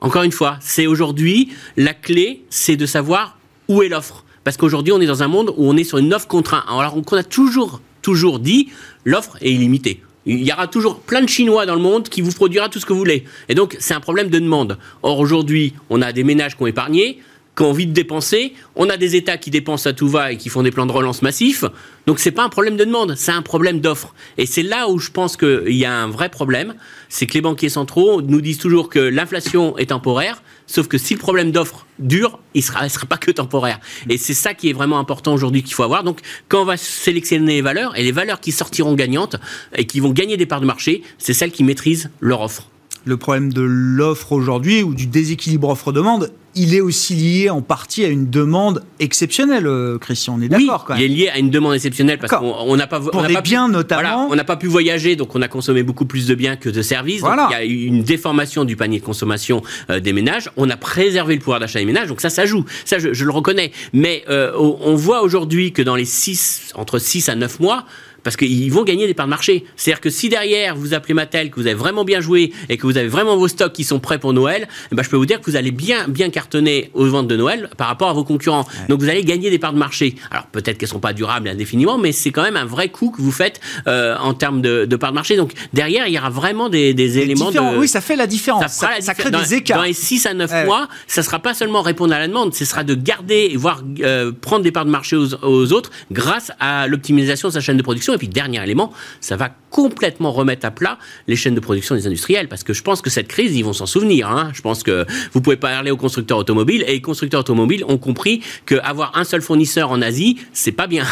Encore 0.00 0.22
une 0.22 0.32
fois, 0.32 0.56
c'est 0.60 0.86
aujourd'hui 0.86 1.50
la 1.76 1.92
clé, 1.92 2.44
c'est 2.48 2.76
de 2.76 2.86
savoir 2.86 3.38
où 3.68 3.82
est 3.82 3.88
l'offre. 3.88 4.24
Parce 4.44 4.56
qu'aujourd'hui, 4.56 4.92
on 4.92 5.00
est 5.00 5.06
dans 5.06 5.22
un 5.22 5.28
monde 5.28 5.52
où 5.56 5.68
on 5.68 5.76
est 5.76 5.84
sur 5.84 5.98
une 5.98 6.14
offre 6.14 6.26
contre 6.26 6.54
un. 6.54 6.64
Alors 6.68 7.00
qu'on 7.02 7.16
a 7.16 7.22
toujours, 7.22 7.80
toujours 8.00 8.38
dit, 8.38 8.70
l'offre 9.04 9.36
est 9.42 9.52
illimitée. 9.52 10.02
Il 10.26 10.42
y 10.42 10.52
aura 10.52 10.66
toujours 10.66 11.00
plein 11.00 11.22
de 11.22 11.28
Chinois 11.28 11.64
dans 11.66 11.74
le 11.74 11.80
monde 11.80 12.08
qui 12.08 12.20
vous 12.20 12.32
produira 12.32 12.68
tout 12.68 12.78
ce 12.78 12.86
que 12.86 12.92
vous 12.92 12.98
voulez. 12.98 13.24
Et 13.48 13.54
donc, 13.54 13.76
c'est 13.80 13.94
un 13.94 14.00
problème 14.00 14.28
de 14.28 14.38
demande. 14.38 14.78
Or, 15.02 15.18
aujourd'hui, 15.18 15.74
on 15.88 16.02
a 16.02 16.12
des 16.12 16.24
ménages 16.24 16.56
qui 16.56 16.62
ont 16.62 16.66
épargné, 16.66 17.20
qui 17.60 17.64
ont 17.66 17.68
envie 17.68 17.86
de 17.86 17.92
dépenser. 17.92 18.54
On 18.74 18.88
a 18.88 18.96
des 18.96 19.16
États 19.16 19.36
qui 19.36 19.50
dépensent 19.50 19.86
à 19.86 19.92
tout 19.92 20.08
va 20.08 20.32
et 20.32 20.38
qui 20.38 20.48
font 20.48 20.62
des 20.62 20.70
plans 20.70 20.86
de 20.86 20.92
relance 20.92 21.20
massifs. 21.20 21.66
Donc, 22.06 22.18
c'est 22.18 22.30
pas 22.30 22.42
un 22.42 22.48
problème 22.48 22.78
de 22.78 22.84
demande, 22.86 23.16
c'est 23.18 23.32
un 23.32 23.42
problème 23.42 23.80
d'offre. 23.80 24.14
Et 24.38 24.46
c'est 24.46 24.62
là 24.62 24.88
où 24.88 24.98
je 24.98 25.10
pense 25.10 25.36
qu'il 25.36 25.76
y 25.76 25.84
a 25.84 25.94
un 25.94 26.08
vrai 26.08 26.30
problème. 26.30 26.74
C'est 27.10 27.26
que 27.26 27.34
les 27.34 27.42
banquiers 27.42 27.68
centraux 27.68 28.22
nous 28.22 28.40
disent 28.40 28.56
toujours 28.56 28.88
que 28.88 28.98
l'inflation 28.98 29.76
est 29.76 29.90
temporaire. 29.90 30.42
Sauf 30.66 30.88
que 30.88 30.96
si 30.96 31.12
le 31.12 31.20
problème 31.20 31.52
d'offre 31.52 31.84
dure, 31.98 32.38
il 32.54 32.60
ne 32.60 32.64
sera, 32.64 32.88
sera 32.88 33.04
pas 33.04 33.18
que 33.18 33.30
temporaire. 33.30 33.78
Et 34.08 34.16
c'est 34.16 34.32
ça 34.32 34.54
qui 34.54 34.70
est 34.70 34.72
vraiment 34.72 34.98
important 34.98 35.34
aujourd'hui 35.34 35.62
qu'il 35.62 35.74
faut 35.74 35.82
avoir. 35.82 36.02
Donc, 36.02 36.20
quand 36.48 36.62
on 36.62 36.64
va 36.64 36.78
sélectionner 36.78 37.56
les 37.56 37.62
valeurs, 37.62 37.94
et 37.98 38.02
les 38.02 38.12
valeurs 38.12 38.40
qui 38.40 38.52
sortiront 38.52 38.94
gagnantes 38.94 39.36
et 39.76 39.84
qui 39.84 40.00
vont 40.00 40.12
gagner 40.12 40.38
des 40.38 40.46
parts 40.46 40.62
de 40.62 40.66
marché, 40.66 41.02
c'est 41.18 41.34
celles 41.34 41.52
qui 41.52 41.62
maîtrisent 41.62 42.08
leur 42.20 42.40
offre. 42.40 42.69
Le 43.04 43.16
problème 43.16 43.52
de 43.52 43.62
l'offre 43.62 44.32
aujourd'hui 44.32 44.82
ou 44.82 44.94
du 44.94 45.06
déséquilibre 45.06 45.68
offre-demande, 45.68 46.32
il 46.54 46.74
est 46.74 46.80
aussi 46.80 47.14
lié 47.14 47.48
en 47.48 47.62
partie 47.62 48.04
à 48.04 48.08
une 48.08 48.28
demande 48.28 48.82
exceptionnelle, 48.98 49.66
euh, 49.66 49.98
Christian. 49.98 50.36
On 50.38 50.42
est 50.42 50.48
d'accord 50.48 50.84
quand 50.84 50.94
même. 50.94 51.02
Il 51.02 51.12
est 51.12 51.14
lié 51.14 51.28
à 51.28 51.38
une 51.38 51.50
demande 51.50 51.74
exceptionnelle 51.74 52.18
parce 52.18 52.32
qu'on 52.32 52.76
n'a 52.76 52.86
pas 52.86 53.00
pour 53.00 53.22
des 53.22 53.40
biens 53.40 53.68
notamment. 53.68 54.28
on 54.30 54.34
n'a 54.34 54.44
pas 54.44 54.56
pu 54.56 54.66
voyager, 54.66 55.16
donc 55.16 55.34
on 55.36 55.42
a 55.42 55.48
consommé 55.48 55.82
beaucoup 55.82 56.06
plus 56.06 56.26
de 56.26 56.34
biens 56.34 56.56
que 56.56 56.68
de 56.68 56.82
services. 56.82 57.22
Donc 57.22 57.38
il 57.50 57.52
y 57.52 57.56
a 57.56 57.64
eu 57.64 57.84
une 57.84 58.02
déformation 58.02 58.64
du 58.64 58.76
panier 58.76 58.98
de 58.98 59.04
consommation 59.04 59.62
euh, 59.90 60.00
des 60.00 60.12
ménages. 60.12 60.50
On 60.56 60.68
a 60.70 60.76
préservé 60.76 61.34
le 61.34 61.40
pouvoir 61.40 61.60
d'achat 61.60 61.78
des 61.78 61.84
ménages, 61.84 62.08
donc 62.08 62.20
ça, 62.20 62.30
ça 62.30 62.46
joue. 62.46 62.64
Ça, 62.84 62.98
je, 62.98 63.12
je 63.12 63.24
le 63.24 63.30
reconnais. 63.30 63.70
Mais 63.92 64.24
euh, 64.28 64.52
on 64.56 64.94
voit 64.94 65.22
aujourd'hui 65.22 65.72
que 65.72 65.82
dans 65.82 65.96
les 65.96 66.04
6, 66.04 66.72
entre 66.74 66.98
6 66.98 67.28
à 67.28 67.36
9 67.36 67.60
mois, 67.60 67.84
parce 68.22 68.36
qu'ils 68.36 68.72
vont 68.72 68.84
gagner 68.84 69.06
des 69.06 69.14
parts 69.14 69.26
de 69.26 69.30
marché. 69.30 69.64
C'est-à-dire 69.76 70.00
que 70.00 70.10
si 70.10 70.28
derrière 70.28 70.76
vous 70.76 70.94
appelez 70.94 71.14
Mattel, 71.14 71.50
que 71.50 71.56
vous 71.56 71.66
avez 71.66 71.74
vraiment 71.74 72.04
bien 72.04 72.20
joué 72.20 72.52
et 72.68 72.76
que 72.76 72.86
vous 72.86 72.96
avez 72.96 73.08
vraiment 73.08 73.36
vos 73.36 73.48
stocks 73.48 73.72
qui 73.72 73.84
sont 73.84 74.00
prêts 74.00 74.18
pour 74.18 74.32
Noël, 74.32 74.68
eh 74.90 74.94
ben 74.94 75.02
je 75.02 75.10
peux 75.10 75.16
vous 75.16 75.26
dire 75.26 75.40
que 75.40 75.50
vous 75.50 75.56
allez 75.56 75.70
bien 75.70 76.08
bien 76.08 76.30
cartonner 76.30 76.90
aux 76.94 77.06
ventes 77.06 77.28
de 77.28 77.36
Noël 77.36 77.70
par 77.76 77.88
rapport 77.88 78.08
à 78.08 78.12
vos 78.12 78.24
concurrents. 78.24 78.66
Donc 78.88 79.00
vous 79.00 79.08
allez 79.08 79.24
gagner 79.24 79.50
des 79.50 79.58
parts 79.58 79.72
de 79.72 79.78
marché. 79.78 80.14
Alors 80.30 80.46
peut-être 80.46 80.78
qu'elles 80.78 80.88
sont 80.88 81.00
pas 81.00 81.12
durables 81.12 81.48
indéfiniment, 81.48 81.98
mais 81.98 82.12
c'est 82.12 82.30
quand 82.30 82.42
même 82.42 82.56
un 82.56 82.64
vrai 82.64 82.88
coup 82.88 83.10
que 83.10 83.22
vous 83.22 83.32
faites 83.32 83.60
euh, 83.86 84.16
en 84.18 84.34
termes 84.34 84.60
de, 84.62 84.84
de 84.84 84.96
parts 84.96 85.10
de 85.10 85.16
marché. 85.16 85.36
Donc 85.36 85.52
derrière 85.72 86.06
il 86.06 86.14
y 86.14 86.18
aura 86.18 86.30
vraiment 86.30 86.68
des, 86.68 86.94
des 86.94 87.18
éléments 87.18 87.50
de 87.50 87.60
oui 87.78 87.88
ça 87.88 88.00
fait 88.00 88.16
la 88.16 88.26
différence. 88.26 88.72
Ça, 88.72 88.90
ça, 89.00 89.14
crée 89.14 89.30
des 89.30 89.54
écarts. 89.54 89.78
Dans 89.78 89.84
les 89.84 89.92
6 89.92 90.26
à 90.26 90.34
9 90.34 90.66
mois, 90.66 90.88
ça 91.06 91.22
sera 91.22 91.38
pas 91.38 91.54
seulement 91.54 91.82
répondre 91.82 92.14
à 92.14 92.18
la 92.18 92.28
demande, 92.28 92.54
ce 92.54 92.64
sera 92.64 92.84
de 92.84 92.94
garder 92.94 93.48
et 93.50 93.56
voir 93.56 93.82
euh, 94.00 94.32
prendre 94.32 94.62
des 94.62 94.72
parts 94.72 94.84
de 94.84 94.90
marché 94.90 95.16
aux, 95.16 95.34
aux 95.42 95.72
autres 95.72 95.90
grâce 96.10 96.52
à 96.60 96.86
l'optimisation 96.86 97.48
de 97.48 97.54
sa 97.54 97.60
chaîne 97.60 97.76
de 97.76 97.82
production. 97.82 98.09
Et 98.14 98.18
puis 98.18 98.28
dernier 98.28 98.62
élément 98.62 98.92
ça 99.20 99.36
va 99.36 99.50
complètement 99.70 100.32
remettre 100.32 100.66
à 100.66 100.70
plat 100.70 100.98
les 101.28 101.36
chaînes 101.36 101.54
de 101.54 101.60
production 101.60 101.94
des 101.94 102.06
industriels. 102.06 102.48
Parce 102.48 102.64
que 102.64 102.72
je 102.72 102.82
pense 102.82 103.00
que 103.02 103.10
cette 103.10 103.28
crise, 103.28 103.56
ils 103.56 103.64
vont 103.64 103.72
s'en 103.72 103.86
souvenir. 103.86 104.28
Hein. 104.28 104.50
Je 104.52 104.62
pense 104.62 104.82
que 104.82 105.06
vous 105.32 105.40
pouvez 105.40 105.56
parler 105.56 105.90
aux 105.90 105.96
constructeurs 105.96 106.38
automobiles 106.38 106.82
et 106.88 106.92
les 106.92 107.00
constructeurs 107.00 107.40
automobiles 107.40 107.84
ont 107.86 107.98
compris 107.98 108.42
qu'avoir 108.66 109.16
un 109.16 109.24
seul 109.24 109.42
fournisseur 109.42 109.90
en 109.90 110.02
Asie, 110.02 110.38
c'est 110.52 110.72
pas 110.72 110.86
bien. 110.86 111.04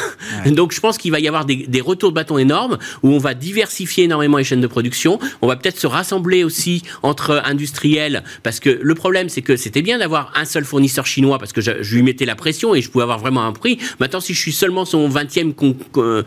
Donc 0.47 0.73
je 0.73 0.81
pense 0.81 0.99
qu'il 0.99 1.13
va 1.13 1.21
y 1.21 1.29
avoir 1.29 1.45
des, 1.45 1.67
des, 1.69 1.81
retours 1.81 2.11
de 2.11 2.15
bâton 2.17 2.39
énormes 2.39 2.79
où 3.03 3.11
on 3.11 3.19
va 3.19 3.35
diversifier 3.35 4.05
énormément 4.05 4.39
les 4.39 4.45
chaînes 4.45 4.61
de 4.61 4.67
production. 4.67 5.19
On 5.41 5.47
va 5.47 5.57
peut-être 5.57 5.79
se 5.79 5.87
rassembler 5.87 6.43
aussi 6.43 6.83
entre 7.03 7.41
industriels 7.45 8.25
parce 8.43 8.59
que 8.61 8.71
le 8.83 8.95
problème, 8.95 9.29
c'est 9.29 9.43
que 9.43 9.57
c'était 9.57 9.83
bien 9.83 9.99
d'avoir 9.99 10.33
un 10.35 10.45
seul 10.45 10.65
fournisseur 10.65 11.07
chinois 11.07 11.39
parce 11.39 11.53
que 11.53 11.61
je, 11.61 11.95
lui 11.95 12.03
mettais 12.03 12.25
la 12.25 12.35
pression 12.35 12.75
et 12.75 12.83
je 12.83 12.91
pouvais 12.91 13.05
avoir 13.05 13.19
vraiment 13.19 13.45
un 13.45 13.53
prix. 13.53 13.79
Maintenant, 14.01 14.21
si 14.21 14.35
je 14.35 14.41
suis 14.41 14.53
seulement 14.53 14.85
son 14.85 15.09
20e 15.09 15.55
con, 15.55 15.77
euh, 15.97 16.23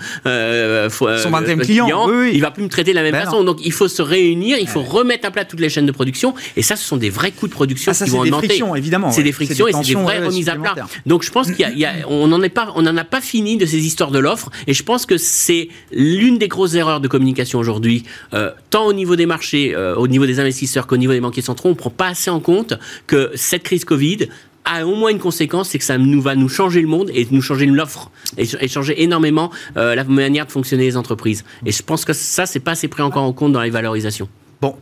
euh, 0.61 0.89
son 0.89 1.31
20e 1.31 1.59
client, 1.59 1.85
client 1.85 2.07
oui, 2.09 2.31
il 2.33 2.41
va 2.41 2.51
plus 2.51 2.63
me 2.63 2.69
traiter 2.69 2.91
de 2.91 2.95
la 2.95 3.03
même 3.03 3.11
ben 3.11 3.25
façon. 3.25 3.43
Donc 3.43 3.59
il 3.63 3.71
faut 3.71 3.87
se 3.87 4.01
réunir, 4.01 4.57
il 4.59 4.67
faut 4.67 4.81
remettre 4.81 5.27
à 5.27 5.31
plat 5.31 5.45
toutes 5.45 5.59
les 5.59 5.69
chaînes 5.69 5.85
de 5.85 5.91
production. 5.91 6.33
Et 6.55 6.61
ça, 6.61 6.75
ce 6.75 6.83
sont 6.83 6.97
des 6.97 7.09
vrais 7.09 7.31
coûts 7.31 7.47
de 7.47 7.53
production 7.53 7.91
ah, 7.93 8.03
qui 8.03 8.09
vont 8.09 8.21
augmenter. 8.21 8.41
C'est 8.41 8.41
des 8.41 8.47
frictions, 8.47 8.75
évidemment. 8.75 9.11
C'est 9.11 9.23
des 9.23 9.31
frictions 9.31 9.67
et 9.67 9.73
c'est 9.73 9.93
des 9.93 9.95
vraies 9.95 10.25
remises 10.25 10.49
à 10.49 10.55
plat. 10.55 10.75
Donc 11.05 11.23
je 11.23 11.31
pense 11.31 11.47
qu'on 11.51 12.27
n'en 12.27 12.49
pas, 12.49 12.71
on 12.75 12.85
a 12.85 13.03
pas 13.03 13.21
fini 13.21 13.57
de 13.57 13.65
ces 13.65 13.85
histoires 13.85 14.11
de 14.11 14.19
l'offre. 14.19 14.49
Et 14.67 14.73
je 14.73 14.83
pense 14.83 15.05
que 15.05 15.17
c'est 15.17 15.69
l'une 15.91 16.37
des 16.37 16.47
grosses 16.47 16.75
erreurs 16.75 17.01
de 17.01 17.07
communication 17.07 17.59
aujourd'hui, 17.59 18.03
euh, 18.33 18.51
tant 18.69 18.85
au 18.85 18.93
niveau 18.93 19.15
des 19.15 19.25
marchés, 19.25 19.73
euh, 19.75 19.95
au 19.95 20.07
niveau 20.07 20.25
des 20.25 20.39
investisseurs 20.39 20.87
qu'au 20.87 20.97
niveau 20.97 21.13
des 21.13 21.19
banquiers 21.19 21.41
centraux. 21.41 21.69
On 21.69 21.73
ne 21.73 21.77
prend 21.77 21.89
pas 21.89 22.07
assez 22.07 22.29
en 22.29 22.39
compte 22.39 22.73
que 23.07 23.31
cette 23.35 23.63
crise 23.63 23.85
Covid 23.85 24.27
a 24.65 24.85
au 24.85 24.95
moins 24.95 25.11
une 25.11 25.19
conséquence, 25.19 25.69
c'est 25.69 25.79
que 25.79 25.83
ça 25.83 25.97
nous 25.97 26.21
va 26.21 26.35
nous 26.35 26.49
changer 26.49 26.81
le 26.81 26.87
monde 26.87 27.09
et 27.13 27.27
nous 27.31 27.41
changer 27.41 27.65
l'offre 27.65 28.11
et, 28.37 28.67
changer 28.67 29.03
énormément 29.03 29.51
euh, 29.77 29.95
la 29.95 30.03
manière 30.03 30.45
de 30.45 30.51
fonctionner 30.51 30.83
les 30.83 30.97
entreprises. 30.97 31.43
Et 31.65 31.71
je 31.71 31.83
pense 31.83 32.05
que 32.05 32.13
ça, 32.13 32.45
c'est 32.45 32.59
pas 32.59 32.71
assez 32.71 32.87
pris 32.87 33.01
encore 33.01 33.23
en 33.23 33.33
compte 33.33 33.51
dans 33.51 33.61
les 33.61 33.69
valorisations. 33.69 34.29
Bon, 34.61 34.75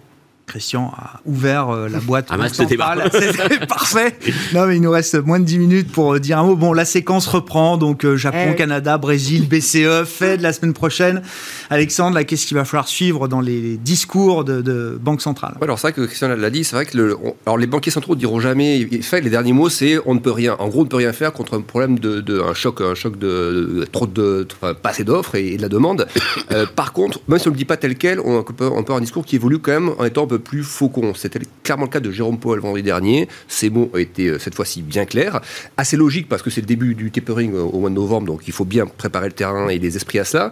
Christian 0.49 0.91
a 0.97 1.21
ouvert 1.25 1.69
euh, 1.69 1.87
la 1.87 1.99
boîte 1.99 2.27
ah, 2.29 2.37
C'était 2.51 2.75
parfait. 2.75 4.17
Non, 4.53 4.65
mais 4.65 4.77
il 4.77 4.81
nous 4.81 4.91
reste 4.91 5.15
moins 5.15 5.39
de 5.39 5.45
10 5.45 5.59
minutes 5.59 5.91
pour 5.91 6.15
euh, 6.15 6.19
dire 6.19 6.39
un 6.39 6.43
mot. 6.43 6.55
Bon, 6.55 6.73
la 6.73 6.85
séquence 6.85 7.27
reprend. 7.27 7.77
Donc, 7.77 8.03
euh, 8.03 8.15
Japon, 8.17 8.49
eh 8.51 8.55
Canada, 8.55 8.97
Brésil, 8.97 9.47
BCE, 9.47 10.05
Fed 10.05 10.41
la 10.41 10.53
semaine 10.53 10.73
prochaine. 10.73 11.21
Alexandre, 11.69 12.15
là, 12.15 12.23
qu'est-ce 12.23 12.47
qu'il 12.47 12.57
va 12.57 12.65
falloir 12.65 12.87
suivre 12.87 13.27
dans 13.27 13.41
les 13.41 13.77
discours 13.77 14.43
de, 14.43 14.61
de 14.61 14.97
Banque 14.99 15.21
centrale? 15.21 15.55
Alors, 15.61 15.77
c'est 15.77 15.87
vrai 15.87 15.93
que 15.93 16.01
Christian 16.01 16.29
l'a 16.29 16.49
dit. 16.49 16.63
C'est 16.63 16.75
vrai 16.75 16.85
que 16.85 16.97
le, 16.97 17.17
alors, 17.45 17.57
les 17.57 17.67
banquiers 17.67 17.91
centraux 17.91 18.15
ne 18.15 18.19
diront 18.19 18.39
jamais. 18.39 18.87
Fait, 19.01 19.21
les 19.21 19.29
derniers 19.29 19.53
mots, 19.53 19.69
c'est 19.69 19.99
on 20.05 20.15
ne 20.15 20.19
peut 20.19 20.31
rien. 20.31 20.55
En 20.59 20.67
gros, 20.67 20.81
on 20.81 20.85
ne 20.85 20.89
peut 20.89 20.97
rien 20.97 21.13
faire 21.13 21.31
contre 21.31 21.55
un 21.55 21.61
problème 21.61 21.99
de, 21.99 22.21
de 22.21 22.41
un 22.41 22.53
choc, 22.53 22.81
un 22.81 22.95
choc 22.95 23.19
de, 23.19 23.87
trop 23.91 24.07
de, 24.07 24.47
enfin, 24.59 24.73
pas 24.73 24.89
assez 24.89 25.03
d'offres 25.03 25.35
et, 25.35 25.57
de 25.57 25.61
la 25.61 25.69
demande. 25.69 26.07
par 26.75 26.93
contre, 26.93 27.19
même 27.27 27.39
si 27.39 27.47
on 27.47 27.51
ne 27.51 27.55
le 27.55 27.59
dit 27.59 27.65
pas 27.65 27.77
tel 27.77 27.95
quel, 27.95 28.19
on 28.19 28.41
peut, 28.43 28.65
on 28.65 28.83
peut 28.83 28.93
avoir 28.93 28.97
un 28.97 29.01
discours 29.01 29.25
qui 29.25 29.35
évolue 29.35 29.59
quand 29.59 29.71
même 29.71 29.91
en 29.99 30.05
étant 30.05 30.23
un 30.23 30.27
peu 30.27 30.38
plus 30.39 30.63
faucon. 30.63 31.13
C'était 31.13 31.39
clairement 31.63 31.85
le 31.85 31.89
cas 31.89 31.99
de 31.99 32.11
Jérôme 32.11 32.39
Powell 32.39 32.59
vendredi 32.59 32.83
dernier. 32.83 33.27
Ces 33.47 33.69
mots 33.69 33.91
été 33.97 34.27
euh, 34.27 34.39
cette 34.39 34.55
fois-ci 34.55 34.81
bien 34.81 35.05
clairs. 35.05 35.41
Assez 35.77 35.97
logique 35.97 36.27
parce 36.27 36.41
que 36.41 36.49
c'est 36.49 36.61
le 36.61 36.67
début 36.67 36.95
du 36.95 37.11
tapering 37.11 37.53
euh, 37.53 37.61
au 37.61 37.79
mois 37.79 37.89
de 37.89 37.95
novembre, 37.95 38.27
donc 38.27 38.47
il 38.47 38.53
faut 38.53 38.65
bien 38.65 38.85
préparer 38.85 39.27
le 39.27 39.33
terrain 39.33 39.69
et 39.69 39.79
les 39.79 39.95
esprits 39.95 40.19
à 40.19 40.25
cela. 40.25 40.51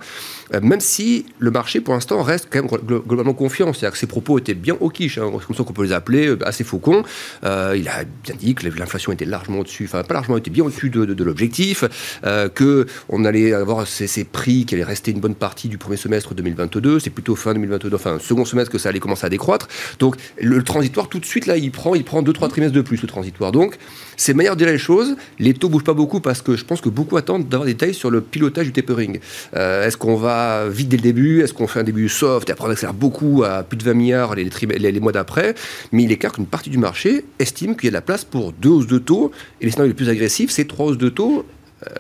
Euh, 0.54 0.62
même 0.62 0.80
si 0.80 1.26
le 1.40 1.52
marché, 1.52 1.82
pour 1.82 1.94
l'instant, 1.94 2.22
reste 2.22 2.48
quand 2.50 2.62
même 2.62 3.02
globalement 3.08 3.34
confiant. 3.34 3.74
C'est-à-dire 3.74 3.94
que 3.94 3.98
ses 3.98 4.08
propos 4.08 4.40
étaient 4.40 4.54
bien 4.54 4.78
au 4.80 4.90
quiche, 4.90 5.18
hein, 5.18 5.32
comme 5.46 5.56
ça 5.56 5.64
qu'on 5.64 5.74
peut 5.74 5.84
les 5.84 5.94
appeler, 5.94 6.36
assez 6.46 6.64
faucons. 6.64 7.04
il 7.44 7.48
a 7.88 8.04
bien 8.24 8.36
dit 8.38 8.56
que 8.56 8.68
l'inflation 8.68 9.12
était 9.12 9.26
largement 9.26 9.60
au-dessus, 9.60 9.86
enfin 9.86 10.04
pas 10.04 10.14
largement, 10.14 10.38
était 10.38 10.52
bien 10.52 10.64
au-dessus 10.64 10.90
de, 10.90 11.24
l'objectif, 11.24 11.84
euh, 12.26 12.50
qu'on 12.50 13.26
allait 13.26 13.54
avoir 13.54 13.88
ces, 13.88 14.08
ces, 14.08 14.24
prix 14.24 14.66
qui 14.66 14.76
allaient 14.76 14.84
rester 14.84 15.12
une 15.12 15.20
bonne 15.20 15.36
partie 15.36 15.68
du 15.68 15.78
premier 15.78 15.98
semestre 15.98 16.34
2022. 16.34 17.00
C'est 17.00 17.10
plutôt 17.10 17.36
fin 17.36 17.54
2022, 17.54 17.94
enfin 17.94 18.18
second 18.20 18.46
semestre 18.46 18.72
que 18.72 18.78
ça 18.78 18.90
allait 18.90 19.00
commencer 19.00 19.26
à 19.26 19.30
décroître. 19.30 19.68
Donc 20.00 20.16
le, 20.40 20.64
transitoire, 20.64 21.10
tout 21.10 21.20
de 21.20 21.26
suite, 21.26 21.46
là, 21.46 21.58
il 21.58 21.72
prend, 21.72 21.96
il 21.96 22.04
prend 22.04 22.22
2-3 22.22 22.50
trimestres 22.50 22.76
de 22.76 22.82
plus, 22.82 23.02
le 23.02 23.08
transitoire. 23.08 23.52
Donc, 23.52 23.78
c'est 24.16 24.34
meilleur 24.34 24.56
de 24.56 24.64
dire 24.64 24.72
les 24.72 24.78
choses. 24.80 25.16
Les 25.40 25.54
taux 25.54 25.70
bougent 25.70 25.84
pas 25.84 25.94
beaucoup 25.94 26.20
parce 26.20 26.42
que 26.42 26.56
je 26.56 26.66
pense 26.66 26.82
que 26.82 26.90
beaucoup 26.90 27.18
attendent 27.18 27.48
d'avoir 27.48 27.66
des 27.66 27.74
détails 27.74 27.94
sur 27.94 28.10
le 28.10 28.22
pilotage 28.22 28.66
du 28.66 28.74
tapering. 28.74 29.20
Euh, 29.56 29.86
est-ce 29.86 29.98
qu'on 29.98 30.16
va 30.16 30.68
vite 30.68 30.90
dès 30.90 30.98
le 30.98 31.04
début? 31.04 31.42
Est-ce 31.42 31.54
qu'on 31.54 31.68
fait 31.68 31.80
un 31.80 31.84
début 31.84 32.10
soft? 32.10 32.50
Et 32.50 32.52
après 32.52 32.68
on 32.68 32.72
accélère 32.72 32.94
beaucoup 32.94 33.44
à 33.44 33.64
plus 33.64 33.78
de 33.78 33.84
20 33.84 33.94
milliards 33.94 34.36
les, 34.36 34.50
les, 34.80 35.00
mois 35.00 35.12
d'après 35.12 35.54
Mais 35.92 36.04
il 36.04 36.18
clair 36.18 36.32
qu'une 36.32 36.48
partie 36.48 36.70
du 36.70 36.78
marché 36.78 37.26
estime 37.40 37.76
qu'il 37.76 37.86
y 37.86 37.88
a 37.88 37.92
de 37.92 37.94
la 37.94 38.02
place 38.02 38.26
pour 38.26 38.54
deux 38.54 38.70
hausses 38.70 38.88
de 38.88 38.98
taux. 38.98 39.32
Et 39.62 39.66
les 39.66 39.72
scénarios 39.72 39.90
les 39.90 39.96
plus 39.96 40.10
agressifs, 40.10 40.50
c'est 40.50 40.66
trois 40.66 40.88
hausses 40.88 40.98
de 40.98 41.10
taux 41.10 41.46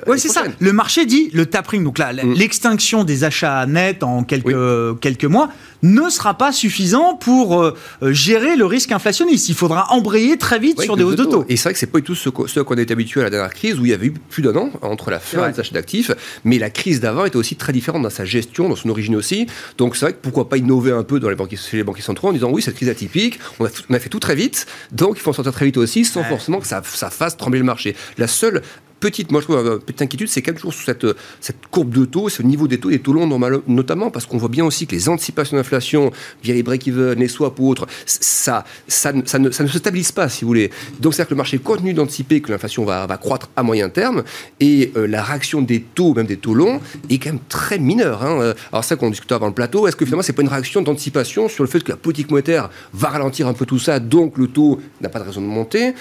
oui, 0.07 0.19
c'est 0.19 0.29
ça. 0.29 0.43
Le 0.59 0.73
marché 0.73 1.05
dit 1.05 1.29
le 1.33 1.45
tapering, 1.45 1.83
donc 1.83 1.97
là, 1.97 2.13
mm. 2.13 2.33
l'extinction 2.33 3.03
des 3.03 3.23
achats 3.23 3.65
nets 3.65 4.03
en 4.03 4.23
quelques, 4.23 4.99
quelques 4.99 5.25
mois, 5.25 5.49
ne 5.83 6.09
sera 6.09 6.33
pas 6.35 6.51
suffisant 6.51 7.15
pour 7.15 7.61
euh, 7.61 7.75
gérer 8.01 8.55
le 8.55 8.65
risque 8.65 8.91
inflationniste. 8.91 9.49
Il 9.49 9.55
faudra 9.55 9.91
embrayer 9.91 10.37
très 10.37 10.59
vite 10.59 10.81
sur 10.81 10.97
des 10.97 11.03
hausses 11.03 11.15
de 11.15 11.25
taux. 11.25 11.45
Et 11.49 11.55
c'est 11.55 11.63
vrai 11.63 11.73
que 11.73 11.79
c'est 11.79 11.87
pas 11.87 11.99
du 11.99 12.03
tout 12.03 12.15
ce, 12.15 12.29
qu'on 12.29 12.75
est 12.75 12.91
habitué 12.91 13.21
à 13.21 13.25
la 13.25 13.29
dernière 13.29 13.53
crise 13.53 13.79
où 13.79 13.85
il 13.85 13.91
y 13.91 13.93
avait 13.93 14.07
eu 14.07 14.11
plus 14.11 14.41
d'un 14.41 14.55
an 14.55 14.71
entre 14.81 15.11
la 15.11 15.19
fin 15.19 15.49
des 15.49 15.59
achats 15.59 15.73
d'actifs, 15.73 16.11
mais 16.43 16.57
la 16.57 16.69
crise 16.69 16.99
d'avant 16.99 17.25
était 17.25 17.35
aussi 17.35 17.55
très 17.55 17.73
différente 17.73 18.01
dans 18.01 18.09
sa 18.09 18.25
gestion, 18.25 18.69
dans 18.69 18.75
son 18.75 18.89
origine 18.89 19.15
aussi. 19.15 19.47
Donc 19.77 19.95
c'est 19.95 20.05
vrai 20.05 20.13
que 20.13 20.19
pourquoi 20.21 20.49
pas 20.49 20.57
innover 20.57 20.91
un 20.91 21.03
peu 21.03 21.19
dans 21.19 21.29
les 21.29 21.35
banquiers, 21.35 21.57
chez 21.57 21.77
les 21.77 21.83
banquiers 21.83 22.01
centraux 22.01 22.29
en 22.29 22.33
disant 22.33 22.49
oui, 22.49 22.61
cette 22.61 22.75
crise 22.75 22.89
atypique, 22.89 23.39
on 23.59 23.65
a, 23.65 23.69
on 23.89 23.93
a 23.93 23.99
fait 23.99 24.09
tout 24.09 24.19
très 24.19 24.35
vite, 24.35 24.65
donc 24.91 25.17
il 25.17 25.21
faut 25.21 25.29
en 25.29 25.33
sortir 25.33 25.53
très 25.53 25.65
vite 25.65 25.77
aussi 25.77 26.05
sans 26.05 26.23
forcément 26.23 26.59
que 26.59 26.67
ça, 26.67 26.81
ça 26.83 27.09
fasse 27.09 27.37
trembler 27.37 27.59
le 27.59 27.65
marché. 27.65 27.95
La 28.17 28.27
seule 28.27 28.61
petite, 28.99 29.31
moi 29.31 29.41
je 29.41 29.45
trouve, 29.45 29.57
euh, 29.57 29.77
petite 29.77 30.01
inquiétude, 30.01 30.27
c'est 30.27 30.41
quand 30.41 30.51
même 30.51 30.57
toujours 30.57 30.73
sous 30.73 30.85
cette, 30.85 31.05
cette 31.39 31.67
courbe 31.69 31.91
de 31.91 32.05
taux, 32.05 32.29
ce 32.29 32.41
niveau 32.43 32.67
des 32.67 32.79
taux, 32.79 32.89
des 32.89 32.99
taux 32.99 33.13
longs 33.13 33.27
notamment, 33.67 34.09
parce 34.11 34.25
qu'on 34.25 34.37
voit 34.37 34.49
bien 34.49 34.65
aussi 34.65 34.87
que 34.87 34.95
les 34.95 35.09
anticipations 35.09 35.57
d'inflation 35.57 36.11
via 36.43 36.53
les 36.53 36.63
break-even, 36.63 37.17
les 37.17 37.27
swaps 37.27 37.59
ou 37.59 37.69
autres, 37.69 37.87
ça, 38.05 38.65
ça, 38.87 39.13
ne, 39.13 39.23
ça, 39.25 39.39
ne, 39.39 39.49
se 39.49 39.77
stabilise 39.77 40.11
pas, 40.11 40.29
si 40.29 40.41
vous 40.41 40.49
voulez. 40.49 40.71
Donc 40.99 41.13
c'est-à-dire 41.13 41.29
que 41.29 41.33
le 41.33 41.37
marché 41.37 41.59
continue 41.59 41.93
d'anticiper 41.93 42.41
que 42.41 42.51
l'inflation 42.51 42.85
va, 42.85 43.05
va, 43.05 43.17
croître 43.17 43.49
à 43.55 43.63
moyen 43.63 43.89
terme, 43.89 44.23
et 44.59 44.91
euh, 44.95 45.07
la 45.07 45.23
réaction 45.23 45.61
des 45.61 45.81
taux, 45.81 46.13
même 46.13 46.27
des 46.27 46.37
taux 46.37 46.53
longs, 46.53 46.79
est 47.09 47.17
quand 47.19 47.31
même 47.31 47.39
très 47.49 47.79
mineure. 47.79 48.23
Hein. 48.23 48.41
Euh, 48.41 48.53
alors 48.71 48.83
ça 48.83 48.95
qu'on 48.95 49.09
discutait 49.09 49.35
avant 49.35 49.47
le 49.47 49.53
plateau, 49.53 49.87
est-ce 49.87 49.95
que 49.95 50.05
finalement 50.05 50.23
c'est 50.23 50.33
pas 50.33 50.41
une 50.41 50.47
réaction 50.47 50.81
d'anticipation 50.81 51.49
sur 51.49 51.63
le 51.63 51.69
fait 51.69 51.83
que 51.83 51.91
la 51.91 51.97
politique 51.97 52.31
monétaire 52.31 52.69
va 52.93 53.09
ralentir 53.09 53.47
un 53.47 53.53
peu 53.53 53.65
tout 53.65 53.79
ça, 53.79 53.99
donc 53.99 54.37
le 54.37 54.47
taux 54.47 54.79
n'a 55.01 55.09
pas 55.09 55.19
de 55.19 55.25
raison 55.25 55.41
de 55.41 55.47
monter? 55.47 55.93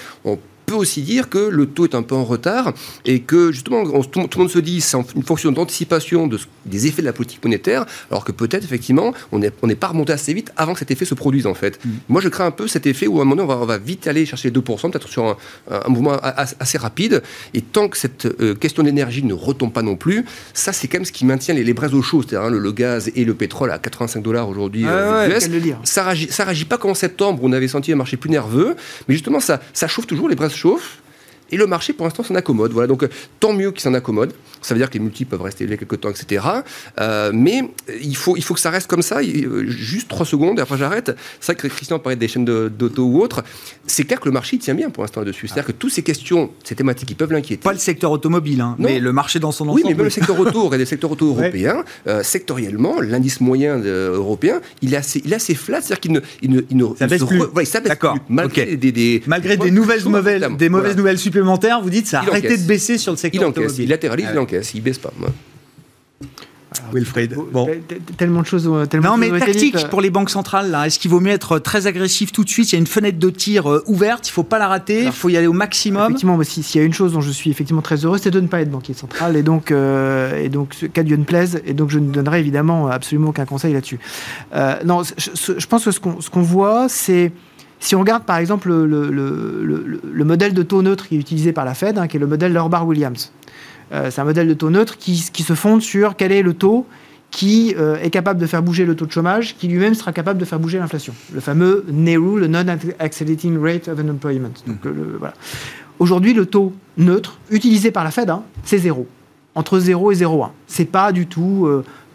Peut 0.67 0.75
aussi 0.75 1.01
dire 1.01 1.29
que 1.29 1.37
le 1.37 1.65
taux 1.65 1.85
est 1.85 1.95
un 1.95 2.03
peu 2.03 2.13
en 2.13 2.25
retard 2.25 2.73
et 3.05 3.21
que 3.21 3.53
justement 3.53 3.85
tout, 4.01 4.19
le 4.19 4.37
monde 4.37 4.49
se 4.49 4.59
dit 4.59 4.81
c'est 4.81 4.97
une 5.15 5.23
fonction 5.23 5.53
d'anticipation 5.53 6.27
de, 6.27 6.37
des 6.65 6.87
effets 6.87 7.01
de 7.01 7.07
la 7.07 7.13
politique 7.13 7.41
monétaire, 7.41 7.85
alors 8.11 8.25
que 8.25 8.33
peut-être 8.33 8.65
effectivement 8.65 9.13
on 9.31 9.39
n'est 9.39 9.53
on 9.61 9.69
pas 9.69 9.87
remonté 9.87 10.11
assez 10.11 10.33
vite 10.33 10.51
avant 10.57 10.73
que 10.73 10.79
cet 10.79 10.91
effet 10.91 11.05
se 11.05 11.13
produise 11.13 11.47
en 11.47 11.53
fait. 11.53 11.79
Mm. 11.85 11.89
Moi 12.09 12.19
je 12.19 12.27
crains 12.27 12.47
un 12.47 12.51
peu 12.51 12.67
cet 12.67 12.85
effet 12.85 13.07
où 13.07 13.19
à 13.19 13.21
un 13.21 13.23
moment 13.23 13.43
donné 13.43 13.61
on 13.61 13.65
va, 13.65 13.77
vite 13.77 14.07
aller 14.07 14.25
chercher 14.25 14.49
les 14.49 14.59
2%, 14.59 14.91
peut-être 14.91 15.07
sur 15.07 15.37
un, 15.71 15.89
mouvement 15.89 16.17
assez 16.21 16.77
rapide, 16.77 17.23
et 17.53 17.61
tant 17.61 17.87
que 17.87 17.97
cette 17.97 18.25
euh, 18.25 18.53
question 18.53 18.83
d'énergie 18.83 19.23
ne 19.23 19.33
retombe 19.33 19.71
pas 19.71 19.83
non 19.83 19.95
plus, 19.95 20.25
ça 20.53 20.73
c'est 20.73 20.89
quand 20.89 20.97
même 20.97 21.05
ce 21.05 21.13
qui 21.13 21.23
maintient 21.23 21.53
les, 21.53 21.63
les 21.63 21.73
braises 21.73 21.93
au 21.93 22.01
chaud, 22.01 22.23
c'est-à-dire 22.23 22.47
hein, 22.47 22.51
le, 22.51 22.71
gaz 22.73 23.09
et 23.15 23.23
le 23.23 23.35
pétrole 23.35 23.71
à 23.71 23.79
85 23.79 24.21
dollars 24.21 24.49
aujourd'hui. 24.49 24.83
Euh, 24.85 25.39
ça 25.85 26.13
ça 26.29 26.43
réagit 26.43 26.65
pas 26.65 26.77
comme 26.77 26.91
en 26.91 26.95
septembre 26.95 27.41
où 27.41 27.47
on 27.47 27.53
avait 27.53 27.69
senti 27.69 27.93
un 27.93 27.95
marché 27.95 28.17
plus 28.17 28.29
nerveux, 28.29 28.75
mais 29.07 29.13
justement 29.13 29.39
ça, 29.39 29.61
ça 29.71 29.87
chauffe 29.87 30.07
toujours 30.07 30.27
les 30.27 30.35
braises 30.35 30.56
chauffe. 30.57 31.01
Et 31.49 31.55
le 31.55 31.65
marché, 31.65 31.93
pour 31.93 32.05
l'instant, 32.05 32.23
s'en 32.23 32.35
accommode. 32.35 32.73
Voilà, 32.73 32.87
donc 32.87 33.07
tant 33.39 33.53
mieux 33.53 33.71
qu'il 33.71 33.81
s'en 33.81 33.93
accommode. 33.93 34.33
Ça 34.67 34.73
veut 34.73 34.81
dire 34.81 34.89
que 34.89 34.95
les 34.95 34.99
multiples 34.99 35.31
peuvent 35.31 35.41
rester 35.41 35.63
élevés 35.63 35.77
quelques 35.77 36.01
temps, 36.01 36.09
etc. 36.09 36.45
Euh, 36.99 37.31
mais 37.33 37.61
il 38.01 38.17
faut, 38.17 38.35
il 38.35 38.43
faut 38.43 38.53
que 38.53 38.59
ça 38.59 38.69
reste 38.69 38.87
comme 38.87 39.01
ça. 39.01 39.21
Juste 39.63 40.09
trois 40.09 40.25
secondes 40.25 40.59
et 40.59 40.61
après 40.61 40.77
j'arrête. 40.77 41.15
C'est 41.39 41.53
vrai 41.53 41.55
que 41.55 41.73
Christian 41.73 41.99
parlait 41.99 42.17
des 42.17 42.27
chaînes 42.27 42.43
d'auto 42.43 43.05
ou 43.05 43.21
autres. 43.21 43.45
C'est 43.85 44.03
clair 44.03 44.19
que 44.19 44.25
le 44.25 44.33
marché 44.33 44.57
tient 44.57 44.75
bien 44.75 44.89
pour 44.89 45.03
l'instant 45.03 45.21
là-dessus. 45.21 45.47
C'est-à-dire 45.47 45.67
que 45.67 45.71
toutes 45.71 45.93
ces 45.93 46.03
questions, 46.03 46.51
ces 46.65 46.75
thématiques, 46.75 47.09
ils 47.09 47.15
peuvent 47.15 47.31
l'inquiéter. 47.31 47.63
Pas 47.63 47.71
le 47.71 47.79
secteur 47.79 48.11
automobile, 48.11 48.59
hein, 48.59 48.75
mais 48.77 48.99
le 48.99 49.13
marché 49.13 49.39
dans 49.39 49.53
son 49.53 49.69
ensemble. 49.69 49.79
Oui, 49.79 49.83
mais 49.87 49.93
même 49.93 50.03
le 50.03 50.09
secteur 50.09 50.37
auto, 50.37 50.73
et 50.73 50.77
des 50.77 50.85
secteurs 50.85 51.11
auto 51.11 51.27
européens, 51.27 51.85
euh, 52.07 52.21
sectoriellement, 52.21 52.99
l'indice 52.99 53.39
moyen 53.39 53.77
européen, 53.77 54.59
il 54.81 54.93
est 54.93 54.97
assez, 54.97 55.21
il 55.23 55.31
est 55.31 55.37
assez 55.37 55.55
flat, 55.55 55.79
c'est-à-dire 55.81 56.01
qu'il 56.01 56.11
ne, 56.11 56.19
il 56.41 56.51
ne, 56.51 56.61
il 56.69 56.75
ne 56.75 56.85
ça 56.97 57.07
baisse 57.07 57.23
plus. 57.23 57.39
D'accord. 57.85 58.17
Malgré 58.27 58.75
des, 58.75 58.91
des, 58.91 59.23
malgré 59.27 59.55
des, 59.55 59.71
nouvelles, 59.71 60.03
mauvaises, 60.03 60.45
des 60.57 60.69
mauvaises 60.69 60.97
nouvelles 60.97 61.19
supplémentaires, 61.19 61.81
vous 61.81 61.89
dites 61.89 62.07
ça 62.07 62.19
a 62.19 62.27
arrêté 62.27 62.57
de 62.57 62.67
baisser 62.67 62.97
sur 62.97 63.11
le 63.13 63.17
secteur 63.17 63.43
il 63.43 63.45
encaisse, 63.45 63.77
Il 63.77 63.89
latéralise, 63.89 64.27
il 64.31 64.39
encaisse, 64.39 64.56
il 64.73 64.81
baisse 64.81 64.97
pas. 64.97 65.11
Wilfried. 66.93 67.35
Bon. 67.51 67.69
Tellement 68.17 68.41
de 68.41 68.45
choses. 68.45 68.67
Euh, 68.67 68.85
tellement 68.85 69.11
non, 69.11 69.17
mais 69.17 69.39
tactique 69.39 69.75
euh. 69.75 69.87
pour 69.87 70.01
les 70.01 70.09
banques 70.09 70.29
centrales, 70.29 70.69
là. 70.69 70.87
Est-ce 70.87 70.99
qu'il 70.99 71.11
vaut 71.11 71.19
mieux 71.19 71.31
être 71.31 71.59
très 71.59 71.87
agressif 71.87 72.31
tout 72.31 72.43
de 72.43 72.49
suite? 72.49 72.71
Il 72.71 72.75
y 72.75 72.77
a 72.77 72.79
une 72.79 72.87
fenêtre 72.87 73.19
de 73.19 73.29
tir 73.29 73.69
euh, 73.69 73.83
ouverte, 73.87 74.27
il 74.27 74.31
ne 74.31 74.33
faut 74.33 74.43
pas 74.43 74.59
la 74.59 74.67
rater, 74.67 75.05
il 75.05 75.11
faut 75.11 75.29
y 75.29 75.37
aller 75.37 75.47
au 75.47 75.53
maximum. 75.53 76.11
Effectivement, 76.11 76.41
s'il 76.43 76.81
y 76.81 76.83
a 76.83 76.85
une 76.85 76.93
chose 76.93 77.13
dont 77.13 77.21
je 77.21 77.31
suis 77.31 77.49
effectivement 77.49 77.81
très 77.81 78.05
heureux, 78.05 78.17
c'est 78.17 78.31
de 78.31 78.39
ne 78.39 78.47
pas 78.47 78.61
être 78.61 78.71
banquier 78.71 78.93
central. 78.93 79.35
Et 79.35 79.43
donc, 79.43 79.71
et 79.71 80.49
donc 80.49 80.89
qu'à 80.93 81.03
Dieu 81.03 81.17
ne 81.17 81.23
plaise. 81.23 81.61
Et 81.65 81.73
donc, 81.73 81.89
je 81.89 81.99
ne 81.99 82.11
donnerai 82.11 82.39
évidemment 82.39 82.87
absolument 82.87 83.29
aucun 83.29 83.45
conseil 83.45 83.73
là-dessus. 83.73 83.99
non, 84.85 85.03
je, 85.03 85.67
pense 85.67 85.85
que 85.85 85.91
ce 85.91 85.99
qu'on 85.99 86.41
voit, 86.41 86.87
c'est. 86.89 87.31
Si 87.79 87.95
on 87.95 87.99
regarde 87.99 88.23
par 88.23 88.37
exemple 88.37 88.69
le, 88.69 89.11
le, 89.11 90.01
le, 90.03 90.25
modèle 90.25 90.55
de 90.55 90.63
taux 90.63 90.81
neutre 90.81 91.07
qui 91.07 91.15
est 91.15 91.19
utilisé 91.19 91.53
par 91.53 91.63
la 91.63 91.75
Fed, 91.75 91.99
hein, 91.99 92.07
qui 92.07 92.17
est 92.17 92.19
le 92.19 92.25
modèle 92.25 92.51
Lorbar-Williams, 92.51 93.31
euh, 93.31 93.36
c'est 93.91 94.19
un 94.19 94.25
modèle 94.25 94.47
de 94.47 94.53
taux 94.53 94.69
neutre 94.69 94.97
qui, 94.97 95.17
se 95.17 95.53
fonde 95.53 95.81
sur 95.81 96.15
quel 96.15 96.31
est 96.31 96.41
le 96.41 96.53
taux 96.53 96.85
qui 97.31 97.75
euh, 97.77 97.97
est 98.01 98.09
capable 98.09 98.39
de 98.39 98.47
faire 98.47 98.63
bouger 98.63 98.85
le 98.85 98.95
taux 98.95 99.05
de 99.05 99.11
chômage, 99.11 99.55
qui 99.57 99.67
lui-même 99.67 99.93
sera 99.93 100.11
capable 100.11 100.39
de 100.39 100.45
faire 100.45 100.59
bouger 100.59 100.79
l'inflation. 100.79 101.13
Le 101.33 101.39
fameux 101.39 101.85
NERU, 101.91 102.39
le 102.39 102.47
Non-Accelerating 102.47 103.61
Rate 103.61 103.87
of 103.89 103.99
Unemployment. 103.99 104.53
voilà. 105.19 105.33
Aujourd'hui, 105.99 106.33
le 106.33 106.45
taux 106.45 106.73
neutre 106.97 107.39
utilisé 107.49 107.91
par 107.91 108.03
la 108.03 108.11
Fed, 108.11 108.29
hein, 108.29 108.43
c'est 108.63 108.77
zéro. 108.77 109.07
Entre 109.55 109.79
0 109.79 110.11
et 110.11 110.15
0,1. 110.15 110.49
C'est 110.67 110.85
pas 110.85 111.11
du 111.11 111.25
tout 111.25 111.67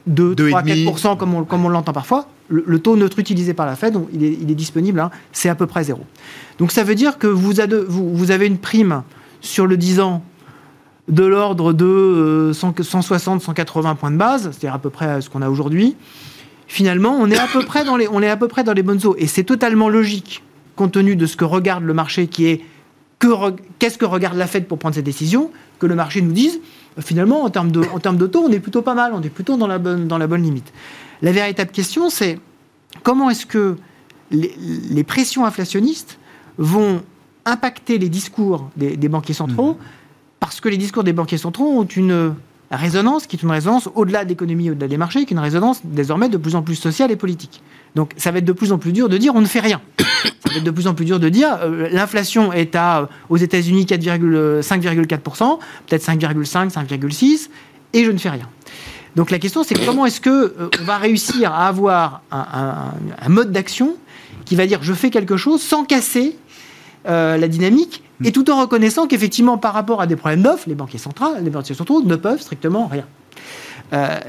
2, 0.06 0.34
3, 0.34 0.62
4% 0.62 1.16
comme 1.16 1.34
on, 1.34 1.44
comme 1.44 1.64
on 1.64 1.68
l'entend 1.68 1.92
parfois. 1.92 2.28
Le, 2.48 2.78
taux 2.78 2.96
neutre 2.96 3.18
utilisé 3.18 3.54
par 3.54 3.66
la 3.66 3.76
Fed, 3.76 3.96
il, 4.12 4.22
est, 4.22 4.38
il 4.40 4.50
est 4.50 4.54
disponible, 4.54 5.00
hein, 5.00 5.10
c'est 5.32 5.48
à 5.48 5.54
peu 5.54 5.66
près 5.66 5.84
zéro. 5.84 6.04
Donc 6.58 6.70
ça 6.70 6.84
veut 6.84 6.94
dire 6.94 7.18
que 7.18 7.26
vous, 7.26 7.52
vous, 7.88 8.14
vous 8.14 8.30
avez 8.30 8.46
une 8.46 8.58
prime 8.58 9.02
sur 9.40 9.66
le 9.66 9.76
10 9.76 10.00
ans 10.00 10.22
de 11.08 11.24
l'ordre 11.24 11.72
de 11.72 12.52
160-180 12.54 13.90
euh, 13.90 13.94
points 13.94 14.10
de 14.10 14.16
base, 14.16 14.42
c'est-à-dire 14.44 14.74
à 14.74 14.78
peu 14.78 14.90
près 14.90 15.20
ce 15.20 15.28
qu'on 15.28 15.42
a 15.42 15.48
aujourd'hui, 15.48 15.96
finalement, 16.68 17.16
on 17.18 17.30
est 17.30 17.38
à 17.38 17.46
peu 17.46 17.64
près 17.64 17.84
dans 17.84 17.96
les, 17.96 18.82
bonnes 18.82 19.04
eaux. 19.04 19.16
Et 19.18 19.26
c'est 19.26 19.44
totalement 19.44 19.88
logique, 19.88 20.42
compte 20.76 20.92
tenu 20.92 21.16
de 21.16 21.26
ce 21.26 21.36
que 21.36 21.44
regarde 21.44 21.84
le 21.84 21.94
marché, 21.94 22.28
qui 22.28 22.46
est 22.46 22.62
qu'est-ce 23.78 23.98
que 23.98 24.04
regarde 24.04 24.36
la 24.36 24.46
Fed 24.46 24.66
pour 24.66 24.78
prendre 24.78 24.94
ses 24.94 25.02
décisions, 25.02 25.50
que 25.78 25.86
le 25.86 25.94
marché 25.94 26.22
nous 26.22 26.32
dise, 26.32 26.60
finalement, 26.98 27.44
en 27.44 27.50
termes 27.50 27.70
de, 27.70 27.82
on 27.92 28.50
est 28.50 28.60
plutôt 28.60 28.82
pas 28.82 28.94
mal, 28.94 29.12
on 29.14 29.22
est 29.22 29.28
plutôt 29.28 29.56
dans 29.56 29.66
la 29.66 29.78
bonne, 29.78 30.42
limite. 30.42 30.72
La 31.20 31.32
véritable 31.32 31.70
question, 31.70 32.10
c'est 32.10 32.40
comment 33.02 33.30
est-ce 33.30 33.46
que 33.46 33.76
les, 34.30 35.04
pressions 35.04 35.44
inflationnistes 35.44 36.18
vont 36.58 37.02
impacter 37.44 37.98
les 37.98 38.08
discours 38.08 38.70
des, 38.76 38.96
des 38.96 39.08
banquiers 39.08 39.34
centraux 39.34 39.72
mmh 39.72 39.78
parce 40.42 40.60
que 40.60 40.68
les 40.68 40.76
discours 40.76 41.04
des 41.04 41.12
banquiers 41.12 41.38
centraux 41.38 41.78
ont 41.78 41.84
une 41.84 42.34
résonance 42.72 43.26
qui 43.26 43.36
est 43.36 43.42
une 43.42 43.50
résonance 43.50 43.88
au-delà 43.94 44.24
de 44.24 44.28
l'économie, 44.28 44.70
au-delà 44.70 44.88
des 44.88 44.96
marchés, 44.96 45.24
qui 45.24 45.34
est 45.34 45.36
une 45.36 45.42
résonance 45.42 45.80
désormais 45.84 46.28
de 46.28 46.36
plus 46.36 46.56
en 46.56 46.62
plus 46.62 46.74
sociale 46.74 47.12
et 47.12 47.16
politique. 47.16 47.62
Donc 47.94 48.12
ça 48.16 48.32
va 48.32 48.38
être 48.38 48.44
de 48.44 48.52
plus 48.52 48.72
en 48.72 48.78
plus 48.78 48.92
dur 48.92 49.08
de 49.08 49.18
dire 49.18 49.34
on 49.36 49.40
ne 49.40 49.46
fait 49.46 49.60
rien. 49.60 49.80
ça 49.98 50.50
va 50.50 50.56
être 50.56 50.64
de 50.64 50.70
plus 50.72 50.88
en 50.88 50.94
plus 50.94 51.04
dur 51.04 51.20
de 51.20 51.28
dire 51.28 51.58
euh, 51.62 51.88
l'inflation 51.92 52.52
est 52.52 52.74
à 52.74 53.08
aux 53.28 53.36
États-Unis 53.36 53.84
5,4%, 53.84 55.58
peut-être 55.86 56.04
5,5, 56.04 56.72
5,6, 56.72 57.48
et 57.92 58.04
je 58.04 58.10
ne 58.10 58.18
fais 58.18 58.30
rien. 58.30 58.48
Donc 59.14 59.30
la 59.30 59.38
question 59.38 59.62
c'est 59.62 59.74
comment 59.86 60.06
est-ce 60.06 60.20
que 60.20 60.30
euh, 60.58 60.70
on 60.80 60.84
va 60.84 60.98
réussir 60.98 61.52
à 61.52 61.68
avoir 61.68 62.22
un, 62.32 63.28
mode 63.28 63.52
d'action 63.52 63.94
qui 64.44 64.56
va 64.56 64.66
dire 64.66 64.80
je 64.82 64.92
fais 64.92 65.10
quelque 65.10 65.36
chose 65.36 65.62
sans 65.62 65.84
casser 65.84 66.36
euh, 67.06 67.36
la 67.36 67.48
dynamique 67.48 68.02
et 68.24 68.30
tout 68.30 68.48
en 68.50 68.60
reconnaissant 68.60 69.08
qu'effectivement, 69.08 69.58
par 69.58 69.74
rapport 69.74 70.00
à 70.00 70.06
des 70.06 70.14
problèmes 70.14 70.42
d'offres, 70.42 70.68
les 70.68 70.76
banquiers 70.76 70.98
centrales, 70.98 71.42
les 71.42 71.50
banquiers 71.50 71.74
centraux 71.74 72.02
ne 72.02 72.14
peuvent 72.14 72.40
strictement 72.40 72.86
rien. 72.86 73.04
Euh, 73.92 74.20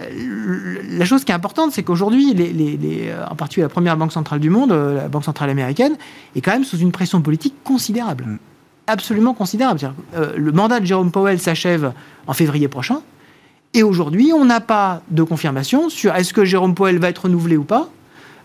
la 0.90 1.06
chose 1.06 1.24
qui 1.24 1.32
est 1.32 1.36
importante, 1.36 1.72
c'est 1.72 1.84
qu'aujourd'hui, 1.84 2.34
les, 2.34 3.10
euh, 3.10 3.26
en 3.30 3.36
particulier 3.36 3.64
la 3.64 3.70
première 3.70 3.96
banque 3.96 4.12
centrale 4.12 4.40
du 4.40 4.50
monde, 4.50 4.72
la 4.72 5.08
banque 5.08 5.24
centrale 5.24 5.52
américaine, 5.52 5.96
est 6.36 6.42
quand 6.42 6.52
même 6.52 6.64
sous 6.64 6.78
une 6.78 6.92
pression 6.92 7.22
politique 7.22 7.54
considérable. 7.64 8.26
Mm. 8.26 8.40
Absolument 8.88 9.34
considérable. 9.34 9.94
le 10.36 10.52
mandat 10.52 10.82
de 10.82 10.86
Jérôme 10.86 11.12
Powell 11.12 11.40
s'achève 11.40 11.94
en 12.28 12.34
février 12.34 12.68
prochain. 12.68 13.02
Et 13.74 13.82
aujourd'hui, 13.82 14.32
on 14.34 14.46
n'a 14.46 14.60
pas 14.60 15.02
de 15.10 15.24
confirmation 15.24 15.90
sur 15.90 16.14
est-ce 16.16 16.34
que 16.34 16.44
Jérôme 16.44 16.76
Powell 16.76 17.00
va 17.00 17.10
être 17.10 17.24
renouvelé 17.24 17.56
ou 17.56 17.64
pas. 17.64 17.90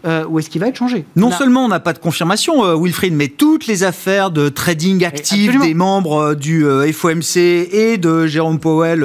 Euh, 0.05 0.24
ou 0.28 0.38
est-ce 0.38 0.49
qu'il 0.49 0.61
va 0.61 0.68
être 0.68 0.76
changé 0.76 1.05
Non 1.16 1.32
seulement 1.32 1.64
on 1.64 1.68
n'a 1.68 1.80
pas 1.80 1.92
de 1.92 1.99
confirmation, 1.99 2.64
euh, 2.64 2.76
Wilfried, 2.76 3.12
mais 3.12 3.26
toutes 3.26 3.66
les 3.66 3.82
affaires 3.82 4.30
de 4.30 4.49
trading 4.49 5.05
actif 5.05 5.59
des 5.59 5.74
membres 5.74 6.18
euh, 6.18 6.34
du 6.36 6.64
FOMC 6.92 7.36
et 7.36 7.99
de 7.99 8.26
Jérôme 8.28 8.61
Powell, 8.61 9.05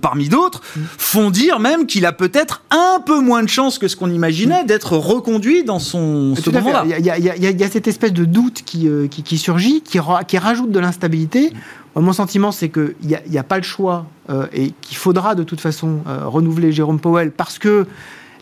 parmi 0.00 0.28
d'autres, 0.30 0.62
mm. 0.76 0.80
font 0.96 1.30
dire 1.30 1.60
même 1.60 1.86
qu'il 1.86 2.06
a 2.06 2.12
peut-être 2.12 2.62
un 2.70 3.00
peu 3.00 3.20
moins 3.20 3.42
de 3.42 3.48
chances 3.48 3.78
que 3.78 3.86
ce 3.86 3.96
qu'on 3.96 4.10
imaginait 4.10 4.64
d'être 4.64 4.96
reconduit 4.96 5.62
dans 5.62 5.78
son 5.78 6.34
second 6.36 6.62
mandat. 6.62 6.84
Il 6.86 7.04
y, 7.04 7.64
a 7.64 7.70
cette 7.70 7.88
espèce 7.88 8.14
de 8.14 8.24
doute 8.24 8.62
qui, 8.64 8.88
qui, 9.10 9.38
surgit, 9.38 9.82
qui, 9.82 9.98
qui 10.26 10.38
rajoute 10.38 10.70
de 10.70 10.78
l'instabilité. 10.78 11.52
Mon 11.94 12.14
sentiment, 12.14 12.50
c'est 12.50 12.70
qu'il 12.70 12.94
n'y 13.04 13.36
a, 13.36 13.40
a, 13.40 13.42
pas 13.42 13.58
le 13.58 13.62
choix 13.62 14.06
et 14.54 14.72
qu'il 14.80 14.96
faudra 14.96 15.34
de 15.34 15.42
toute 15.42 15.60
façon 15.60 16.00
renouveler 16.06 16.72
Jérôme 16.72 16.98
Powell 16.98 17.30
parce 17.30 17.58
que 17.58 17.86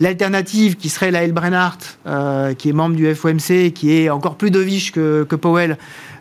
L'alternative 0.00 0.76
qui 0.76 0.88
serait 0.88 1.10
la 1.10 1.28
Brennart, 1.28 1.76
euh, 2.06 2.54
qui 2.54 2.70
est 2.70 2.72
membre 2.72 2.96
du 2.96 3.14
FOMC, 3.14 3.70
qui 3.74 3.92
est 3.92 4.08
encore 4.08 4.36
plus 4.36 4.50
dovish 4.50 4.92
que, 4.92 5.24
que 5.28 5.36
Powell. 5.36 5.76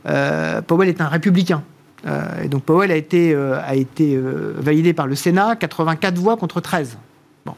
Euh, 0.06 0.62
Powell 0.62 0.90
est 0.90 1.00
un 1.00 1.08
républicain. 1.08 1.64
Euh, 2.06 2.44
et 2.44 2.50
donc 2.50 2.64
Powell 2.64 2.92
a 2.92 2.98
été, 2.98 3.34
a 3.34 3.76
été 3.76 4.20
validé 4.58 4.92
par 4.94 5.08
le 5.08 5.16
Sénat, 5.16 5.56
84 5.56 6.18
voix 6.18 6.36
contre 6.36 6.60
13. 6.60 6.98
Bon. 7.46 7.56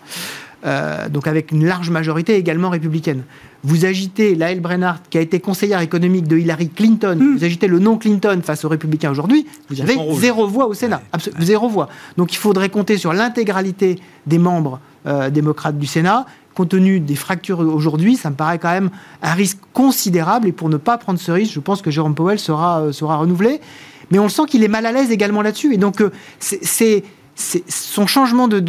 donc 1.10 1.26
avec 1.26 1.52
une 1.52 1.66
large 1.66 1.90
majorité 1.90 2.36
également 2.36 2.70
républicaine. 2.70 3.24
Vous 3.64 3.86
agitez 3.86 4.36
Lael 4.36 4.60
Brennart, 4.60 5.02
qui 5.10 5.18
a 5.18 5.22
été 5.22 5.40
conseillère 5.40 5.82
économique 5.82 6.28
de 6.28 6.38
Hillary 6.38 6.70
Clinton, 6.70 7.18
hmm. 7.20 7.38
vous 7.38 7.44
agitez 7.44 7.68
le 7.68 7.80
nom 7.80 7.98
Clinton 7.98 8.42
face 8.44 8.64
aux 8.64 8.70
républicains 8.70 9.10
aujourd'hui, 9.10 9.48
vous 9.70 9.82
avez 9.82 9.98
zéro 10.14 10.48
voix 10.48 10.68
au 10.68 10.76
Sénat. 10.76 11.02
Zéro 11.40 11.68
voix. 11.68 11.90
Donc 12.18 12.32
il 12.32 12.38
faudrait 12.38 12.70
compter 12.70 12.98
sur 12.98 13.12
l'intégralité 13.12 14.00
des 14.28 14.38
membres 14.38 14.80
euh, 15.08 15.30
démocrate 15.30 15.78
du 15.78 15.88
Sénat. 15.88 16.26
Compte 16.54 16.70
tenu 16.70 17.00
des 17.00 17.16
fractures 17.16 17.60
aujourd'hui, 17.60 18.18
ça 18.18 18.30
me 18.30 18.36
paraît 18.36 18.60
quand 18.60 18.70
même 18.70 18.90
un 19.22 19.34
risque 19.34 19.58
considérable. 19.74 20.48
Et 20.48 20.52
pour 20.52 20.70
ne 20.70 20.78
pas 20.78 20.98
prendre 20.98 21.18
ce 21.18 21.32
risque, 21.32 21.54
je 21.54 21.60
pense 21.60 21.82
que 21.82 21.90
Jérôme 21.90 22.14
Powell 22.14 22.38
sera, 22.38 22.82
euh, 22.82 22.92
sera 22.92 23.16
renouvelé. 23.18 23.62
Mais 24.12 24.20
on 24.20 24.30
sent 24.30 24.44
qu'il 24.48 24.64
est 24.64 24.68
mal 24.68 24.86
à 24.86 24.92
l'aise 24.92 25.10
également 25.10 25.42
là-dessus. 25.42 25.74
Et 25.74 25.78
donc, 25.78 26.02
euh, 26.02 26.12
c'est 26.40 27.04
son 27.36 28.06
changement 28.06 28.48
de, 28.48 28.60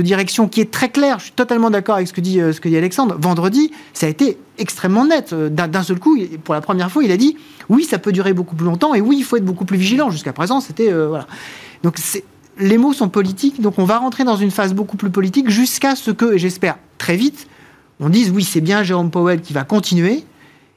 direction 0.00 0.48
qui 0.48 0.60
est 0.60 0.70
très 0.70 0.88
clair. 0.88 1.18
Je 1.18 1.24
suis 1.24 1.32
totalement 1.32 1.68
d'accord 1.68 1.96
avec 1.96 2.08
ce 2.08 2.12
que, 2.12 2.20
dit, 2.22 2.38
ce 2.38 2.60
que 2.60 2.68
dit 2.68 2.76
Alexandre. 2.76 3.16
Vendredi, 3.18 3.72
ça 3.92 4.06
a 4.06 4.08
été 4.08 4.38
extrêmement 4.58 5.04
net. 5.04 5.34
D'un 5.34 5.82
seul 5.82 5.98
coup, 5.98 6.16
pour 6.44 6.54
la 6.54 6.62
première 6.62 6.90
fois, 6.90 7.04
il 7.04 7.10
a 7.10 7.16
dit 7.18 7.36
oui, 7.68 7.84
ça 7.84 7.98
peut 7.98 8.12
durer 8.12 8.32
beaucoup 8.32 8.54
plus 8.54 8.64
longtemps 8.64 8.94
et 8.94 9.02
oui, 9.02 9.16
il 9.18 9.24
faut 9.24 9.36
être 9.36 9.44
beaucoup 9.44 9.66
plus 9.66 9.76
vigilant. 9.76 10.08
Jusqu'à 10.08 10.32
présent, 10.32 10.60
c'était. 10.60 10.90
voilà. 10.92 11.26
Donc, 11.82 11.96
c'est 11.98 12.24
les 12.58 12.78
mots 12.78 12.92
sont 12.92 13.08
politiques, 13.08 13.60
donc 13.60 13.78
on 13.78 13.84
va 13.84 13.98
rentrer 13.98 14.24
dans 14.24 14.36
une 14.36 14.50
phase 14.50 14.74
beaucoup 14.74 14.96
plus 14.96 15.10
politique 15.10 15.48
jusqu'à 15.50 15.96
ce 15.96 16.10
que, 16.10 16.34
et 16.34 16.38
j'espère 16.38 16.76
très 16.98 17.16
vite, 17.16 17.46
on 18.00 18.08
dise 18.08 18.30
oui, 18.30 18.44
c'est 18.44 18.60
bien 18.60 18.82
Jérôme 18.82 19.10
Powell 19.10 19.40
qui 19.40 19.52
va 19.52 19.64
continuer, 19.64 20.24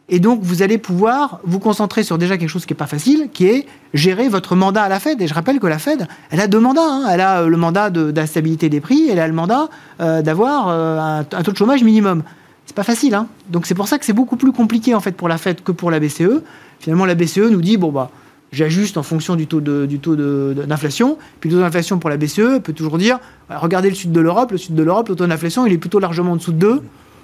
et 0.07 0.19
donc 0.19 0.41
vous 0.43 0.61
allez 0.61 0.78
pouvoir 0.78 1.39
vous 1.43 1.59
concentrer 1.59 2.03
sur 2.03 2.17
déjà 2.17 2.38
quelque 2.38 2.49
chose 2.49 2.65
qui 2.65 2.73
n'est 2.73 2.78
pas 2.78 2.86
facile, 2.86 3.30
qui 3.34 3.47
est 3.47 3.65
gérer 3.93 4.30
votre 4.30 4.55
mandat 4.55 4.84
à 4.84 4.89
la 4.89 4.99
Fed. 4.99 5.19
Et 5.21 5.28
je 5.28 5.34
rappelle 5.34 5.59
que 5.59 5.65
la 5.65 5.80
Fed, 5.80 6.07
elle 6.30 6.39
a 6.39 6.47
deux 6.47 6.59
mandats. 6.59 6.88
Hein. 6.88 7.07
Elle 7.11 7.21
a 7.21 7.41
euh, 7.41 7.47
le 7.47 7.57
mandat 7.57 7.89
de, 7.89 8.11
des 8.11 8.80
prix, 8.82 9.09
elle 9.09 9.19
a 9.19 9.28
le 9.28 9.34
mandat 9.34 9.67
euh, 10.01 10.21
d'avoir 10.21 10.67
euh, 10.67 11.23
un, 11.32 11.43
taux 11.43 11.51
de 11.51 11.57
chômage 11.57 11.84
minimum. 11.84 12.21
C'est 12.67 12.76
pas 12.76 12.84
facile. 12.84 13.15
Hein. 13.15 13.28
Donc 13.49 13.65
c'est 13.65 13.73
pour 13.73 13.88
ça 13.88 13.97
que 13.97 14.05
c'est 14.05 14.13
beaucoup 14.13 14.38
plus 14.38 14.51
compliqué 14.51 14.93
en 14.93 14.99
fait 14.99 15.13
pour 15.13 15.28
la 15.28 15.39
Fed 15.39 15.63
que 15.63 15.71
pour 15.71 15.89
la 15.89 15.99
BCE. 15.99 16.41
Finalement, 16.80 17.05
la 17.05 17.15
BCE 17.15 17.49
nous 17.49 17.61
dit 17.61 17.78
bon 17.78 17.91
bah 17.91 18.11
j'ajuste 18.56 18.97
en 18.97 19.03
fonction 19.03 19.36
du 19.36 19.47
taux 19.47 19.62
d'inflation. 19.62 21.18
Puis 21.39 21.49
le 21.49 21.58
taux 21.58 21.62
d'inflation 21.62 21.99
pour 21.99 22.10
la 22.10 22.18
BCE 22.18 22.60
peut 22.64 22.74
toujours 22.74 22.97
dire 22.97 23.20
regardez 23.49 23.89
le 23.89 23.95
sud 23.95 24.12
de 24.12 24.22
l'Europe, 24.22 24.51
le 24.51 24.58
sud 24.58 24.76
de 24.76 24.84
l'Europe, 24.84 25.10
le 25.10 25.16
taux 25.16 25.28
d'inflation 25.28 25.66
il 25.66 25.74
est 25.74 25.78
plutôt 25.78 25.99
largement 25.99 26.32
en 26.34 26.36
dessous 26.38 26.53
de 26.53 26.60
2. 26.60 26.82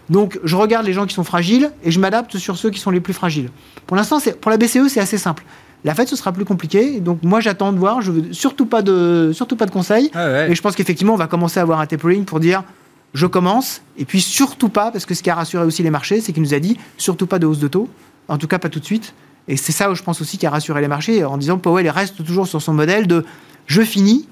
Donc 0.09 0.39
je 0.43 0.55
regarde 0.55 0.85
les 0.85 0.93
gens 0.93 1.05
qui 1.05 1.13
sont 1.13 1.23
fragiles 1.23 1.71
et 1.83 1.91
je 1.91 1.99
m'adapte 1.99 2.37
sur 2.37 2.57
ceux 2.57 2.69
qui 2.69 2.79
sont 2.79 2.91
les 2.91 2.99
plus 2.99 3.13
fragiles. 3.13 3.49
Pour 3.87 3.95
l'instant, 3.95 4.19
pour 4.41 4.51
la 4.51 4.57
BCE, 4.57 4.87
c'est 4.89 4.99
assez 4.99 5.17
simple. 5.17 5.43
La 5.83 5.95
Fed, 5.95 6.07
ce 6.07 6.15
sera 6.15 6.31
plus 6.31 6.45
compliqué. 6.45 6.99
Donc 6.99 7.23
moi, 7.23 7.39
j'attends 7.39 7.73
de 7.73 7.79
voir. 7.79 8.01
Je 8.01 8.11
veux 8.11 8.33
surtout 8.33 8.67
pas 8.67 8.81
de, 8.81 9.31
surtout 9.33 9.55
pas 9.55 9.65
de 9.65 9.71
conseils. 9.71 10.11
Ah 10.13 10.47
Et 10.47 10.53
je 10.53 10.61
pense 10.61 10.75
qu'effectivement, 10.75 11.13
on 11.13 11.17
va 11.17 11.27
commencer 11.27 11.59
à 11.59 11.63
avoir 11.63 11.79
un 11.79 11.87
tapering 11.87 12.25
pour 12.25 12.39
dire 12.39 12.63
je 13.13 13.25
commence. 13.25 13.81
Et 13.97 14.05
puis 14.05 14.21
surtout 14.21 14.69
pas, 14.69 14.91
parce 14.91 15.05
que 15.05 15.15
ce 15.15 15.23
qui 15.23 15.29
a 15.29 15.35
rassuré 15.35 15.65
aussi 15.65 15.81
les 15.81 15.89
marchés, 15.89 16.21
c'est 16.21 16.33
qu'il 16.33 16.43
nous 16.43 16.53
a 16.53 16.59
dit 16.59 16.77
surtout 16.97 17.25
pas 17.25 17.39
de 17.39 17.47
hausse 17.47 17.59
de 17.59 17.67
taux. 17.67 17.89
En 18.27 18.37
tout 18.37 18.47
cas, 18.47 18.59
pas 18.59 18.69
tout 18.69 18.79
de 18.79 18.85
suite. 18.85 19.13
Et 19.47 19.57
c'est 19.57 19.71
ça, 19.71 19.93
je 19.93 20.03
pense 20.03 20.21
aussi, 20.21 20.37
qui 20.37 20.45
a 20.45 20.49
rassuré 20.49 20.81
les 20.81 20.87
marchés 20.87 21.23
en 21.23 21.37
disant 21.37 21.57
Powell 21.57 21.89
reste 21.89 22.23
toujours 22.23 22.47
sur 22.47 22.61
son 22.61 22.73
modèle 22.73 23.07
de 23.07 23.25
je 23.67 23.81
finis, 23.81 24.27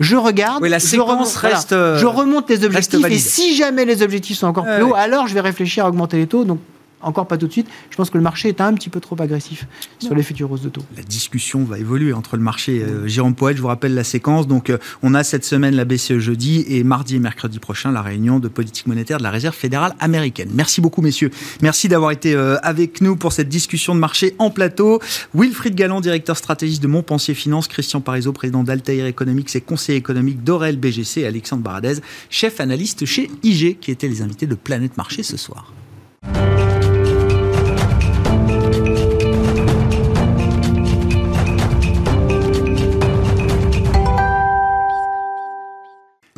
je 0.00 0.16
regarde, 0.16 0.62
Oui, 0.62 0.68
la 0.68 0.78
je, 0.78 1.00
remonte, 1.00 1.28
reste, 1.34 1.72
euh, 1.72 1.98
je 1.98 2.06
remonte 2.06 2.48
les 2.50 2.64
objectifs 2.64 3.04
et 3.06 3.18
si 3.18 3.54
jamais 3.56 3.84
les 3.84 4.02
objectifs 4.02 4.38
sont 4.38 4.46
encore 4.46 4.64
plus 4.64 4.82
hauts, 4.82 4.92
ouais. 4.92 4.98
alors 4.98 5.28
je 5.28 5.34
vais 5.34 5.40
réfléchir 5.40 5.84
à 5.84 5.88
augmenter 5.88 6.16
les 6.16 6.26
taux. 6.26 6.44
Donc 6.44 6.58
encore 7.04 7.26
pas 7.26 7.38
tout 7.38 7.46
de 7.46 7.52
suite. 7.52 7.68
Je 7.90 7.96
pense 7.96 8.10
que 8.10 8.18
le 8.18 8.24
marché 8.24 8.48
est 8.48 8.60
un 8.60 8.72
petit 8.74 8.90
peu 8.90 9.00
trop 9.00 9.20
agressif 9.20 9.66
sur 9.98 10.14
les 10.14 10.22
futures 10.22 10.50
hausses 10.50 10.62
de 10.62 10.68
taux. 10.68 10.82
La 10.96 11.02
discussion 11.02 11.64
va 11.64 11.78
évoluer 11.78 12.12
entre 12.12 12.36
le 12.36 12.42
marché 12.42 12.76
et 12.76 12.82
euh, 12.82 13.06
Jérôme 13.06 13.34
Poët. 13.34 13.56
Je 13.56 13.62
vous 13.62 13.68
rappelle 13.68 13.94
la 13.94 14.04
séquence. 14.04 14.46
Donc, 14.46 14.70
euh, 14.70 14.78
on 15.02 15.14
a 15.14 15.24
cette 15.24 15.44
semaine 15.44 15.74
la 15.74 15.84
BCE 15.84 16.18
jeudi 16.18 16.64
et 16.68 16.84
mardi 16.84 17.16
et 17.16 17.18
mercredi 17.18 17.58
prochain 17.58 17.92
la 17.92 18.02
réunion 18.02 18.38
de 18.38 18.48
politique 18.48 18.86
monétaire 18.86 19.18
de 19.18 19.22
la 19.22 19.30
Réserve 19.30 19.54
fédérale 19.54 19.94
américaine. 20.00 20.50
Merci 20.54 20.80
beaucoup, 20.80 21.02
messieurs. 21.02 21.30
Merci 21.62 21.88
d'avoir 21.88 22.10
été 22.10 22.34
euh, 22.34 22.56
avec 22.62 23.00
nous 23.00 23.16
pour 23.16 23.32
cette 23.32 23.48
discussion 23.48 23.94
de 23.94 24.00
marché 24.00 24.34
en 24.38 24.50
plateau. 24.50 25.00
Wilfried 25.34 25.74
Galland, 25.74 26.00
directeur 26.00 26.36
stratégiste 26.36 26.82
de 26.82 26.88
Montpensier 26.88 27.34
Finance, 27.34 27.68
Christian 27.68 28.00
Parizeau, 28.00 28.32
président 28.32 28.62
d'Altair 28.62 29.06
Economics 29.06 29.54
et 29.56 29.60
conseiller 29.60 29.98
économique 29.98 30.44
d'Orel 30.44 30.76
BGC, 30.76 31.20
et 31.20 31.26
Alexandre 31.26 31.62
Baradez, 31.62 31.96
chef 32.30 32.60
analyste 32.60 33.04
chez 33.04 33.30
IG, 33.42 33.78
qui 33.78 33.90
étaient 33.90 34.08
les 34.08 34.22
invités 34.22 34.46
de 34.46 34.54
Planète 34.54 34.96
Marché 34.96 35.22
ce 35.22 35.36
soir. 35.36 35.72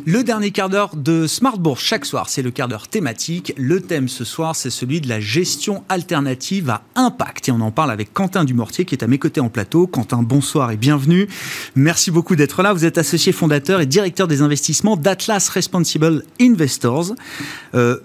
Le 0.09 0.23
dernier 0.23 0.51
quart 0.51 0.69
d'heure 0.69 0.95
de 0.95 1.27
Smart 1.27 1.59
Bourse 1.59 1.83
chaque 1.83 2.05
soir, 2.05 2.29
c'est 2.29 2.41
le 2.41 2.49
quart 2.49 2.69
d'heure 2.69 2.87
thématique. 2.87 3.53
Le 3.57 3.81
thème 3.81 4.07
ce 4.07 4.23
soir, 4.23 4.55
c'est 4.55 4.69
celui 4.69 5.01
de 5.01 5.09
la 5.09 5.19
gestion 5.19 5.83
alternative 5.89 6.69
à 6.69 6.81
impact. 6.95 7.49
Et 7.49 7.51
on 7.51 7.59
en 7.59 7.71
parle 7.71 7.91
avec 7.91 8.13
Quentin 8.13 8.45
Dumortier 8.45 8.85
qui 8.85 8.95
est 8.95 9.03
à 9.03 9.07
mes 9.07 9.17
côtés 9.19 9.41
en 9.41 9.49
plateau. 9.49 9.85
Quentin, 9.85 10.23
bonsoir 10.23 10.71
et 10.71 10.77
bienvenue. 10.77 11.27
Merci 11.75 12.09
beaucoup 12.09 12.37
d'être 12.37 12.63
là. 12.63 12.71
Vous 12.71 12.85
êtes 12.85 12.97
associé 12.97 13.33
fondateur 13.33 13.81
et 13.81 13.85
directeur 13.85 14.29
des 14.29 14.41
investissements 14.41 14.95
d'Atlas 14.95 15.49
Responsible 15.49 16.23
Investors. 16.39 17.13
Euh, 17.75 17.97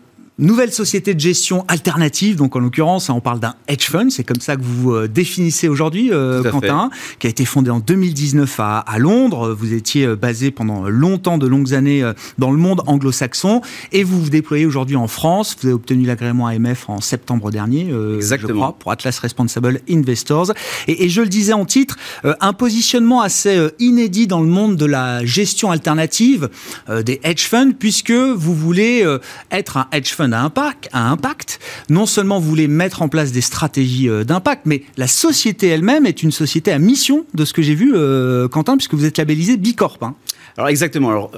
Nouvelle 0.42 0.72
société 0.72 1.14
de 1.14 1.20
gestion 1.20 1.64
alternative, 1.68 2.34
donc 2.34 2.56
en 2.56 2.58
l'occurrence, 2.58 3.08
on 3.10 3.20
parle 3.20 3.38
d'un 3.38 3.54
hedge 3.68 3.88
fund, 3.88 4.10
c'est 4.10 4.24
comme 4.24 4.40
ça 4.40 4.56
que 4.56 4.62
vous 4.62 4.82
vous 4.82 4.92
euh, 4.92 5.06
définissez 5.06 5.68
aujourd'hui, 5.68 6.10
euh, 6.12 6.42
Quentin, 6.42 6.90
qui 7.20 7.28
a 7.28 7.30
été 7.30 7.44
fondé 7.44 7.70
en 7.70 7.78
2019 7.78 8.58
à, 8.58 8.78
à 8.78 8.98
Londres. 8.98 9.56
Vous 9.56 9.72
étiez 9.72 10.04
euh, 10.04 10.16
basé 10.16 10.50
pendant 10.50 10.88
longtemps, 10.88 11.38
de 11.38 11.46
longues 11.46 11.74
années, 11.74 12.02
dans 12.38 12.50
le 12.50 12.58
monde 12.58 12.82
anglo-saxon, 12.88 13.62
et 13.92 14.02
vous 14.02 14.20
vous 14.20 14.30
déployez 14.30 14.66
aujourd'hui 14.66 14.96
en 14.96 15.06
France. 15.06 15.56
Vous 15.60 15.68
avez 15.68 15.74
obtenu 15.74 16.06
l'agrément 16.06 16.48
AMF 16.48 16.88
en 16.88 17.00
septembre 17.00 17.52
dernier, 17.52 17.90
euh, 17.92 18.14
je 18.14 18.16
Exactement. 18.16 18.54
crois, 18.54 18.72
pour 18.78 18.90
Atlas 18.90 19.16
Responsible 19.18 19.80
Investors. 19.88 20.52
Et, 20.88 21.04
et 21.04 21.08
je 21.08 21.20
le 21.22 21.28
disais 21.28 21.52
en 21.52 21.64
titre, 21.64 21.96
euh, 22.24 22.34
un 22.40 22.52
positionnement 22.52 23.20
assez 23.20 23.68
inédit 23.78 24.26
dans 24.26 24.40
le 24.40 24.48
monde 24.48 24.76
de 24.76 24.86
la 24.86 25.24
gestion 25.24 25.70
alternative 25.70 26.48
euh, 26.88 27.02
des 27.02 27.20
hedge 27.22 27.46
funds, 27.46 27.72
puisque 27.78 28.10
vous 28.10 28.54
voulez 28.54 29.06
être 29.52 29.76
un 29.76 29.86
hedge 29.92 30.12
fund 30.12 30.31
à 30.34 30.42
impact, 30.42 30.88
impact. 30.92 31.60
Non 31.88 32.06
seulement 32.06 32.38
vous 32.38 32.48
voulez 32.48 32.68
mettre 32.68 33.02
en 33.02 33.08
place 33.08 33.32
des 33.32 33.40
stratégies 33.40 34.08
euh, 34.08 34.24
d'impact, 34.24 34.62
mais 34.64 34.82
la 34.96 35.06
société 35.06 35.68
elle-même 35.68 36.06
est 36.06 36.22
une 36.22 36.32
société 36.32 36.72
à 36.72 36.78
mission, 36.78 37.24
de 37.34 37.44
ce 37.44 37.52
que 37.52 37.62
j'ai 37.62 37.74
vu, 37.74 37.92
euh, 37.94 38.48
Quentin, 38.48 38.76
puisque 38.76 38.94
vous 38.94 39.04
êtes 39.04 39.18
labellisé 39.18 39.56
Bicorp. 39.56 39.98
hein. 40.02 40.14
Alors 40.56 40.68
exactement. 40.68 41.30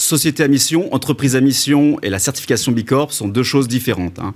Société 0.00 0.42
à 0.42 0.48
mission, 0.48 0.92
entreprise 0.94 1.36
à 1.36 1.40
mission 1.40 1.98
et 2.02 2.10
la 2.10 2.18
certification 2.18 2.72
Bicorp 2.72 3.12
sont 3.12 3.28
deux 3.28 3.42
choses 3.42 3.68
différentes. 3.68 4.18
hein. 4.18 4.34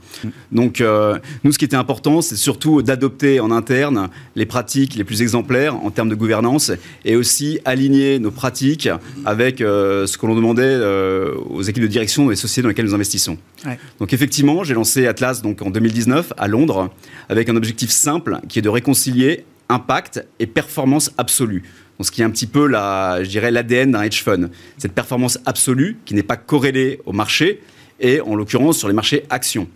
Donc, 0.53 0.81
euh, 0.81 1.19
nous, 1.43 1.53
ce 1.53 1.59
qui 1.59 1.65
était 1.65 1.77
important, 1.77 2.21
c'est 2.23 2.37
surtout 2.37 2.83
d'adopter 2.83 3.41
en 3.41 3.51
interne 3.51 4.09
les 4.37 4.47
pratiques 4.47 4.95
les 4.95 5.05
plus 5.05 5.23
exemplaires 5.23 5.75
en 5.75 5.91
termes 5.91 6.09
de 6.09 6.15
gouvernance 6.15 6.71
et 7.05 7.17
aussi 7.17 7.59
aligner 7.65 8.19
nos 8.19 8.31
pratiques 8.31 8.89
avec 9.25 9.61
euh, 9.61 10.07
ce 10.07 10.19
que 10.19 10.27
l'on 10.27 10.35
demandait 10.35 10.63
euh, 10.65 11.35
aux 11.51 11.63
équipes 11.63 11.83
de 11.83 11.89
direction 11.89 12.29
des 12.29 12.37
sociétés 12.37 12.63
dans 12.63 12.69
lesquelles 12.69 12.87
nous 12.87 12.95
investissons. 12.95 13.39
Ouais. 13.65 13.79
Donc, 13.99 14.13
effectivement, 14.13 14.65
j'ai 14.65 14.75
lancé 14.75 15.07
Atlas 15.07 15.41
donc, 15.43 15.63
en 15.63 15.71
2019 15.71 16.35
à 16.37 16.47
Londres 16.47 16.91
avec 17.29 17.49
un 17.49 17.57
objectif 17.57 17.91
simple 17.91 18.39
qui 18.49 18.59
est 18.59 18.63
de 18.63 18.69
réconcilier 18.69 19.45
impact 19.69 20.27
et 20.39 20.47
performance 20.47 21.11
absolue. 21.17 21.63
Ce 22.01 22.11
qui 22.11 22.23
est 22.23 22.25
un 22.25 22.31
petit 22.31 22.47
peu 22.47 22.67
la, 22.67 23.23
je 23.23 23.29
dirais, 23.29 23.51
l'ADN 23.51 23.93
d'un 23.93 24.03
hedge 24.03 24.23
fund. 24.23 24.51
Cette 24.79 24.93
performance 24.93 25.39
absolue 25.47 25.97
qui 26.05 26.15
n'est 26.15 26.23
pas 26.23 26.37
corrélée 26.37 27.01
au 27.07 27.13
marché 27.13 27.63
et 28.01 28.21
en 28.21 28.35
l'occurrence 28.35 28.79
sur 28.79 28.89
les 28.89 28.95
marchés 28.95 29.25
actions. 29.31 29.69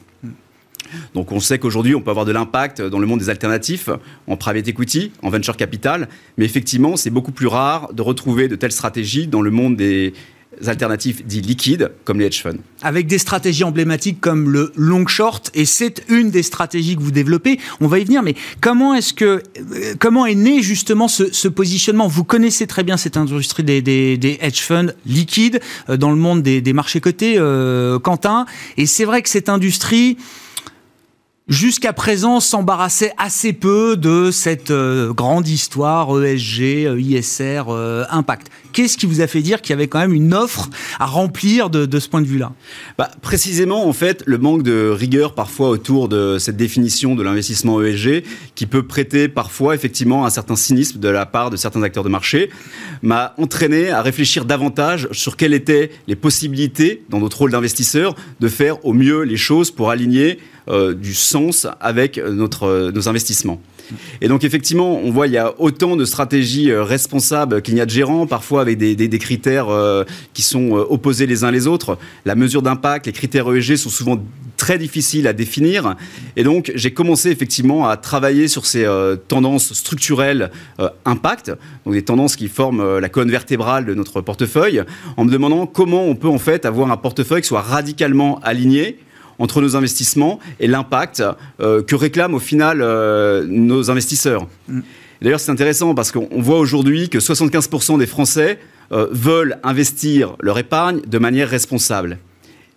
Donc 1.14 1.33
on 1.33 1.41
sait 1.41 1.59
qu'aujourd'hui, 1.59 1.95
on 1.95 2.01
peut 2.01 2.11
avoir 2.11 2.25
de 2.25 2.33
l'impact 2.33 2.83
dans 2.83 2.99
le 2.99 3.07
monde 3.07 3.21
des 3.21 3.31
alternatifs, 3.31 3.91
en 4.27 4.37
private 4.37 4.69
equity, 4.69 5.12
en 5.23 5.31
venture 5.31 5.57
capital, 5.57 6.09
mais 6.37 6.45
effectivement, 6.45 6.97
c'est 6.97 7.11
beaucoup 7.11 7.33
plus 7.33 7.47
rare 7.47 7.93
de 7.93 8.03
retrouver 8.03 8.49
de 8.49 8.57
telles 8.57 8.73
stratégies 8.73 9.27
dans 9.27 9.43
le 9.43 9.51
monde 9.51 9.77
des 9.77 10.14
alternatifs 10.67 11.25
dits 11.25 11.41
liquides, 11.41 11.91
comme 12.05 12.19
les 12.19 12.27
hedge 12.27 12.43
funds. 12.43 12.59
avec 12.83 13.07
des 13.07 13.19
stratégies 13.19 13.65
emblématiques 13.65 14.21
comme 14.21 14.51
le 14.51 14.73
long 14.77 15.07
short, 15.07 15.51
et 15.55 15.65
c'est 15.65 16.05
une 16.09 16.31
des 16.31 16.43
stratégies 16.43 16.97
que 16.97 17.03
vous 17.03 17.11
développez. 17.11 17.59
On 17.81 17.87
va 17.87 17.99
y 17.99 18.05
venir, 18.05 18.23
mais 18.23 18.35
comment 18.61 18.95
est-ce 18.95 19.13
que, 19.13 19.25
euh, 19.25 19.95
comment 19.99 20.27
est 20.27 20.35
né 20.35 20.63
justement 20.63 21.09
ce, 21.09 21.49
positionnement? 21.49 22.09
Vous 22.09 22.25
connaissez 22.25 22.67
très 22.67 22.85
bien 22.85 22.97
cette 22.97 23.17
industrie 23.17 23.65
des, 23.65 24.39
hedge 24.41 24.61
funds 24.61 24.93
liquides 25.07 25.61
euh, 25.89 25.97
dans 25.97 26.11
le 26.11 26.17
monde 26.17 26.43
des, 26.43 26.61
des 26.61 26.73
marchés 26.73 27.01
cotés, 27.01 27.35
euh, 27.39 27.99
Quentin, 27.99 28.47
et 28.77 28.87
c'est 28.87 29.05
vrai 29.05 29.23
que 29.23 29.29
cette 29.29 29.49
industrie 29.49 30.17
jusqu'à 31.49 31.92
présent 31.92 32.40
s'embarrassait 32.40 33.12
assez 33.16 33.53
peu 33.53 33.96
de 33.96 34.30
cette 34.30 34.70
euh, 34.70 35.12
grande 35.12 35.49
histoire 35.49 36.22
ESG, 36.22 36.86
euh, 36.86 37.01
ISR, 37.01 37.64
euh, 37.68 38.05
impact. 38.11 38.49
Qu'est-ce 38.72 38.99
qui 38.99 39.07
vous 39.07 39.22
a 39.22 39.26
fait 39.26 39.40
dire 39.40 39.62
qu'il 39.62 39.70
y 39.70 39.72
avait 39.72 39.88
quand 39.88 39.99
même 39.99 40.12
une 40.12 40.34
offre 40.34 40.68
à 41.01 41.07
remplir 41.07 41.70
de, 41.70 41.99
ce 41.99 42.09
point 42.09 42.20
de 42.20 42.26
vue-là? 42.26 42.53
Bah, 42.99 43.11
précisément, 43.22 43.88
en 43.88 43.92
fait, 43.92 44.22
le 44.26 44.38
manque 44.38 44.62
de 44.62 44.90
rigueur 44.90 45.34
parfois 45.34 45.70
autour 45.70 46.09
de 46.09 46.36
cette 46.38 46.57
définition 46.57 47.14
de 47.14 47.22
l'investissement 47.22 47.82
ESG, 47.82 48.24
qui 48.55 48.66
peut 48.66 48.82
prêter 48.82 49.28
parfois 49.28 49.74
effectivement 49.74 50.26
un 50.26 50.30
certain 50.30 50.55
cynisme 50.55 51.01
de 51.01 51.09
la 51.09 51.26
part 51.26 51.51
de 51.51 51.57
certains 51.57 51.82
acteurs 51.82 52.05
de 52.05 52.09
marché, 52.11 52.51
m'a 53.03 53.34
entraîné 53.38 53.90
à 53.90 54.03
réfléchir 54.03 54.44
davantage 54.44 55.09
sur 55.12 55.36
quelles 55.36 55.55
étaient 55.55 55.90
les 56.07 56.16
possibilités, 56.16 57.03
dans 57.09 57.20
notre 57.20 57.38
rôle 57.38 57.51
d'investisseur, 57.51 58.14
de 58.38 58.49
faire 58.49 58.84
au 58.84 58.92
mieux 58.92 59.22
les 59.22 59.38
choses 59.38 59.70
pour 59.70 59.90
aligner 59.90 60.38
du 61.01 61.14
sens 61.14 61.38
avec 61.80 62.18
notre, 62.18 62.64
euh, 62.64 62.93
nos 62.93 63.09
investissements. 63.09 63.61
Et 64.20 64.28
donc 64.28 64.45
effectivement, 64.45 64.97
on 65.03 65.11
voit 65.11 65.26
il 65.26 65.32
y 65.32 65.39
a 65.39 65.55
autant 65.59 65.97
de 65.97 66.05
stratégies 66.05 66.70
euh, 66.70 66.84
responsables 66.84 67.62
qu'il 67.62 67.74
y 67.76 67.80
a 67.80 67.86
de 67.86 67.91
gérants, 67.91 68.26
parfois 68.26 68.61
avec 68.61 68.76
des, 68.78 68.95
des- 68.95 69.18
critères 69.18 69.68
euh, 69.70 70.05
qui 70.34 70.43
sont 70.43 70.76
euh, 70.76 70.84
opposés 70.89 71.26
les 71.26 71.43
uns 71.45 71.51
les 71.51 71.66
autres. 71.66 71.99
La 72.24 72.34
mesure 72.34 72.62
d'impact, 72.62 73.07
les 73.07 73.12
critères 73.12 73.51
ESG 73.51 73.76
sont 73.76 73.89
souvent 73.89 74.22
très 74.57 74.76
difficiles 74.78 75.26
à 75.26 75.32
définir. 75.32 75.97
Et 76.36 76.45
donc 76.45 76.70
j'ai 76.74 76.91
commencé 76.93 77.30
effectivement 77.30 77.89
à 77.89 77.97
travailler 77.97 78.47
sur 78.49 78.66
ces 78.66 78.84
euh, 78.84 79.16
tendances 79.16 79.72
structurelles 79.72 80.51
euh, 80.80 80.91
impact, 81.07 81.53
donc 81.86 81.95
des 81.95 82.03
tendances 82.03 82.36
qui 82.36 82.49
forment 82.49 82.80
euh, 82.80 83.01
la 83.01 83.09
colonne 83.09 83.30
vertébrale 83.30 83.86
de 83.86 83.95
notre 83.95 84.20
portefeuille, 84.20 84.82
en 85.16 85.24
me 85.24 85.30
demandant 85.30 85.66
comment 85.66 86.05
on 86.05 86.14
peut 86.14 86.28
en 86.28 86.39
fait 86.39 86.66
avoir 86.66 86.91
un 86.91 86.97
portefeuille 86.99 87.41
qui 87.43 87.49
soit 87.49 87.62
radicalement 87.62 88.39
aligné 88.43 88.99
entre 89.39 89.61
nos 89.61 89.76
investissements 89.76 90.39
et 90.61 90.66
l'impact 90.66 91.22
euh, 91.61 91.82
que 91.82 91.95
réclament 91.95 92.34
au 92.34 92.39
final 92.39 92.80
euh, 92.82 93.45
nos 93.49 93.91
investisseurs. 93.91 94.47
D'ailleurs, 95.22 95.41
c'est 95.41 95.51
intéressant 95.51 95.95
parce 95.95 96.12
qu'on 96.12 96.28
on 96.30 96.41
voit 96.41 96.59
aujourd'hui 96.59 97.09
que 97.09 97.18
75% 97.18 97.99
des 97.99 98.07
Français 98.07 98.59
euh, 98.93 99.09
veulent 99.11 99.59
investir 99.64 100.36
leur 100.41 100.59
épargne 100.59 101.01
de 101.07 101.18
manière 101.18 101.49
responsable. 101.49 102.18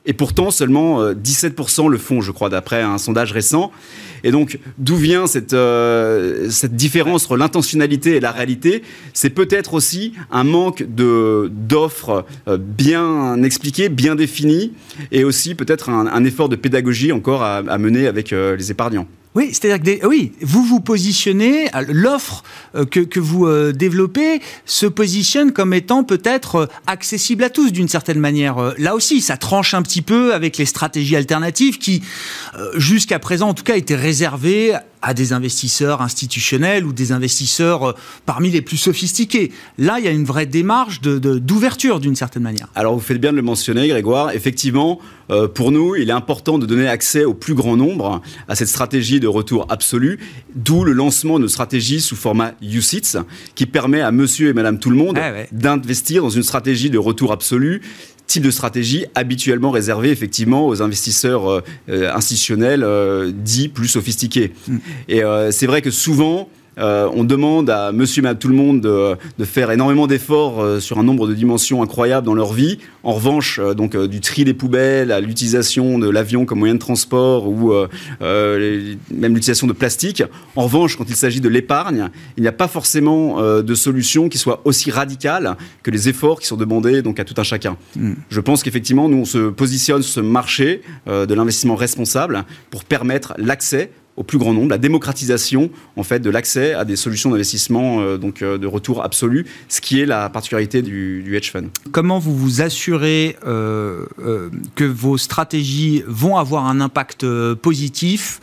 Et 0.05 0.13
pourtant, 0.13 0.51
seulement 0.51 1.01
euh, 1.01 1.13
17% 1.13 1.89
le 1.89 1.97
font, 1.97 2.21
je 2.21 2.31
crois, 2.31 2.49
d'après 2.49 2.81
un 2.81 2.97
sondage 2.97 3.31
récent. 3.31 3.71
Et 4.23 4.31
donc, 4.31 4.59
d'où 4.77 4.95
vient 4.95 5.27
cette, 5.27 5.53
euh, 5.53 6.49
différence 6.69 7.25
entre 7.25 7.37
l'intentionnalité 7.37 8.15
et 8.15 8.19
la 8.19 8.31
réalité? 8.31 8.83
C'est 9.13 9.29
peut-être 9.29 9.73
aussi 9.73 10.13
un 10.31 10.43
manque 10.43 10.83
d'offres 10.83 12.25
euh, 12.47 12.57
bien 12.57 13.41
expliquées, 13.43 13.89
bien 13.89 14.15
définies, 14.15 14.73
et 15.11 15.23
aussi 15.23 15.55
peut-être 15.55 15.89
un, 15.89 16.23
effort 16.23 16.49
de 16.49 16.55
pédagogie 16.55 17.11
encore 17.11 17.43
à, 17.43 17.77
mener 17.77 18.07
avec 18.07 18.31
euh, 18.31 18.55
les 18.55 18.69
épargnants. 18.71 19.07
Oui, 19.33 19.49
c'est-à-dire 19.53 19.79
que 19.79 19.83
des- 19.83 20.05
oui, 20.05 20.33
vous 20.41 20.63
vous 20.63 20.81
positionnez, 20.81 21.73
euh, 21.73 21.85
l'offre 21.87 22.43
euh, 22.75 22.83
que, 22.85 22.99
que 22.99 23.19
vous 23.21 23.45
euh, 23.45 23.71
développez 23.71 24.41
se 24.65 24.85
positionne 24.85 25.53
comme 25.53 25.73
étant 25.73 26.03
peut-être 26.03 26.67
accessible 26.85 27.45
à 27.45 27.49
tous 27.49 27.71
d'une 27.71 27.87
certaine 27.87 28.19
manière. 28.19 28.73
Là 28.77 28.93
aussi, 28.93 29.21
ça 29.21 29.37
tranche 29.37 29.73
un 29.73 29.83
petit 29.83 30.01
peu 30.01 30.33
avec 30.33 30.57
les 30.57 30.65
stratégies 30.65 31.15
alternatives 31.15 31.77
qui, 31.77 32.03
jusqu'à 32.75 33.19
présent 33.19 33.49
en 33.49 33.53
tout 33.53 33.63
cas, 33.63 33.75
étaient 33.77 33.95
réservées 33.95 34.75
à 35.01 35.13
des 35.13 35.33
investisseurs 35.33 36.01
institutionnels 36.01 36.85
ou 36.85 36.93
des 36.93 37.11
investisseurs 37.11 37.89
euh, 37.89 37.93
parmi 38.25 38.49
les 38.49 38.61
plus 38.61 38.77
sophistiqués. 38.77 39.51
Là, 39.77 39.99
il 39.99 40.05
y 40.05 40.07
a 40.07 40.11
une 40.11 40.25
vraie 40.25 40.45
démarche 40.45 41.01
d'ouverture 41.01 41.99
d'une 41.99 42.15
certaine 42.15 42.43
manière. 42.43 42.67
Alors, 42.75 42.93
vous 42.93 42.99
faites 42.99 43.19
bien 43.19 43.31
de 43.31 43.37
le 43.37 43.41
mentionner, 43.41 43.87
Grégoire. 43.87 44.31
Effectivement, 44.31 44.99
euh, 45.29 45.47
pour 45.47 45.71
nous, 45.71 45.95
il 45.95 46.09
est 46.09 46.13
important 46.13 46.57
de 46.57 46.65
donner 46.65 46.87
accès 46.87 47.25
au 47.25 47.33
plus 47.33 47.53
grand 47.53 47.77
nombre 47.77 48.21
à 48.47 48.55
cette 48.55 48.67
stratégie 48.67 49.19
de 49.19 49.27
retour 49.27 49.65
absolu, 49.69 50.19
d'où 50.55 50.83
le 50.83 50.93
lancement 50.93 51.39
de 51.39 51.47
stratégie 51.47 52.01
sous 52.01 52.15
format 52.15 52.53
UCITS, 52.61 53.17
qui 53.55 53.65
permet 53.65 54.01
à 54.01 54.11
monsieur 54.11 54.49
et 54.49 54.53
madame 54.53 54.79
tout 54.79 54.89
le 54.89 54.97
monde 54.97 55.17
Ah 55.21 55.31
ouais. 55.31 55.47
d'investir 55.51 56.23
dans 56.23 56.29
une 56.29 56.43
stratégie 56.43 56.89
de 56.89 56.97
retour 56.97 57.31
absolu 57.31 57.81
type 58.31 58.43
de 58.43 58.51
stratégie 58.51 59.05
habituellement 59.13 59.71
réservée 59.71 60.09
effectivement 60.09 60.65
aux 60.65 60.81
investisseurs 60.81 61.51
euh, 61.51 61.61
euh, 61.89 62.13
institutionnels 62.13 62.83
euh, 62.83 63.31
dits 63.33 63.67
plus 63.67 63.89
sophistiqués. 63.89 64.53
Et 65.09 65.21
euh, 65.23 65.51
c'est 65.51 65.67
vrai 65.67 65.81
que 65.81 65.91
souvent, 65.91 66.47
euh, 66.77 67.09
on 67.13 67.23
demande 67.23 67.69
à 67.69 67.91
monsieur 67.91 68.21
et 68.21 68.23
madame 68.23 68.37
tout 68.39 68.47
le 68.47 68.55
monde 68.55 68.81
de, 68.81 69.15
de 69.37 69.45
faire 69.45 69.71
énormément 69.71 70.07
d'efforts 70.07 70.61
euh, 70.61 70.79
sur 70.79 70.99
un 70.99 71.03
nombre 71.03 71.27
de 71.27 71.33
dimensions 71.33 71.83
incroyables 71.83 72.25
dans 72.25 72.33
leur 72.33 72.53
vie. 72.53 72.79
En 73.03 73.13
revanche, 73.13 73.59
euh, 73.59 73.73
donc 73.73 73.97
du 73.97 74.21
tri 74.21 74.45
des 74.45 74.53
poubelles 74.53 75.11
à 75.11 75.19
l'utilisation 75.19 75.99
de 75.99 76.09
l'avion 76.09 76.45
comme 76.45 76.59
moyen 76.59 76.75
de 76.75 76.79
transport 76.79 77.47
ou 77.47 77.73
les- 78.21 78.97
même 79.13 79.33
l'utilisation 79.33 79.67
de 79.67 79.73
plastique. 79.73 80.23
En 80.55 80.63
revanche, 80.63 80.95
quand 80.97 81.09
il 81.09 81.15
s'agit 81.15 81.41
de 81.41 81.49
l'épargne, 81.49 82.09
il 82.37 82.41
n'y 82.41 82.47
a 82.47 82.51
pas 82.53 82.67
forcément 82.67 83.41
de 83.61 83.75
solution 83.75 84.29
qui 84.29 84.37
soit 84.37 84.61
aussi 84.65 84.91
radicale 84.91 85.57
que 85.83 85.91
les 85.91 86.09
efforts 86.09 86.39
qui 86.39 86.47
sont 86.47 86.57
demandés 86.57 87.01
donc 87.01 87.19
à 87.19 87.25
tout 87.25 87.33
un 87.37 87.43
chacun. 87.43 87.77
Je 88.29 88.39
pense 88.39 88.63
qu'effectivement, 88.63 89.09
nous 89.09 89.17
on 89.17 89.25
se 89.25 89.49
positionne 89.49 90.01
sur 90.01 90.13
ce 90.13 90.19
marché 90.19 90.81
de 91.07 91.33
l'investissement 91.33 91.75
responsable 91.75 92.45
pour 92.69 92.83
permettre 92.85 93.33
l'accès 93.37 93.91
au 94.17 94.23
plus 94.23 94.37
grand 94.37 94.53
nombre, 94.53 94.69
la 94.69 94.77
démocratisation 94.77 95.69
en 95.95 96.03
fait 96.03 96.19
de 96.19 96.29
l'accès 96.29 96.73
à 96.73 96.85
des 96.85 96.95
solutions 96.95 97.31
d'investissement 97.31 98.01
euh, 98.01 98.17
donc 98.17 98.41
euh, 98.41 98.57
de 98.57 98.67
retour 98.67 99.03
absolu, 99.03 99.45
ce 99.69 99.79
qui 99.79 100.01
est 100.01 100.05
la 100.05 100.29
particularité 100.29 100.81
du, 100.81 101.23
du 101.23 101.35
hedge 101.35 101.51
fund. 101.51 101.69
Comment 101.91 102.19
vous 102.19 102.35
vous 102.35 102.61
assurez 102.61 103.37
euh, 103.45 104.05
que 104.75 104.83
vos 104.83 105.17
stratégies 105.17 106.03
vont 106.07 106.37
avoir 106.37 106.67
un 106.67 106.81
impact 106.81 107.25
positif 107.61 108.39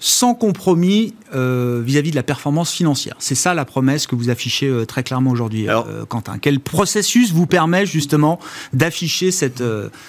sans 0.00 0.34
compromis 0.34 1.14
vis-à-vis 1.32 2.10
de 2.10 2.16
la 2.16 2.22
performance 2.22 2.70
financière? 2.70 3.16
C'est 3.18 3.34
ça 3.34 3.54
la 3.54 3.64
promesse 3.64 4.06
que 4.06 4.14
vous 4.14 4.30
affichez 4.30 4.72
très 4.86 5.02
clairement 5.02 5.30
aujourd'hui, 5.30 5.66
Quentin. 6.08 6.38
Quel 6.38 6.60
processus 6.60 7.32
vous 7.32 7.46
permet 7.46 7.86
justement 7.86 8.38
d'afficher 8.72 9.30
cette, 9.30 9.62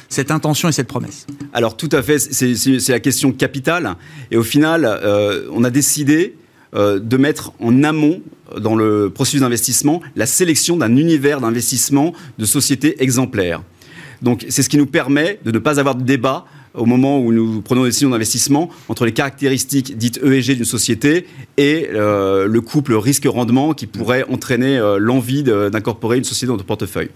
cette 0.07 0.31
intention 0.31 0.69
et 0.69 0.71
cette 0.71 0.87
promesse? 0.87 1.25
Alors 1.53 1.75
tout 1.77 1.89
à 1.91 2.01
fait, 2.01 2.19
c'est 2.19 2.89
la 2.89 2.99
question 2.99 3.31
capitale. 3.31 3.95
Et 4.31 4.37
au 4.37 4.43
final, 4.43 4.68
euh, 4.77 5.47
on 5.51 5.63
a 5.63 5.69
décidé 5.69 6.35
euh, 6.75 6.99
de 6.99 7.17
mettre 7.17 7.53
en 7.59 7.83
amont 7.83 8.21
euh, 8.53 8.59
dans 8.59 8.75
le 8.75 9.09
processus 9.09 9.41
d'investissement 9.41 10.01
la 10.15 10.25
sélection 10.25 10.77
d'un 10.77 10.95
univers 10.95 11.41
d'investissement 11.41 12.13
de 12.37 12.45
sociétés 12.45 13.01
exemplaires. 13.01 13.61
Donc 14.21 14.45
c'est 14.49 14.61
ce 14.61 14.69
qui 14.69 14.77
nous 14.77 14.85
permet 14.85 15.39
de 15.45 15.51
ne 15.51 15.59
pas 15.59 15.79
avoir 15.79 15.95
de 15.95 16.03
débat 16.03 16.45
au 16.75 16.85
moment 16.85 17.19
où 17.19 17.31
nous 17.33 17.61
prenons 17.61 17.83
des 17.83 17.89
décisions 17.89 18.11
d'investissement 18.11 18.69
entre 18.89 19.05
les 19.05 19.13
caractéristiques 19.13 19.97
dites 19.97 20.19
ESG 20.23 20.57
d'une 20.57 20.65
société 20.65 21.25
et 21.57 21.89
le 21.91 22.59
couple 22.59 22.93
risque-rendement 22.93 23.73
qui 23.73 23.87
pourrait 23.87 24.23
entraîner 24.29 24.79
l'envie 24.99 25.41
d'incorporer 25.41 26.17
une 26.17 26.23
société 26.25 26.45
dans 26.47 26.53
notre 26.53 26.65
portefeuille. 26.65 27.09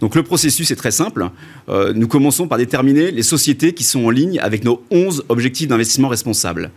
Donc 0.00 0.14
le 0.14 0.22
processus 0.22 0.70
est 0.72 0.76
très 0.76 0.90
simple. 0.90 1.30
Nous 1.68 2.06
commençons 2.06 2.48
par 2.48 2.58
déterminer 2.58 3.10
les 3.10 3.22
sociétés 3.22 3.72
qui 3.72 3.84
sont 3.84 4.04
en 4.04 4.10
ligne 4.10 4.38
avec 4.40 4.62
nos 4.62 4.82
11 4.90 5.24
objectifs 5.30 5.68
d'investissement 5.68 6.08
responsable. 6.08 6.70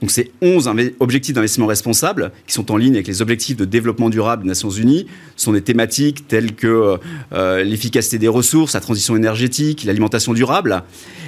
Donc 0.00 0.10
ces 0.10 0.32
11 0.42 0.66
inve- 0.68 0.92
objectifs 1.00 1.34
d'investissement 1.34 1.66
responsable, 1.66 2.32
qui 2.46 2.52
sont 2.52 2.70
en 2.72 2.76
ligne 2.76 2.94
avec 2.94 3.06
les 3.06 3.22
objectifs 3.22 3.56
de 3.56 3.64
développement 3.64 4.10
durable 4.10 4.42
des 4.42 4.48
Nations 4.48 4.70
Unies, 4.70 5.06
sont 5.36 5.52
des 5.52 5.62
thématiques 5.62 6.28
telles 6.28 6.54
que 6.54 6.98
euh, 7.32 7.62
l'efficacité 7.64 8.18
des 8.18 8.28
ressources, 8.28 8.74
la 8.74 8.80
transition 8.80 9.16
énergétique, 9.16 9.84
l'alimentation 9.84 10.32
durable. 10.34 10.82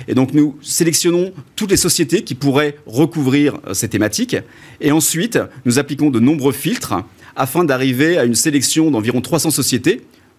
Et 0.08 0.14
donc 0.14 0.34
nous 0.34 0.56
sélectionnons 0.62 1.32
toutes 1.54 1.70
les 1.70 1.76
sociétés 1.76 2.22
qui 2.22 2.34
pourraient 2.34 2.76
recouvrir 2.86 3.58
euh, 3.66 3.74
ces 3.74 3.88
thématiques. 3.88 4.36
Et 4.80 4.92
ensuite, 4.92 5.38
nous 5.64 5.78
appliquons 5.78 6.10
de 6.10 6.20
nombreux 6.20 6.52
filtres 6.52 6.94
afin 7.36 7.64
d'arriver 7.64 8.18
à 8.18 8.24
une 8.24 8.34
sélection 8.34 8.90
d'environ 8.90 9.20
300 9.20 9.48
notre 9.56 9.90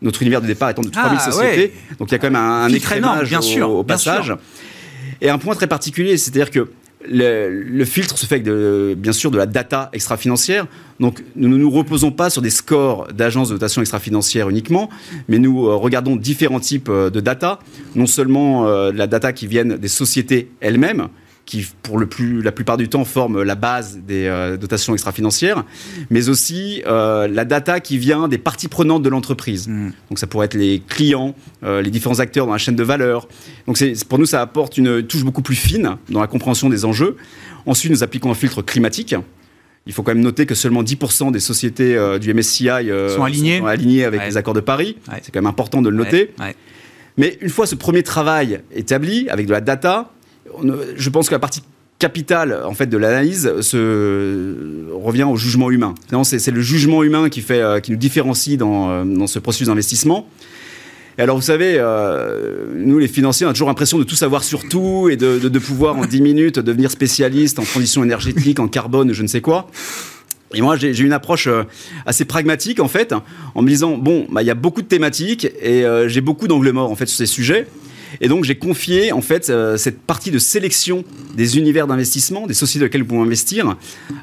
Notre 0.01 0.21
univers 0.21 0.41
de 0.41 0.47
départ 0.47 0.69
étant 0.69 0.81
de 0.83 0.89
3000 0.89 1.17
Ah, 1.19 1.31
sociétés. 1.31 1.57
ouais. 1.61 1.71
Donc 1.97 2.09
il 2.09 2.11
y 2.11 2.15
a 2.15 2.19
quand 2.19 2.27
même 2.27 2.35
un, 2.35 2.39
un 2.63 2.67
énorme, 2.67 2.75
écrémage 2.75 3.29
bien 3.29 3.39
au- 3.39 3.41
sûr, 3.41 3.69
au, 3.69 3.83
bien 3.83 3.95
passage. 3.95 4.25
sûr. 4.25 4.37
Et 5.21 5.29
un 5.31 5.39
point 5.39 5.55
très 5.55 5.65
particulier, 5.65 6.15
c'est-à-dire 6.17 6.51
que 6.51 6.69
le, 7.05 7.85
filtre 7.85 8.17
se 8.17 8.25
fait 8.25 8.39
bien 8.95 9.13
sûr 9.13 9.31
de 9.31 9.37
la 9.37 9.45
data 9.45 9.89
extra-financière. 9.93 10.67
Donc 10.99 11.23
nous 11.35 11.49
ne 11.49 11.57
nous 11.57 11.69
reposons 11.69 12.11
pas 12.11 12.29
sur 12.29 12.41
des 12.41 12.49
scores 12.49 13.07
d'agences 13.13 13.49
de 13.49 13.53
notation 13.53 13.81
extra-financière 13.81 14.49
uniquement, 14.49 14.89
mais 15.27 15.37
nous 15.37 15.67
euh, 15.67 15.75
regardons 15.75 16.15
différents 16.15 16.59
types 16.59 16.89
euh, 16.89 17.09
de 17.09 17.19
data. 17.19 17.59
Non 17.95 18.07
seulement 18.07 18.67
euh, 18.67 18.91
la 18.91 19.07
data 19.07 19.31
qui 19.31 19.47
viennent 19.47 19.77
des 19.77 19.87
sociétés 19.87 20.49
elles-mêmes, 20.59 21.07
qui 21.47 21.65
pour 21.81 21.97
le 21.97 22.05
plus, 22.07 22.41
la 22.43 22.51
plupart 22.51 22.75
du 22.77 22.89
temps 22.89 23.05
forment 23.05 23.41
la 23.41 23.55
base 23.55 23.99
des 24.05 24.25
euh, 24.27 24.57
dotations 24.57 24.93
extra-financières, 24.93 25.63
mais 26.09 26.27
aussi 26.29 26.83
euh, 26.85 27.27
la 27.27 27.45
data 27.45 27.79
qui 27.79 27.97
vient 27.97 28.27
des 28.27 28.37
parties 28.37 28.67
prenantes 28.67 29.01
de 29.01 29.09
l'entreprise. 29.09 29.67
Donc 30.09 30.19
ça 30.19 30.27
pourrait 30.27 30.45
être 30.45 30.55
les 30.55 30.83
clients, 30.85 31.33
euh, 31.63 31.81
les 31.81 31.89
différents 31.89 32.19
acteurs 32.19 32.45
dans 32.45 32.51
la 32.51 32.57
chaîne 32.57 32.75
de 32.75 32.83
valeur. 32.83 33.29
Donc 33.65 33.77
c'est, 33.77 33.93
pour 34.07 34.19
nous, 34.19 34.25
ça 34.25 34.41
apporte 34.41 34.77
une 34.77 35.01
touche 35.03 35.23
beaucoup 35.23 35.41
plus 35.41 35.55
fine 35.55 35.95
dans 36.09 36.19
la 36.19 36.27
compréhension 36.27 36.67
des 36.69 36.83
enjeux. 36.83 37.15
Ensuite, 37.65 37.91
nous 37.91 38.03
appliquons 38.03 38.29
un 38.29 38.35
filtre 38.35 38.61
climatique. 38.61 39.15
Il 39.85 39.93
faut 39.93 40.03
quand 40.03 40.13
même 40.13 40.23
noter 40.23 40.45
que 40.45 40.53
seulement 40.53 40.83
10% 40.83 41.31
des 41.31 41.39
sociétés 41.39 41.97
du 42.19 42.33
MSCI 42.33 42.67
Sont 43.15 43.23
alignées. 43.23 43.61
alignées 43.65 44.03
avec 44.03 44.19
Ouais. 44.19 44.27
les 44.27 44.35
accords 44.35 44.53
de 44.53 44.59
Paris. 44.59 44.97
Ouais. 45.09 45.19
C'est 45.23 45.31
quand 45.33 45.39
même 45.39 45.47
important 45.47 45.81
de 45.81 45.87
le 45.87 45.95
noter. 45.95 46.33
Ouais. 46.39 46.53
Mais 47.15 47.37
une 47.39 47.49
fois 47.49 47.65
ce 47.65 47.75
premier 47.75 48.03
travail 48.03 48.59
établi 48.75 49.29
avec 49.29 49.47
de 49.47 49.51
la 49.53 49.61
data, 49.61 50.11
je 50.95 51.09
pense 51.09 51.27
que 51.29 51.35
la 51.35 51.39
partie 51.39 51.61
capitale 51.99 52.61
en 52.63 52.73
fait 52.73 52.87
de 52.87 52.97
l'analyse 52.97 53.51
se 53.61 54.91
revient 54.93 55.23
au 55.23 55.35
jugement 55.35 55.71
humain. 55.71 55.95
C'est 56.23 56.51
le 56.51 56.61
jugement 56.61 57.03
humain 57.03 57.29
qui 57.29 57.41
fait 57.41 57.61
euh, 57.61 57.79
qui 57.79 57.91
nous 57.91 57.97
différencie 57.97 58.57
dans, 58.57 58.89
euh, 58.89 59.03
dans 59.03 59.27
ce 59.27 59.39
processus 59.39 59.67
d'investissement. 59.67 60.27
Et 61.17 61.23
alors, 61.23 61.35
vous 61.35 61.43
savez, 61.43 61.77
euh, 61.79 62.67
nous, 62.75 62.99
les 62.99 63.07
financiers, 63.07 63.47
on 63.47 63.49
a 63.49 63.53
toujours 63.53 63.69
l'impression 63.69 63.97
de 63.97 64.03
tout 64.03 64.15
savoir 64.15 64.43
sur 64.43 64.69
tout 64.69 65.09
et 65.09 65.17
de, 65.17 65.57
pouvoir, 65.57 65.97
en 65.97 66.05
10 66.05 66.21
minutes, 66.21 66.59
devenir 66.59 66.91
spécialiste 66.91 67.57
en 67.57 67.63
transition 67.63 68.03
énergétique, 68.03 68.59
en 68.59 68.67
carbone, 68.67 69.13
je 69.13 69.23
ne 69.23 69.27
sais 69.27 69.41
quoi. 69.41 69.67
Et 70.53 70.61
moi, 70.61 70.75
j'ai 70.75 70.99
une 70.99 71.13
approche 71.13 71.49
assez 72.05 72.23
pragmatique, 72.23 72.79
en 72.79 72.87
fait, 72.87 73.15
en 73.55 73.63
me 73.63 73.67
disant, 73.67 73.97
bon, 73.97 74.27
bah, 74.29 74.43
il 74.43 74.45
y 74.45 74.51
a 74.51 74.55
beaucoup 74.55 74.83
de 74.83 74.87
thématiques 74.87 75.45
et 75.59 75.83
j'ai 76.05 76.21
beaucoup 76.21 76.47
d'angles 76.47 76.69
morts, 76.69 76.91
en 76.91 76.95
fait, 76.95 77.07
sur 77.07 77.17
ces 77.17 77.25
sujets. 77.25 77.65
Et 78.21 78.27
donc, 78.27 78.43
j'ai 78.43 78.55
confié, 78.55 79.11
en 79.11 79.21
fait, 79.21 79.49
euh, 79.49 79.77
cette 79.77 79.99
partie 80.01 80.31
de 80.31 80.39
sélection 80.39 81.03
des 81.35 81.57
univers 81.57 81.87
d'investissement, 81.87 82.47
des 82.47 82.53
sociétés 82.53 82.79
dans 82.79 82.85
lesquelles 82.85 83.01
nous 83.01 83.07
pouvons 83.07 83.23
investir, 83.23 83.75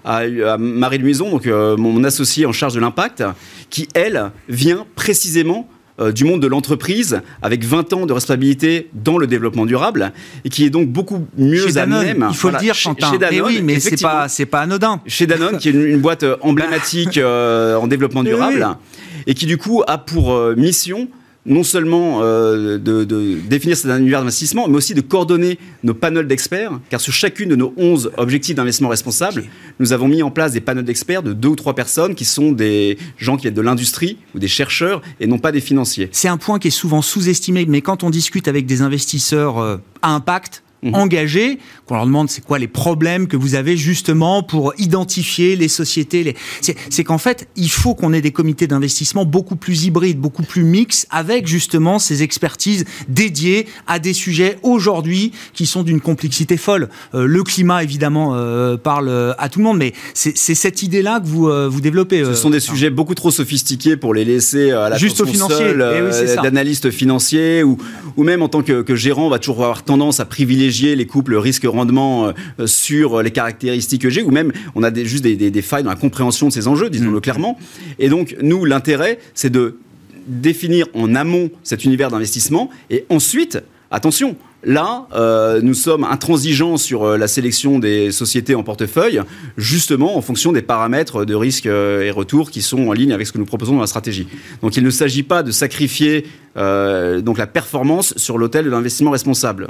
à, 0.05 0.19
à 0.19 0.59
Marie 0.59 0.99
Luison, 0.99 1.31
donc 1.31 1.47
euh, 1.47 1.77
mon 1.77 2.03
associé 2.05 2.47
en 2.47 2.53
charge 2.53 2.75
de 2.75 2.81
l'impact, 2.81 3.23
qui, 3.71 3.89
elle, 3.95 4.31
vient 4.49 4.87
précisément 4.97 5.69
euh, 6.01 6.11
du 6.11 6.25
monde 6.25 6.43
de 6.43 6.49
l'entreprise 6.49 7.21
avec 7.41 7.65
20 7.65 7.93
ans 7.93 8.05
de 8.07 8.13
responsabilité 8.13 8.89
dans 8.95 9.17
le 9.17 9.29
développement 9.29 9.65
durable 9.65 10.13
et 10.45 10.49
qui 10.49 10.65
est 10.65 10.71
donc 10.71 10.89
beaucoup 10.89 11.25
mieux 11.39 11.63
Chez 11.63 11.69
à 11.79 11.87
Danone, 11.87 12.05
même. 12.05 12.27
il 12.31 12.35
faut 12.35 12.49
Voilà, 12.49 12.59
le 12.59 12.65
dire, 12.65 12.75
chez- 12.75 12.91
chez 12.99 13.19
Danone, 13.19 13.31
Eh 13.33 13.41
oui, 13.43 13.61
mais 13.63 13.79
c'est 13.79 14.01
pas, 14.03 14.27
pas 14.51 14.61
anodin. 14.63 15.01
Chez 15.07 15.27
Danone, 15.29 15.59
qui 15.59 15.69
est 15.69 15.73
une, 15.73 15.85
une 15.87 16.01
boîte 16.01 16.25
emblématique 16.41 17.17
euh, 17.19 17.77
en 17.77 17.87
développement 17.87 18.23
Oui, 18.23 18.27
durable, 18.27 18.67
oui. 18.67 19.23
et 19.29 19.35
qui 19.35 19.47
du 19.47 19.57
coup 19.57 19.83
a 19.87 19.99
pour 19.99 20.33
euh, 20.33 20.55
mission 20.57 21.07
non 21.47 21.63
seulement 21.63 22.21
euh, 22.23 22.79
de, 22.79 23.05
de 23.05 23.39
définir 23.49 23.77
cet 23.77 23.91
univers 23.91 24.21
d'investissement, 24.21 24.69
mais 24.69 24.77
aussi 24.77 24.95
de 24.95 25.01
coordonner 25.01 25.59
nos 25.83 25.95
panels 25.95 26.27
d'experts, 26.27 26.81
car 26.91 27.01
sur 27.01 27.13
chacune 27.13 27.51
de 27.51 27.57
nos 27.57 27.75
11 27.77 28.13
objectifs 28.17 28.55
d'investissement 28.55 28.89
responsable, 28.89 29.45
nous 29.79 29.93
avons 29.93 30.09
mis 30.09 30.23
en 30.23 30.31
place 30.31 30.53
des 30.53 30.61
panels 30.61 30.85
d'experts 30.85 31.23
de 31.23 31.33
deux 31.33 31.49
ou 31.49 31.57
trois 31.57 31.75
personnes 31.75 32.15
qui 32.15 32.25
sont 32.25 32.53
des 32.53 32.99
gens 33.19 33.37
qui 33.37 33.43
viennent 33.43 33.55
de 33.55 33.61
l'industrie 33.61 34.19
ou 34.35 34.39
des 34.39 34.49
chercheurs 34.49 35.03
et 35.21 35.27
non 35.27 35.39
pas 35.39 35.53
des 35.53 35.61
financiers. 35.61 36.09
C'est 36.13 36.29
un 36.29 36.39
point 36.39 36.59
qui 36.59 36.69
est 36.69 36.73
souvent 36.73 37.03
sous-estimé, 37.03 37.67
mais 37.69 37.83
quand 37.83 38.05
on 38.05 38.11
discute 38.11 38.49
avec 38.49 38.67
des 38.67 38.83
investisseurs 38.83 39.59
euh, 39.59 39.77
à 40.03 40.15
impact, 40.15 40.63
Mhm. 40.85 40.95
engagés, 40.95 41.59
qu'on 41.87 41.95
leur 41.95 42.07
demande 42.07 42.29
c'est 42.29 42.45
quoi 42.45 42.59
les 42.59 42.69
problèmes 42.69 43.27
que 43.27 43.37
vous 43.37 43.55
avez 43.55 43.77
justement 43.77 44.43
pour 44.43 44.75
identifier 44.79 45.57
les 45.57 45.69
sociétés, 45.69 46.23
les... 46.23 46.37
c'est 46.61 47.05
qu'en 47.05 47.19
fait, 47.19 47.49
il 47.57 47.71
faut 47.71 47.95
qu'on 47.95 48.13
ait 48.13 48.21
des 48.21 48.33
comités 48.33 48.67
d'investissement 48.67 49.25
beaucoup 49.25 49.57
plus 49.57 49.85
hybrides, 49.85 50.19
beaucoup 50.19 50.43
plus 50.43 50.63
mix, 50.63 51.07
avec 51.11 51.47
justement 51.47 51.99
ces 51.99 52.23
expertises 52.23 52.85
dédiées 53.09 53.67
à 53.87 53.99
des 53.99 54.13
sujets 54.13 54.59
aujourd'hui 54.63 55.33
qui 55.55 55.65
sont 55.65 55.83
d'une 55.83 56.01
complexité 56.01 56.57
folle. 56.57 56.91
Euh, 57.15 57.27
le 57.27 57.43
climat, 57.43 57.83
évidemment, 57.83 58.35
euh, 58.35 58.77
parle 58.77 59.09
euh, 59.09 59.33
à 59.39 59.49
tout 59.49 59.61
le 59.61 59.65
monde, 59.65 59.79
mais 59.79 59.95
c'est 60.13 60.35
cette 60.37 60.83
idée-là 60.83 61.21
que 61.21 61.27
vous, 61.27 61.49
euh, 61.49 61.67
vous 61.69 61.81
développez. 61.81 62.25
Ce 62.25 62.35
sont 62.35 62.51
des 62.51 62.61
sujets 62.61 62.91
beaucoup 62.91 63.15
trop 63.15 63.31
sophistiqués 63.31 63.97
pour 63.97 64.13
les 64.13 64.25
laisser 64.25 64.71
à 64.71 64.91
la 64.91 64.99
Juste 64.99 65.21
aux 65.21 65.27
financiers. 65.27 65.73
Eh 65.75 66.03
oui, 66.03 66.37
d'analystes 66.43 66.91
financiers 66.91 67.63
ou, 67.63 67.79
ou 68.17 68.23
même 68.23 68.43
en 68.43 68.49
tant 68.49 68.63
que, 68.63 68.83
que 68.83 68.95
gérant, 68.95 69.27
on 69.27 69.31
va 69.31 69.39
toujours 69.39 69.63
avoir 69.63 69.83
tendance 69.83 70.21
à 70.21 70.25
privilégier 70.25 70.74
privilégier 70.75 70.97
les 70.97 71.07
couples 71.07 71.37
risque-rendement 71.37 72.33
euh, 72.59 72.67
sur 72.67 73.23
les 73.23 73.31
caractéristiques 73.31 74.03
que 74.03 74.11
j'ai, 74.11 74.23
ou 74.23 74.31
même 74.31 74.53
on 74.75 74.83
a 74.83 74.91
des, 74.91 75.07
juste 75.07 75.23
des, 75.23 75.37
des, 75.37 75.51
des, 75.51 75.63
failles 75.63 75.85
dans 75.85 75.91
la 75.91 75.97
compréhension 75.97 76.49
de 76.49 76.53
ces 76.53 76.67
enjeux, 76.67 76.91
disons-le 76.91 77.19
mmh. 77.19 77.21
clairement. 77.21 77.59
Et 77.99 78.09
donc, 78.09 78.37
nous, 78.43 78.65
l'intérêt, 78.65 79.19
c'est 79.35 79.51
de 79.51 79.79
définir 80.27 80.87
en 80.95 81.15
amont 81.15 81.51
cet 81.63 81.85
univers 81.85 82.11
d'investissement 82.11 82.71
et 82.91 83.05
ensuite, 83.09 83.63
attention, 83.91 84.37
Là, 84.67 85.07
euh, 85.15 85.61
nous 85.63 85.75
sommes 85.75 86.05
intransigeants 86.05 86.79
sur 86.79 87.05
euh, 87.05 87.19
la 87.19 87.29
sélection 87.29 87.79
des 87.79 88.13
sociétés 88.13 88.55
en 88.55 88.63
portefeuille, 88.63 89.21
justement 89.59 90.17
en 90.17 90.23
fonction 90.23 90.53
des 90.53 90.63
paramètres 90.63 91.27
de 91.27 91.35
risque 91.35 91.67
euh, 91.67 92.03
et 92.03 92.11
retour 92.11 92.51
qui 92.51 92.63
sont 92.63 92.89
en 92.89 92.93
ligne 92.93 93.13
avec 93.13 93.27
ce 93.27 93.33
que 93.33 93.39
nous 93.39 93.45
proposons 93.45 93.75
dans 93.75 93.83
la 93.83 93.87
stratégie. 93.87 94.27
Donc 94.63 94.77
il 94.77 94.83
ne 94.83 94.91
s'agit 94.91 95.23
pas 95.23 95.43
de 95.43 95.51
sacrifier 95.51 96.27
donc 96.57 97.37
la 97.39 97.49
performance 97.49 98.17
sur 98.17 98.39
l'autel 98.39 98.65
de 98.65 98.71
l'investissement 98.71 99.11
responsable. 99.11 99.67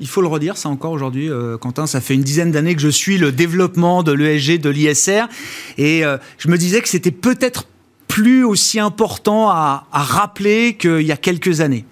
Il 0.00 0.08
faut 0.08 0.22
le 0.22 0.28
redire, 0.28 0.56
ça 0.56 0.68
encore 0.68 0.92
aujourd'hui, 0.92 1.30
Quentin, 1.60 1.86
ça 1.86 2.00
fait 2.00 2.14
une 2.14 2.22
dizaine 2.22 2.50
d'années 2.50 2.74
que 2.74 2.80
je 2.80 2.88
suis 2.88 3.18
le 3.18 3.32
développement 3.32 4.02
de 4.02 4.12
l'ESG, 4.12 4.58
de 4.58 4.70
l'ISR, 4.70 5.26
et 5.76 6.02
je 6.38 6.48
me 6.48 6.56
disais 6.56 6.80
que 6.80 6.88
c'était 6.88 7.10
peut-être 7.10 7.66
plus 8.08 8.42
aussi 8.42 8.80
important 8.80 9.50
à 9.50 9.86
rappeler 9.92 10.74
qu'il 10.78 11.02
y 11.02 11.12
a 11.12 11.18
quelques 11.18 11.60
années. 11.60 11.84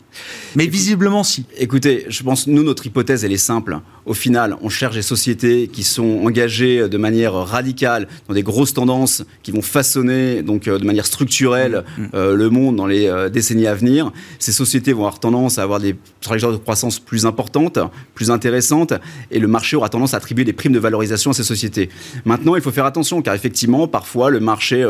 Mais 0.56 0.66
visiblement, 0.66 1.24
si. 1.24 1.44
Écoutez, 1.58 2.06
je 2.08 2.22
pense, 2.22 2.46
nous, 2.46 2.62
notre 2.62 2.86
hypothèse, 2.86 3.24
elle 3.24 3.32
est 3.32 3.36
simple. 3.36 3.80
Au 4.06 4.14
final, 4.14 4.56
on 4.62 4.70
cherche 4.70 4.94
des 4.94 5.02
sociétés 5.02 5.68
qui 5.68 5.84
sont 5.84 6.22
engagées 6.24 6.88
de 6.88 6.96
manière 6.96 7.34
radicale 7.34 8.08
dans 8.26 8.34
des 8.34 8.42
grosses 8.42 8.72
tendances 8.72 9.22
qui 9.42 9.50
vont 9.50 9.60
façonner 9.60 10.42
donc 10.42 10.66
euh, 10.66 10.78
de 10.78 10.84
manière 10.86 11.04
structurelle 11.04 11.84
mmh, 11.98 12.02
mmh. 12.02 12.08
Euh, 12.14 12.34
le 12.34 12.48
monde 12.48 12.76
dans 12.76 12.86
les 12.86 13.06
euh, 13.06 13.28
décennies 13.28 13.66
à 13.66 13.74
venir. 13.74 14.10
Ces 14.38 14.52
sociétés 14.52 14.94
vont 14.94 15.00
avoir 15.00 15.20
tendance 15.20 15.58
à 15.58 15.62
avoir 15.62 15.78
des 15.78 15.94
trajectoires 16.22 16.52
de 16.52 16.56
croissance 16.56 16.98
plus 16.98 17.26
importantes, 17.26 17.78
plus 18.14 18.30
intéressantes, 18.30 18.94
et 19.30 19.38
le 19.38 19.46
marché 19.46 19.76
aura 19.76 19.90
tendance 19.90 20.14
à 20.14 20.16
attribuer 20.16 20.44
des 20.44 20.54
primes 20.54 20.72
de 20.72 20.78
valorisation 20.78 21.32
à 21.32 21.34
ces 21.34 21.44
sociétés. 21.44 21.90
Maintenant, 22.24 22.56
il 22.56 22.62
faut 22.62 22.72
faire 22.72 22.86
attention, 22.86 23.20
car 23.20 23.34
effectivement, 23.34 23.88
parfois, 23.88 24.30
le 24.30 24.40
marché 24.40 24.86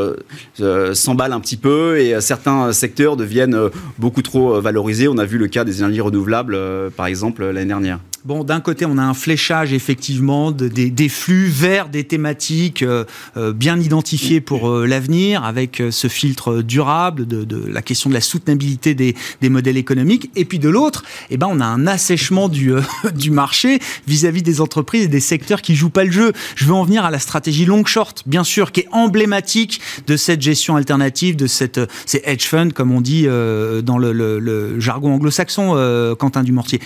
s'emballe 0.94 1.32
un 1.32 1.40
petit 1.40 1.56
peu 1.56 1.98
et 1.98 2.20
certains 2.20 2.72
secteurs 2.72 3.16
deviennent 3.16 3.58
beaucoup 3.98 4.22
trop 4.22 4.60
valorisés. 4.60 5.08
On 5.08 5.17
a 5.18 5.24
vu 5.24 5.38
le 5.38 5.48
cas 5.48 5.64
des 5.64 5.78
énergies 5.78 6.00
renouvelables, 6.00 6.58
par 6.96 7.06
exemple, 7.06 7.44
l'année 7.44 7.66
dernière. 7.66 7.98
Bon, 8.24 8.42
d'un 8.42 8.60
côté, 8.60 8.84
on 8.84 8.98
a 8.98 9.02
un 9.02 9.14
fléchage 9.14 9.72
effectivement 9.72 10.50
des, 10.50 11.08
flux 11.08 11.46
vers 11.46 11.88
des 11.88 12.02
thématiques 12.02 12.82
euh, 12.82 13.04
euh, 13.36 13.52
bien 13.52 13.78
identifiées 13.78 14.40
pour 14.40 14.68
euh, 14.68 14.86
l'avenir, 14.86 15.44
avec 15.44 15.82
ce 15.90 16.08
filtre 16.08 16.60
durable, 16.62 17.26
de, 17.26 17.64
la 17.68 17.80
question 17.80 18.10
de 18.10 18.14
la 18.14 18.20
soutenabilité 18.20 18.94
des, 18.94 19.14
modèles 19.48 19.76
économiques. 19.76 20.30
Et 20.34 20.44
puis 20.44 20.58
de 20.58 20.68
l'autre, 20.68 21.04
eh 21.30 21.36
ben, 21.36 21.46
on 21.48 21.60
a 21.60 21.64
un 21.64 21.86
assèchement 21.86 22.48
du, 23.14 23.30
marché 23.30 23.78
vis-à-vis 24.08 24.42
des 24.42 24.60
entreprises 24.60 25.04
et 25.04 25.08
des 25.08 25.20
secteurs 25.20 25.62
qui 25.62 25.76
jouent 25.76 25.88
pas 25.88 26.04
le 26.04 26.10
jeu. 26.10 26.32
Je 26.56 26.64
veux 26.66 26.74
en 26.74 26.84
venir 26.84 27.04
à 27.04 27.10
la 27.10 27.20
stratégie 27.20 27.66
long 27.66 27.84
short, 27.84 28.24
bien 28.26 28.44
sûr, 28.44 28.72
qui 28.72 28.80
est 28.80 28.88
emblématique 28.90 29.80
de 30.06 30.16
cette 30.16 30.42
gestion 30.42 30.74
alternative, 30.76 31.36
de 31.36 31.46
cette, 31.46 31.80
ces 32.04 32.20
hedge 32.24 32.46
funds, 32.46 32.70
comme 32.70 32.90
on 32.90 33.00
dit 33.00 33.26
dans 33.26 33.96
le 33.96 34.80
jargon 34.80 35.07
anglo-saxon, 35.14 36.14
Quentin 36.18 36.42
Dumortier. 36.42 36.80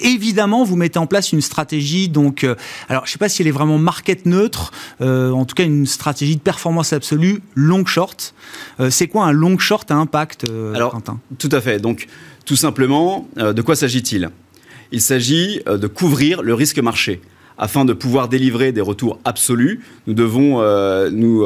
Évidemment, 0.00 0.64
vous 0.64 0.76
mettez 0.76 0.98
en 0.98 1.06
place 1.06 1.32
une 1.32 1.40
stratégie, 1.40 2.08
donc, 2.08 2.44
euh, 2.44 2.54
alors 2.88 3.06
je 3.06 3.12
sais 3.12 3.18
pas 3.18 3.28
si 3.28 3.42
elle 3.42 3.48
est 3.48 3.52
vraiment 3.52 3.78
market 3.78 4.26
neutre, 4.26 4.72
euh, 5.00 5.30
en 5.30 5.44
tout 5.44 5.54
cas 5.54 5.64
une 5.64 5.86
stratégie 5.86 6.36
de 6.36 6.40
performance 6.40 6.92
absolue, 6.92 7.42
long 7.54 7.84
short. 7.84 8.34
Euh, 8.80 8.90
c'est 8.90 9.08
quoi 9.08 9.26
un 9.26 9.32
long 9.32 9.58
short 9.58 9.90
à 9.90 9.96
impact, 9.96 10.46
alors, 10.74 10.92
Quentin? 10.92 11.20
Tout 11.38 11.48
à 11.52 11.60
fait. 11.60 11.78
Donc, 11.78 12.08
tout 12.44 12.56
simplement, 12.56 13.28
de 13.36 13.62
quoi 13.62 13.76
s'agit-il? 13.76 14.30
Il 14.90 15.00
s'agit 15.00 15.60
de 15.66 15.86
couvrir 15.86 16.42
le 16.42 16.54
risque 16.54 16.78
marché 16.78 17.20
afin 17.58 17.84
de 17.84 17.92
pouvoir 17.92 18.28
délivrer 18.28 18.72
des 18.72 18.80
retours 18.80 19.18
absolus, 19.24 19.80
nous 20.06 20.14
devons, 20.14 20.58
nous, 21.10 21.44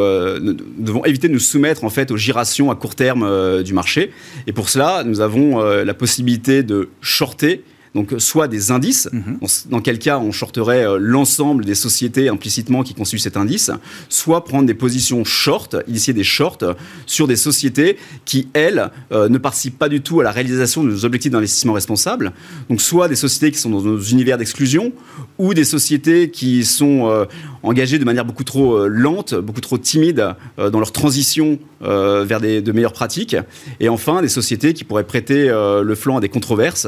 devons 0.79 1.05
éviter 1.05 1.29
de 1.29 1.33
nous 1.33 1.39
soumettre 1.39 1.85
en 1.85 1.91
fait 1.91 2.11
aux 2.11 2.17
girations 2.17 2.71
à 2.71 2.75
court 2.75 2.95
terme 2.95 3.63
du 3.63 3.73
marché. 3.73 4.13
Et 4.47 4.53
pour 4.53 4.69
cela, 4.69 5.05
nous 5.05 5.21
avons 5.21 5.61
la 5.61 5.95
possibilité 5.95 6.63
de 6.63 6.89
shorter 7.01 7.63
donc 7.97 8.14
soit 8.18 8.47
des 8.47 8.70
indices, 8.70 9.09
mhm. 9.11 9.38
dans 9.70 9.80
quel 9.80 9.99
cas 9.99 10.18
on 10.18 10.30
shorterait 10.30 10.86
euh, 10.86 10.99
l'ensemble 11.01 11.64
des 11.64 11.74
sociétés 11.74 12.28
implicitement 12.28 12.82
qui 12.82 12.92
constituent 12.92 13.22
cet 13.22 13.38
indice, 13.38 13.70
soit 14.11 14.44
prendre 14.44 14.66
des 14.66 14.74
positions 14.74 15.24
short, 15.24 15.76
initier 15.88 16.12
des 16.12 16.22
shorts 16.22 16.59
sur 17.07 17.26
des 17.26 17.36
sociétés 17.36 17.97
qui, 18.26 18.49
elles, 18.53 18.90
euh, 19.12 19.30
ne 19.30 19.38
participent 19.38 19.78
pas 19.78 19.88
du 19.88 20.03
tout 20.03 20.20
à 20.20 20.24
la 20.24 20.30
réalisation 20.30 20.84
de 20.84 20.90
nos 20.90 21.05
objectifs 21.07 21.32
d'investissement 21.32 21.72
responsable. 21.72 22.32
Donc 22.68 22.82
soit 22.82 23.09
des 23.09 23.16
sociétés 23.16 23.51
qui 23.51 23.59
sont 23.59 23.70
dans 23.70 23.80
nos 23.80 23.99
univers 23.99 24.36
d'exclusion, 24.36 24.92
ou 25.38 25.55
des 25.55 25.64
sociétés 25.64 26.30
qui 26.30 26.66
sont 26.66 27.09
euh, 27.09 27.24
engagées 27.62 27.99
de 27.99 28.05
manière 28.05 28.26
beaucoup 28.26 28.44
trop 28.44 28.86
lente, 28.88 29.34
beaucoup 29.34 29.62
trop 29.62 29.78
timide 29.78 30.34
dans 30.59 30.78
leur 30.78 30.92
transition 30.92 31.59
vers 31.80 32.40
des, 32.40 32.62
de 32.62 32.72
meilleures 32.72 32.92
pratiques. 32.92 33.36
Et 33.80 33.88
enfin, 33.88 34.22
des 34.22 34.28
sociétés 34.28 34.72
qui 34.72 34.84
pourraient 34.84 35.05
prêter 35.05 35.49
le 35.49 35.94
flanc 35.94 36.18
à 36.18 36.20
des 36.20 36.28
controverses, 36.28 36.86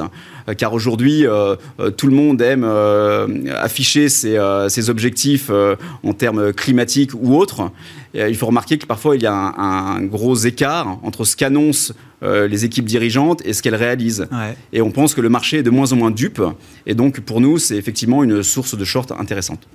car 0.57 0.73
aujourd'hui, 0.73 0.98
Aujourd'hui, 0.99 1.29
euh, 1.29 1.55
euh, 1.79 1.91
tout 1.93 2.09
le 2.09 2.13
monde 2.13 2.43
aime 2.43 2.65
euh, 2.65 3.29
afficher 3.55 4.09
ses, 4.09 4.91
objectifs 4.91 5.49
en 6.03 6.13
termes 6.13 6.53
climatiques 6.53 7.13
ou 7.15 7.37
autres. 7.37 7.71
il 8.15 8.35
faut 8.35 8.47
remarquer 8.47 8.79
que 8.79 8.87
parfois 8.87 9.15
il 9.15 9.23
y 9.23 9.27
a 9.27 9.33
un, 9.33 10.03
gros 10.03 10.35
écart 10.35 10.99
entre 11.05 11.25
ce 11.25 11.37
qu'annoncent 11.37 11.95
les 12.23 12.65
équipes 12.65 12.87
dirigeantes 12.87 13.43
et 13.45 13.53
ce 13.53 13.63
qu'elles 13.63 13.77
réalisent. 13.77 14.27
Et 14.73 14.83
on 14.83 14.91
pense 14.91 15.15
que 15.15 15.21
le 15.21 15.29
marché 15.29 15.59
est 15.59 15.63
de 15.63 15.71
moins 15.71 15.93
en 15.93 15.97
moins 15.97 16.11
dupe. 16.11 16.43
Et 16.85 16.95
donc 16.97 17.21
pour 17.21 17.41
nous, 17.41 17.59
c'est 17.59 17.77
effectivement 17.77 18.25
une 18.25 18.43
source 18.43 18.77
de 18.77 18.85
short 18.85 19.13
intéressante. 19.13 19.69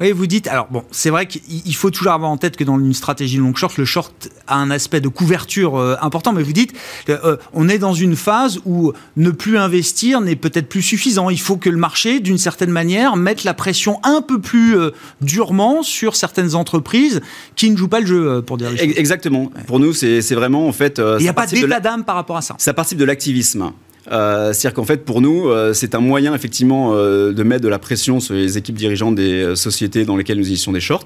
Oui, 0.00 0.12
vous 0.12 0.26
dites, 0.26 0.46
alors 0.46 0.68
bon, 0.70 0.84
c'est 0.90 1.10
vrai 1.10 1.26
qu'il 1.26 1.74
faut 1.74 1.90
toujours 1.90 2.12
avoir 2.12 2.30
en 2.30 2.36
tête 2.36 2.56
que 2.56 2.64
dans 2.64 2.78
une 2.78 2.94
stratégie 2.94 3.38
long 3.38 3.54
short, 3.54 3.76
le 3.78 3.84
short 3.84 4.28
a 4.46 4.56
un 4.56 4.70
aspect 4.70 5.00
de 5.00 5.08
couverture 5.08 5.76
euh, 5.76 5.96
important, 6.00 6.32
mais 6.32 6.42
vous 6.42 6.52
dites, 6.52 6.72
euh, 7.08 7.36
on 7.52 7.68
est 7.68 7.78
dans 7.78 7.94
une 7.94 8.14
phase 8.14 8.60
où 8.64 8.92
ne 9.16 9.30
plus 9.30 9.58
investir 9.58 10.20
n'est 10.20 10.36
peut-être 10.36 10.68
plus 10.68 10.82
suffisant. 10.82 11.30
Il 11.30 11.40
faut 11.40 11.56
que 11.56 11.70
le 11.70 11.76
marché, 11.76 12.20
d'une 12.20 12.38
certaine 12.38 12.70
manière, 12.70 13.16
mette 13.16 13.44
la 13.44 13.54
pression 13.54 13.98
un 14.04 14.22
peu 14.22 14.40
plus 14.40 14.78
euh, 14.78 14.90
durement 15.20 15.82
sur 15.82 16.14
certaines 16.14 16.54
entreprises 16.54 17.20
qui 17.56 17.70
ne 17.70 17.76
jouent 17.76 17.88
pas 17.88 18.00
le 18.00 18.06
jeu, 18.06 18.42
pour 18.42 18.56
dire 18.56 18.70
les 18.70 18.78
choses. 18.78 18.96
Exactement. 18.96 19.50
Pour 19.66 19.80
nous, 19.80 19.92
c'est 19.92 20.34
vraiment 20.34 20.68
en 20.68 20.72
fait. 20.72 21.00
Il 21.18 21.22
n'y 21.22 21.28
a 21.28 21.32
pas 21.32 21.46
d'état 21.46 21.80
d'âme 21.80 22.04
par 22.04 22.14
rapport 22.14 22.36
à 22.36 22.42
ça. 22.42 22.54
Ça 22.58 22.72
participe 22.72 22.98
de 22.98 23.04
l'activisme. 23.04 23.72
Euh, 24.10 24.52
C'est-à-dire 24.52 24.74
qu'en 24.74 24.84
fait, 24.84 25.04
pour 25.04 25.20
nous, 25.20 25.48
euh, 25.48 25.72
c'est 25.72 25.94
un 25.94 26.00
moyen 26.00 26.34
effectivement 26.34 26.92
euh, 26.94 27.32
de 27.32 27.42
mettre 27.42 27.62
de 27.62 27.68
la 27.68 27.78
pression 27.78 28.20
sur 28.20 28.34
les 28.34 28.58
équipes 28.58 28.76
dirigeantes 28.76 29.14
des 29.14 29.54
sociétés 29.56 30.04
dans 30.04 30.16
lesquelles 30.16 30.38
nous 30.38 30.48
initions 30.48 30.72
des 30.72 30.80
shorts. 30.80 31.04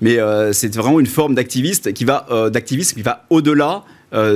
Mais 0.00 0.18
c'est 0.52 0.74
vraiment 0.76 1.00
une 1.00 1.06
forme 1.06 1.34
d'activiste 1.34 1.94
qui 1.94 2.04
va, 2.04 2.26
d'activisme 2.52 2.96
qui 2.96 3.02
va 3.02 3.24
au-delà 3.30 3.84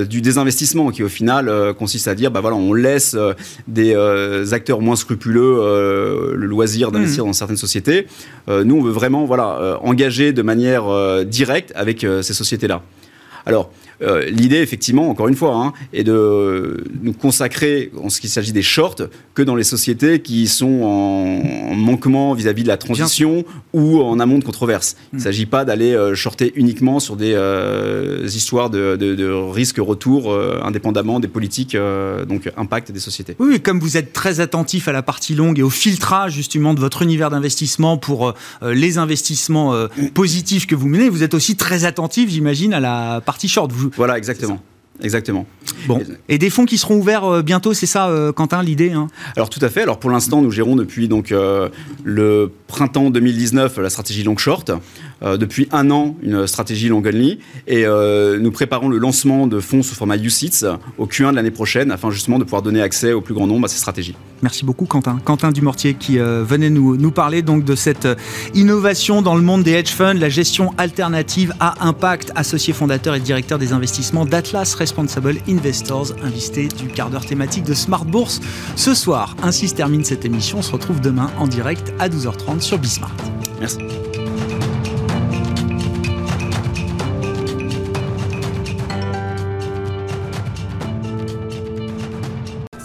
du 0.09 0.23
désinvestissement 0.23 0.91
qui 0.91 1.03
au 1.03 1.09
final 1.09 1.75
consiste 1.75 2.09
à 2.09 2.15
dire 2.15 2.31
bah 2.31 2.41
voilà 2.41 2.57
on 2.57 2.73
laisse 2.73 3.15
des 3.69 3.95
acteurs 4.53 4.81
moins 4.81 4.97
scrupuleux 4.97 6.35
le 6.35 6.47
loisir 6.47 6.93
d'investir 6.93 7.25
mmh. 7.25 7.27
dans 7.27 7.33
certaines 7.35 7.57
sociétés 7.59 8.07
nous 8.49 8.77
on 8.77 8.83
veut 8.83 8.91
vraiment 8.91 9.27
voilà 9.27 9.79
engager 9.83 10.33
de 10.33 10.43
manière 10.43 11.25
directe 11.27 11.73
avec 11.75 12.07
ces 12.23 12.33
sociétés 12.33 12.69
là 12.69 12.83
alors 13.45 13.71
euh, 14.03 14.25
l'idée, 14.27 14.59
effectivement, 14.59 15.11
encore 15.11 15.29
une 15.29 15.37
fois, 15.37 15.55
hein, 15.55 15.73
est 15.93 16.05
de 16.05 16.85
nous 17.03 17.13
consacrer, 17.13 17.91
en 18.03 18.09
ce 18.09 18.21
qui 18.21 18.29
s'agit 18.29 18.53
des 18.53 18.63
shorts, 18.63 19.03
que 19.35 19.43
dans 19.43 19.57
les 19.57 19.65
sociétés 19.65 20.21
qui 20.21 20.47
sont 20.47 20.83
en, 20.83 21.75
manquement 21.75 22.35
vis-à-vis 22.35 22.63
de 22.63 22.69
la 22.69 22.77
transition 22.77 23.45
ou 23.73 24.01
en 24.01 24.19
amont 24.21 24.39
de 24.39 24.45
controverses. 24.45 24.97
Il 25.13 25.17
ne 25.17 25.21
hmm. 25.21 25.25
s'agit 25.25 25.47
pas 25.47 25.65
d'aller 25.65 25.95
euh, 25.95 26.15
shorter 26.15 26.53
uniquement 26.57 27.01
sur 27.01 27.17
des 27.17 27.33
euh, 27.35 28.27
histoires 28.27 28.71
de, 28.71 28.97
de, 28.97 29.31
risque-retour 29.31 30.37
indépendamment 30.63 31.21
des 31.21 31.29
politiques, 31.29 31.77
donc 32.29 32.51
impact 32.57 32.93
des 32.93 33.01
sociétés. 33.01 33.37
Oui, 33.39 33.61
comme 33.61 33.81
vous 33.81 33.97
êtes 33.97 34.13
très 34.13 34.41
attentif 34.41 34.89
à 34.89 34.93
la 34.93 35.03
partie 35.03 35.35
longue 35.35 35.59
et 35.59 35.63
au 35.63 35.71
filtrage 35.71 36.33
justement 36.33 36.75
de 36.75 36.81
votre 36.81 37.03
univers 37.03 37.31
d'investissement 37.31 37.97
pour 37.97 38.35
les 38.63 38.99
investissements 38.99 39.89
positifs 40.15 40.67
que 40.67 40.75
vous 40.75 40.89
menez, 40.89 41.09
vous 41.09 41.23
êtes 41.23 41.35
aussi 41.35 41.57
très 41.57 41.85
attentif, 41.85 42.31
j'imagine, 42.31 42.75
à 42.75 42.81
la 42.81 43.21
partie 43.25 43.49
short. 43.49 43.73
Vous, 43.73 43.90
voilà, 43.97 44.19
exactement. 44.19 44.61
Exactement. 45.03 45.47
Bon. 45.87 46.03
Et 46.29 46.39
des 46.39 46.51
fonds 46.51 46.67
qui 46.67 46.79
seront 46.79 46.97
ouverts 46.97 47.25
euh, 47.25 47.43
bientôt, 47.43 47.73
c'est 47.73 47.87
ça, 47.87 48.09
euh, 48.09 48.33
Quentin, 48.33 48.63
l'idée 48.63 48.93
hein? 48.93 49.09
Alors 49.37 49.49
tout 49.49 49.61
à 49.63 49.69
fait. 49.69 49.83
Alors 49.83 49.99
pour 49.99 50.11
l'instant, 50.11 50.43
nous 50.43 50.51
gérons 50.51 50.77
depuis 50.77 51.09
donc 51.09 51.33
euh, 51.33 51.69
le 52.05 52.53
printemps 52.67 53.11
2019 53.11 53.79
la 53.79 53.91
stratégie 53.91 54.23
long 54.23 54.37
short. 54.37 54.71
Euh, 55.23 55.37
depuis 55.37 55.69
un 55.73 55.91
an 55.91 56.17
une 56.23 56.47
stratégie 56.47 56.89
long 56.89 57.03
only 57.05 57.39
et 57.67 57.85
euh, 57.87 58.39
nous 58.39 58.51
préparons 58.51 58.89
le 58.89 58.99
lancement 58.99 59.47
de 59.47 59.61
fonds 59.61 59.83
sous 59.83 59.95
format 59.95 60.17
UCITS 60.17 60.65
au 60.99 61.07
Q1 61.07 61.31
de 61.31 61.37
l'année 61.37 61.51
prochaine 61.51 61.91
afin 61.91 62.11
justement 62.11 62.39
de 62.39 62.45
pouvoir 62.45 62.63
donner 62.63 62.81
accès 62.81 63.13
au 63.13 63.21
plus 63.21 63.35
grand 63.35 63.47
nombre 63.47 63.67
à 63.67 63.69
ces 63.69 63.79
stratégies. 63.79 64.17
Merci 64.43 64.65
beaucoup 64.65 64.87
Quentin. 64.87 65.19
Quentin 65.25 65.53
Dumortier 65.53 65.95
qui 65.95 66.19
euh, 66.19 66.43
venait 66.43 66.71
nous, 66.71 66.97
nous 66.97 67.11
parler 67.11 67.43
donc 67.43 67.65
de 67.65 67.75
cette 67.75 68.09
innovation 68.55 69.23
dans 69.23 69.35
le 69.35 69.43
monde 69.43 69.63
des 69.63 69.73
hedge 69.73 69.91
funds, 69.91 70.15
la 70.15 70.29
gestion 70.29 70.73
alternative 70.79 71.53
à 71.61 71.87
impact, 71.87 72.33
associé 72.35 72.73
fondateur 72.73 73.15
et 73.15 73.21
directeur 73.21 73.59
des 73.59 73.73
investissements 73.73 74.25
d'Atlas 74.25 74.75
Responsible 74.75 75.37
Investors, 75.49 76.13
invité 76.23 76.69
du 76.69 76.89
quart 76.89 77.11
d'heure 77.11 77.27
thématique 77.27 77.65
de 77.65 77.75
Smart 77.75 78.05
Bourse 78.05 78.41
ce 78.77 78.95
soir. 78.95 79.37
Ainsi 79.43 79.69
se 79.69 79.75
termine 79.75 80.05
cette 80.05 80.25
émission. 80.25 80.59
On 80.59 80.63
se 80.63 80.73
retrouve 80.73 81.01
demain 81.01 81.31
en 81.39 81.47
direct 81.47 81.93
à 81.99 82.09
12h30 82.09 82.61
sur 82.61 82.79
Bismart. 82.79 83.15
Merci. 83.61 83.79